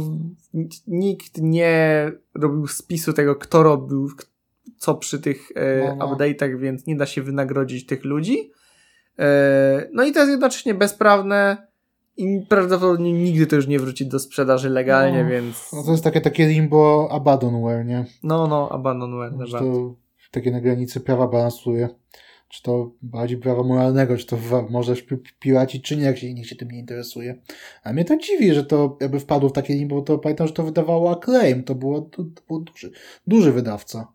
nikt 0.86 1.38
nie 1.38 2.12
robił 2.34 2.66
spisu 2.66 3.12
tego, 3.12 3.36
kto 3.36 3.62
robił 3.62 4.08
co 4.76 4.94
przy 4.94 5.20
tych 5.20 5.48
e, 5.54 5.88
No, 5.88 5.96
no. 5.96 6.06
update'ach, 6.16 6.58
więc 6.58 6.86
nie 6.86 6.96
da 6.96 7.06
się 7.06 7.22
wynagrodzić 7.22 7.86
tych 7.86 8.04
ludzi. 8.04 8.50
E, 9.18 9.88
No 9.92 10.04
i 10.04 10.12
to 10.12 10.18
jest 10.18 10.30
jednocześnie 10.30 10.74
bezprawne 10.74 11.66
i 12.16 12.46
prawdopodobnie 12.48 13.12
nigdy 13.12 13.46
to 13.46 13.56
już 13.56 13.66
nie 13.66 13.78
wróci 13.78 14.06
do 14.06 14.18
sprzedaży 14.18 14.70
legalnie, 14.70 15.24
No. 15.24 15.30
więc 15.30 15.72
No 15.72 15.82
to 15.82 15.90
jest 15.92 16.04
takie, 16.04 16.20
takie 16.20 16.46
limbo 16.46 17.08
abandonware, 17.12 17.86
nie? 17.86 18.04
no, 18.22 18.46
no, 18.46 18.68
abandonware. 18.72 19.32
To 19.50 19.94
takie 20.30 20.50
na 20.50 20.60
granicy 20.60 21.00
prawa 21.00 21.28
balansuje. 21.28 21.88
Czy 22.52 22.62
to 22.62 22.90
bardziej 23.02 23.38
prawa 23.38 23.62
moralnego, 23.62 24.16
czy 24.16 24.26
to 24.26 24.36
wa- 24.36 24.66
możesz 24.70 25.02
pi- 25.02 25.16
piracić, 25.40 25.84
czy 25.84 25.96
nie, 25.96 26.02
jak 26.02 26.18
się 26.18 26.34
nikt 26.34 26.48
się 26.48 26.56
tym 26.56 26.70
nie 26.70 26.78
interesuje. 26.78 27.36
A 27.84 27.92
mnie 27.92 28.04
to 28.04 28.16
dziwi, 28.16 28.54
że 28.54 28.64
to 28.64 28.96
jakby 29.00 29.20
wpadło 29.20 29.48
w 29.48 29.52
takie 29.52 29.74
limbo, 29.74 29.96
bo 29.96 30.02
to 30.02 30.18
pamiętam, 30.18 30.46
że 30.46 30.52
to 30.52 30.62
wydawało 30.62 31.10
Acclaim, 31.10 31.64
to 31.64 31.74
było, 31.74 32.00
to, 32.00 32.24
to 32.24 32.42
był 32.48 32.60
duży, 32.60 32.90
duży 33.26 33.52
wydawca. 33.52 34.12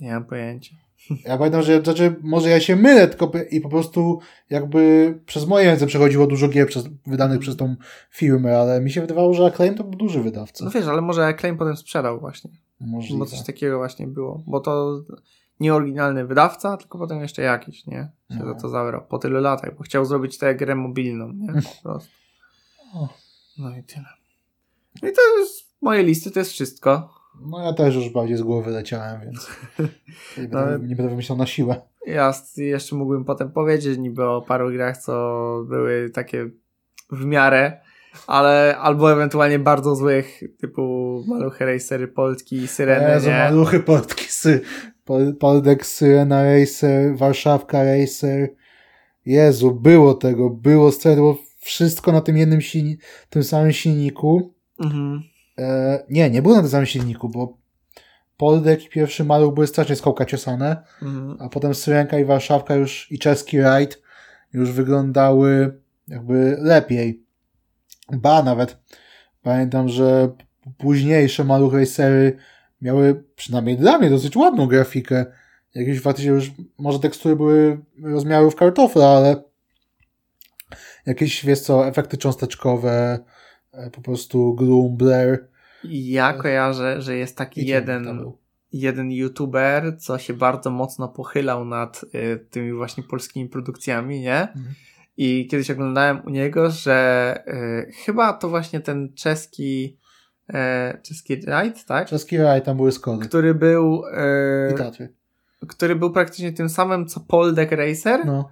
Nie 0.00 0.12
mam 0.12 0.24
pojęcia. 0.24 0.76
Ja 1.24 1.38
pamiętam, 1.38 1.62
że 1.62 1.82
znaczy, 1.82 2.16
może 2.22 2.48
ja 2.50 2.60
się 2.60 2.76
mylę, 2.76 3.08
tylko 3.08 3.32
i 3.50 3.60
po 3.60 3.68
prostu 3.68 4.18
jakby 4.50 5.14
przez 5.26 5.46
moje 5.46 5.66
ręce 5.66 5.86
przechodziło 5.86 6.26
dużo 6.26 6.48
gier 6.48 6.66
przez, 6.66 6.84
wydanych 7.06 7.38
przez 7.40 7.56
tą 7.56 7.76
firmę, 8.10 8.58
ale 8.58 8.80
mi 8.80 8.90
się 8.90 9.00
wydawało, 9.00 9.34
że 9.34 9.46
Acclaim 9.46 9.74
to 9.74 9.84
był 9.84 9.98
duży 9.98 10.22
wydawca. 10.22 10.64
No 10.64 10.70
wiesz, 10.70 10.86
ale 10.86 11.02
może 11.02 11.26
Acclaim 11.26 11.56
potem 11.58 11.76
sprzedał 11.76 12.20
właśnie. 12.20 12.50
Możliwe. 12.80 13.18
Bo 13.18 13.26
coś 13.26 13.42
takiego 13.42 13.78
właśnie 13.78 14.06
było. 14.06 14.42
Bo 14.46 14.60
to 14.60 15.02
nie 15.60 15.74
oryginalny 15.74 16.26
wydawca, 16.26 16.76
tylko 16.76 16.98
potem 16.98 17.20
jeszcze 17.20 17.42
jakiś, 17.42 17.86
nie? 17.86 18.08
Się 18.30 18.38
No. 18.38 18.54
za 18.54 18.60
to 18.60 18.68
zabrał. 18.68 19.06
Po 19.08 19.18
tylu 19.18 19.40
latach, 19.40 19.76
bo 19.76 19.82
chciał 19.82 20.04
zrobić 20.04 20.38
tę 20.38 20.54
grę 20.54 20.74
mobilną, 20.74 21.32
nie? 21.32 21.52
Po 21.62 21.82
prostu. 21.82 22.10
No 23.58 23.76
i 23.76 23.82
tyle. 23.82 24.04
No 25.02 25.08
i 25.08 25.12
to 25.12 25.20
jest 25.38 25.64
moje 25.82 26.02
listy, 26.02 26.30
to 26.30 26.38
jest 26.38 26.52
wszystko. 26.52 27.14
No 27.40 27.64
ja 27.64 27.72
też 27.72 27.94
już 27.94 28.08
bardziej 28.10 28.36
z 28.36 28.42
głowy 28.42 28.70
leciałem, 28.70 29.20
więc 29.20 29.48
nie 30.38 30.42
będę, 30.42 30.58
Ale- 30.58 30.78
nie 30.78 30.96
będę 30.96 31.08
wymyślał 31.10 31.38
na 31.38 31.46
siłę. 31.46 31.80
Ja 32.06 32.32
jeszcze 32.56 32.96
mógłbym 32.96 33.24
potem 33.24 33.52
powiedzieć 33.52 33.98
niby 33.98 34.24
o 34.28 34.42
paru 34.42 34.70
grach, 34.70 34.96
co 34.98 35.12
były 35.68 36.10
takie 36.10 36.50
w 37.12 37.24
miarę, 37.24 37.80
ale 38.26 38.76
albo 38.78 39.12
ewentualnie 39.12 39.58
bardzo 39.58 39.94
złych, 39.96 40.40
typu 40.60 40.82
Maluchy 41.26 41.66
Racery, 41.66 42.08
Polski, 42.08 42.68
Syreny, 42.68 43.10
Jezu, 43.14 43.28
nie? 43.28 43.38
maluchy 43.38 43.80
portki, 43.80 44.24
sy, 44.24 44.60
Pol- 45.04 45.34
Poldex, 45.36 45.92
Syrena 45.96 46.42
Racer, 46.44 47.16
Warszawka 47.16 47.84
Racer. 47.84 48.48
Jezu, 49.26 49.74
było 49.74 50.14
tego, 50.14 50.50
było 50.50 50.90
było 51.16 51.38
wszystko 51.60 52.12
na 52.12 52.20
tym 52.20 52.36
jednym 52.36 52.60
silni, 52.60 52.98
tym 53.30 53.44
samym 53.44 53.72
silniku. 53.72 54.54
Mhm. 54.84 55.22
E, 55.58 56.04
nie, 56.10 56.30
nie 56.30 56.42
było 56.42 56.54
na 56.54 56.60
tym 56.60 56.70
samym 56.70 56.86
silniku, 56.86 57.28
bo 57.28 57.58
Poldek 58.36 58.84
i 58.84 58.88
pierwszy 58.88 59.24
Maluch 59.24 59.54
były 59.54 59.66
strasznie 59.66 59.96
skołka 59.96 60.24
ciosane, 60.24 60.82
Mhm. 61.02 61.36
a 61.40 61.48
potem 61.48 61.74
Syrenka 61.74 62.18
i 62.18 62.24
Warszawka 62.24 62.74
już 62.74 63.12
i 63.12 63.18
czeski 63.18 63.60
Raid 63.60 64.02
już 64.52 64.70
wyglądały 64.72 65.80
jakby 66.08 66.56
lepiej. 66.60 67.24
Ba, 68.16 68.42
nawet 68.42 68.78
pamiętam, 69.42 69.88
że 69.88 70.30
późniejsze 70.78 71.44
Maluch 71.44 71.74
Racery 71.74 72.36
miały 72.82 73.24
przynajmniej 73.36 73.76
dla 73.76 73.98
mnie 73.98 74.10
dosyć 74.10 74.36
ładną 74.36 74.66
grafikę. 74.66 75.26
Jakieś 75.74 76.00
faktycznie 76.00 76.30
już, 76.30 76.50
może 76.78 76.98
tekstury 76.98 77.36
były 77.36 77.80
rozmiarów 78.02 78.56
kartofla, 78.56 79.08
ale 79.08 79.42
jakieś, 81.06 81.44
wiesz 81.46 81.60
co, 81.60 81.86
efekty 81.86 82.16
cząsteczkowe, 82.16 83.18
e, 83.72 83.90
po 83.90 84.00
prostu 84.00 84.54
gloom, 84.54 84.96
blur. 84.96 85.48
Ja 85.84 86.32
kojarzę, 86.32 87.02
że 87.02 87.16
jest 87.16 87.36
taki 87.36 87.66
jeden, 87.66 88.32
jeden 88.72 89.12
youtuber, 89.12 89.98
co 89.98 90.18
się 90.18 90.34
bardzo 90.34 90.70
mocno 90.70 91.08
pochylał 91.08 91.64
nad 91.64 92.04
y, 92.14 92.46
tymi 92.50 92.72
właśnie 92.72 93.02
polskimi 93.02 93.48
produkcjami, 93.48 94.20
nie? 94.20 94.40
Mhm. 94.40 94.74
I 95.22 95.46
kiedyś 95.50 95.70
oglądałem 95.70 96.20
u 96.26 96.30
niego, 96.30 96.70
że 96.70 97.34
y, 97.88 97.92
chyba 98.04 98.32
to 98.32 98.48
właśnie 98.48 98.80
ten 98.80 99.14
czeski 99.14 99.98
e, 100.54 100.98
czeski 101.02 101.40
rajd, 101.46 101.84
tak? 101.84 102.08
Czeski 102.08 102.38
Raid, 102.38 102.64
tam 102.64 102.76
były 102.76 102.92
skody. 102.92 103.26
Który 103.28 103.54
był 103.54 104.02
I 104.70 104.72
e, 104.72 104.78
Tatry. 104.78 105.14
który 105.68 105.96
był 105.96 106.12
praktycznie 106.12 106.52
tym 106.52 106.68
samym 106.68 107.06
co 107.06 107.20
Poldek 107.20 107.72
Racer, 107.72 108.26
No. 108.26 108.48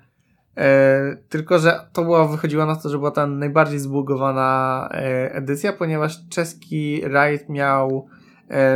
tylko 1.29 1.59
że 1.59 1.81
to 1.93 2.03
była, 2.05 2.29
wychodziło 2.29 2.67
na 2.67 2.77
to, 2.77 2.89
że 2.89 2.99
była 2.99 3.11
ta 3.11 3.27
najbardziej 3.27 3.79
zbugowana 3.79 4.89
edycja, 5.31 5.73
ponieważ 5.73 6.29
czeski 6.29 7.01
rajd 7.05 7.49
miał 7.49 8.09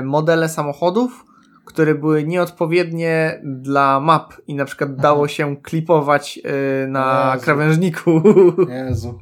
modele 0.02 0.48
samochodów, 0.48 1.24
które 1.64 1.94
były 1.94 2.24
nieodpowiednie 2.24 3.40
dla 3.44 4.00
map 4.00 4.32
i 4.46 4.54
na 4.54 4.64
przykład 4.64 4.90
Aha. 4.92 5.02
dało 5.02 5.28
się 5.28 5.56
klipować 5.56 6.40
e, 6.44 6.86
na 6.86 7.30
Jezu. 7.34 7.44
krawężniku. 7.44 8.22
Jezu. 8.68 9.18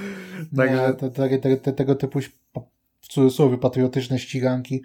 Także- 0.56 0.88
Nie, 0.88 0.94
te, 0.94 1.10
te, 1.10 1.38
te, 1.38 1.56
te, 1.56 1.72
tego 1.72 1.94
typu 1.94 2.20
w 3.00 3.08
cudzysłowie 3.08 3.58
patriotyczne 3.58 4.18
ściganki, 4.18 4.82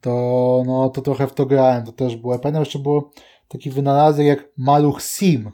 to 0.00 0.62
no 0.66 0.88
to 0.88 1.02
trochę 1.02 1.26
w 1.26 1.34
to 1.34 1.46
grałem, 1.46 1.84
to 1.84 1.92
też 1.92 2.16
było. 2.16 2.32
Ja 2.32 2.38
Pamiętam 2.38 2.62
jeszcze 2.62 2.78
było 2.78 3.10
taki 3.48 3.70
wynalazek 3.70 4.26
jak 4.26 4.48
Maluch 4.56 5.02
Sim, 5.02 5.50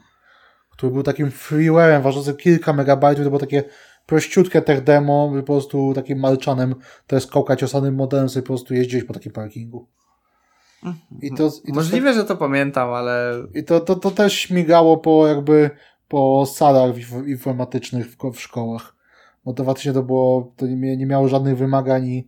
który 0.71 0.91
był 0.91 1.03
takim 1.03 1.29
freeware'em 1.29 2.01
ważącym 2.01 2.35
kilka 2.35 2.73
megabajtów, 2.73 3.25
to 3.25 3.29
było 3.29 3.39
takie 3.39 3.63
prościutkie 4.05 4.61
tech 4.61 4.83
demo, 4.83 5.31
po 5.37 5.43
prostu 5.43 5.93
takim 5.93 6.19
malczanem, 6.19 6.75
to 7.07 7.15
jest 7.15 7.31
kołka 7.31 7.55
ciosanym 7.55 7.95
modelem, 7.95 8.29
sobie 8.29 8.43
po 8.43 8.47
prostu 8.47 8.73
jeździłeś 8.73 9.05
po 9.05 9.13
takim 9.13 9.31
parkingu. 9.31 9.87
I 11.21 11.31
to, 11.33 11.51
i 11.65 11.67
to 11.67 11.73
Możliwe, 11.73 12.13
że 12.13 12.23
to 12.23 12.37
pamiętam, 12.37 12.89
ale 12.89 13.33
i 13.53 13.63
to, 13.63 13.79
to, 13.79 13.95
to 13.95 14.11
też 14.11 14.33
śmigało 14.33 14.97
po 14.97 15.27
jakby 15.27 15.69
po 16.07 16.45
salach 16.45 16.95
inf- 16.95 17.27
informatycznych 17.27 18.07
w, 18.07 18.17
w 18.33 18.41
szkołach. 18.41 18.95
Bo 19.45 19.53
to 19.53 19.63
faktycznie 19.63 19.93
to 19.93 20.03
było, 20.03 20.53
to 20.57 20.67
nie, 20.67 20.97
nie 20.97 21.05
miało 21.05 21.27
żadnych 21.27 21.57
wymagań 21.57 22.07
i 22.07 22.27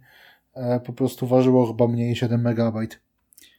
e, 0.54 0.80
po 0.80 0.94
prostu 0.94 1.28
ważyło 1.28 1.68
chyba 1.68 1.88
mniej 1.88 2.10
niż 2.10 2.20
7 2.20 2.42
megabajt. 2.42 3.00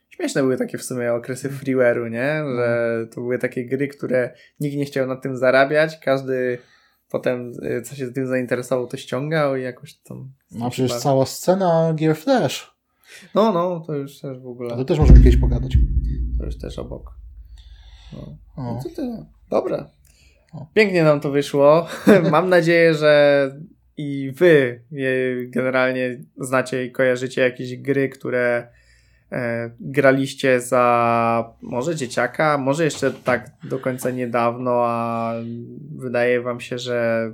Śmieszne 0.09 0.43
były 0.43 0.57
takie 0.57 0.79
w 0.79 0.83
sumie 0.83 1.13
okresy 1.13 1.51
freeware'u, 1.51 2.11
nie? 2.11 2.45
Że 2.57 3.07
to 3.15 3.21
były 3.21 3.39
takie 3.39 3.67
gry, 3.67 3.89
które 3.89 4.35
nikt 4.61 4.77
nie 4.77 4.85
chciał 4.85 5.07
na 5.07 5.17
tym 5.17 5.37
zarabiać, 5.37 5.99
każdy 5.99 6.59
potem, 7.11 7.53
y, 7.63 7.83
co 7.83 7.95
się 7.95 8.13
tym 8.13 8.27
zainteresował, 8.27 8.87
to 8.87 8.97
ściągał 8.97 9.57
i 9.57 9.63
jakoś 9.63 9.95
tam... 9.95 10.33
No 10.51 10.71
przecież 10.71 10.91
bawił. 10.91 11.03
cała 11.03 11.27
scena 11.27 11.95
Gear 11.97 12.17
Flash. 12.17 12.74
No, 13.35 13.53
no, 13.53 13.81
to 13.87 13.95
już 13.95 14.21
też 14.21 14.39
w 14.39 14.41
A 14.41 14.45
to 14.45 14.49
ogóle, 14.51 14.85
też 14.85 14.99
możemy 14.99 15.19
kiedyś 15.19 15.37
pogadać. 15.37 15.77
to 16.39 16.45
już 16.45 16.59
też 16.59 16.79
obok. 16.79 17.15
No, 18.13 18.37
no 18.57 18.81
to 18.83 18.89
tyle. 18.97 19.27
Dobra. 19.51 19.91
Pięknie 20.75 21.05
nam 21.05 21.21
to 21.21 21.31
wyszło. 21.31 21.87
Mam 22.31 22.49
nadzieję, 22.49 22.95
że 22.95 23.51
i 23.97 24.33
wy 24.37 24.83
generalnie 25.47 26.19
znacie 26.37 26.85
i 26.85 26.93
kojarzycie 26.93 27.41
jakieś 27.43 27.77
gry, 27.77 28.09
które 28.09 28.69
e, 29.33 29.71
graliście 29.81 30.61
za 30.61 31.55
może 31.63 31.97
dzieciaka, 31.97 32.59
może 32.59 32.85
jeszcze 32.85 33.11
tak 33.11 33.51
do 33.65 33.79
końca 33.79 34.11
niedawno, 34.11 34.85
a 34.87 35.35
wydaje 35.97 36.41
wam 36.41 36.61
się, 36.61 36.79
że 36.79 37.33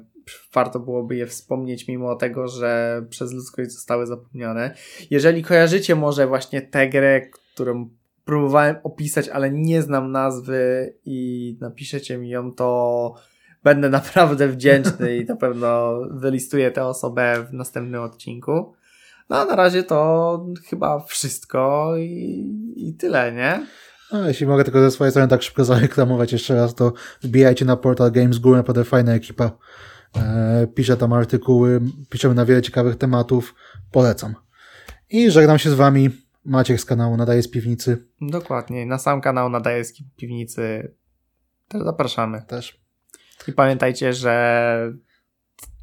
warto 0.55 0.81
byłoby 0.81 1.17
je 1.17 1.27
wspomnieć 1.27 1.89
mimo 1.89 2.15
tego, 2.15 2.49
że 2.49 3.03
przez 3.11 3.33
ludzkość 3.33 3.71
zostały 3.71 4.07
zapomniane. 4.07 4.75
Jeżeli 5.11 5.43
kojarzycie 5.43 5.95
może 5.95 6.27
właśnie 6.27 6.63
tę 6.63 6.89
grę, 6.89 7.21
którą 7.55 7.91
próbowałem 8.25 8.77
opisać, 8.83 9.29
ale 9.29 9.51
nie 9.51 9.83
znam 9.83 10.13
nazwy 10.13 10.95
i 11.05 11.57
napiszecie 11.61 12.19
mi 12.19 12.29
ją, 12.29 12.53
to 12.53 13.15
będę 13.65 13.89
naprawdę 13.89 14.49
wdzięczny 14.49 15.17
i 15.17 15.25
na 15.25 15.37
pewno 15.37 16.01
wylistuję 16.11 16.71
tę 16.71 16.85
osobę 16.85 17.47
w 17.51 17.53
następnym 17.53 18.03
odcinku. 18.03 18.75
No 19.29 19.45
na 19.45 19.57
razie 19.57 19.83
to 19.83 20.47
chyba 20.69 21.01
wszystko 21.01 21.93
i, 21.99 22.75
i 22.77 22.95
tyle, 22.95 23.33
nie? 23.33 23.67
No, 24.13 24.29
jeśli 24.29 24.47
mogę 24.47 24.65
tylko 24.65 24.81
ze 24.81 24.91
swojej 24.91 25.11
strony 25.11 25.29
tak 25.29 25.43
szybko 25.43 25.65
zareklamować 25.65 26.33
jeszcze 26.33 26.55
raz, 26.55 26.75
to 26.75 26.93
wbijajcie 27.23 27.65
na 27.65 27.77
portal 27.77 28.13
Games 28.13 28.39
Guru, 28.39 28.57
naprawdę 28.57 28.85
fajna 28.85 29.15
ekipa. 29.15 29.51
E, 30.17 30.67
piszę 30.75 30.97
tam 30.97 31.13
artykuły, 31.13 31.81
piszemy 32.11 32.35
na 32.35 32.45
wiele 32.45 32.63
ciekawych 32.63 32.97
tematów. 32.97 33.55
Polecam. 33.91 34.35
I 35.11 35.31
żegnam 35.31 35.59
się 35.59 35.71
z 35.71 35.75
wami. 35.75 36.11
Maciek 36.45 36.81
z 36.81 36.85
kanału 36.85 37.17
Nadaje 37.17 37.43
z 37.43 37.51
Piwnicy. 37.51 38.07
Dokładnie. 38.21 38.87
Na 38.87 38.99
sam 38.99 39.21
kanał 39.21 39.51
nadaje 39.51 39.85
z 39.85 39.95
piwnicy. 40.17 40.95
Też 41.69 41.83
zapraszamy. 41.83 42.43
Też. 42.43 42.81
I 43.49 43.53
pamiętajcie, 43.53 44.13
że 44.13 44.93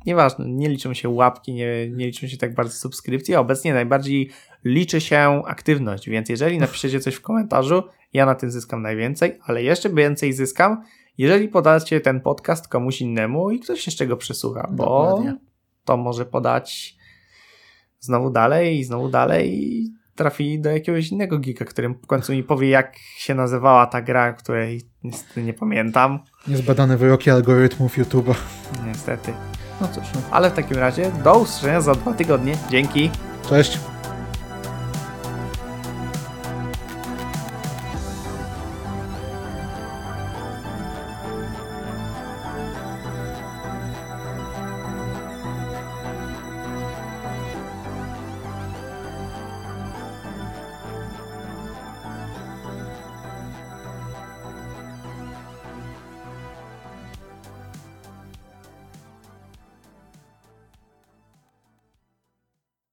nieważne, 0.06 0.46
nie 0.48 0.70
liczą 0.70 0.94
się 0.94 1.10
łapki, 1.10 1.54
nie, 1.54 1.90
nie 1.90 2.06
liczą 2.06 2.28
się 2.28 2.38
tak 2.38 2.56
bardzo 2.56 2.74
subskrypcje. 2.74 3.40
Obecnie 3.40 3.74
najbardziej 3.74 4.30
liczy 4.64 5.02
się 5.02 5.42
aktywność, 5.46 6.10
więc 6.10 6.30
jeżeli 6.30 6.58
napiszecie 6.58 7.00
coś 7.00 7.16
w 7.16 7.22
komentarzu, 7.22 7.84
ja 8.14 8.26
na 8.26 8.36
tym 8.36 8.52
zyskam 8.52 8.82
najwięcej, 8.82 9.40
ale 9.46 9.64
jeszcze 9.64 9.90
więcej 9.90 10.34
zyskam, 10.34 10.84
jeżeli 11.18 11.48
podacie 11.48 12.02
ten 12.02 12.22
podcast 12.22 12.68
komuś 12.68 13.02
innemu 13.02 13.52
i 13.52 13.60
ktoś 13.60 13.86
jeszcze 13.86 14.08
go 14.08 14.18
przesłucha, 14.18 14.68
bo 14.72 14.84
Dokładnie. 14.86 15.38
to 15.86 15.98
może 15.98 16.26
podać 16.26 16.98
znowu 18.00 18.30
dalej 18.30 18.80
i 18.80 18.84
znowu 18.84 19.10
dalej 19.10 19.64
i 19.64 19.94
trafi 20.16 20.60
do 20.60 20.70
jakiegoś 20.70 21.12
innego 21.12 21.40
geeka, 21.40 21.66
którym 21.66 21.94
w 21.94 22.08
końcu 22.08 22.32
mi 22.32 22.44
powie, 22.44 22.70
jak 22.70 22.96
się 23.18 23.36
nazywała 23.36 23.86
ta 23.86 24.02
gra, 24.02 24.34
której 24.34 24.82
niestety 25.04 25.44
nie 25.44 25.54
pamiętam. 25.54 26.20
Niezbadane 26.48 26.98
wyroki 26.98 27.30
algorytmów 27.30 27.98
YouTube'a. 27.98 28.36
Niestety. 28.86 29.34
No 29.82 29.88
cóż, 29.88 30.04
no. 30.16 30.22
Ale 30.32 30.50
w 30.50 30.54
takim 30.54 30.78
razie 30.78 31.12
do 31.24 31.40
usłyszenia 31.40 31.82
za 31.82 31.96
dwa 31.96 32.14
tygodnie. 32.14 32.58
Dzięki. 32.70 33.10
Cześć. 33.50 33.80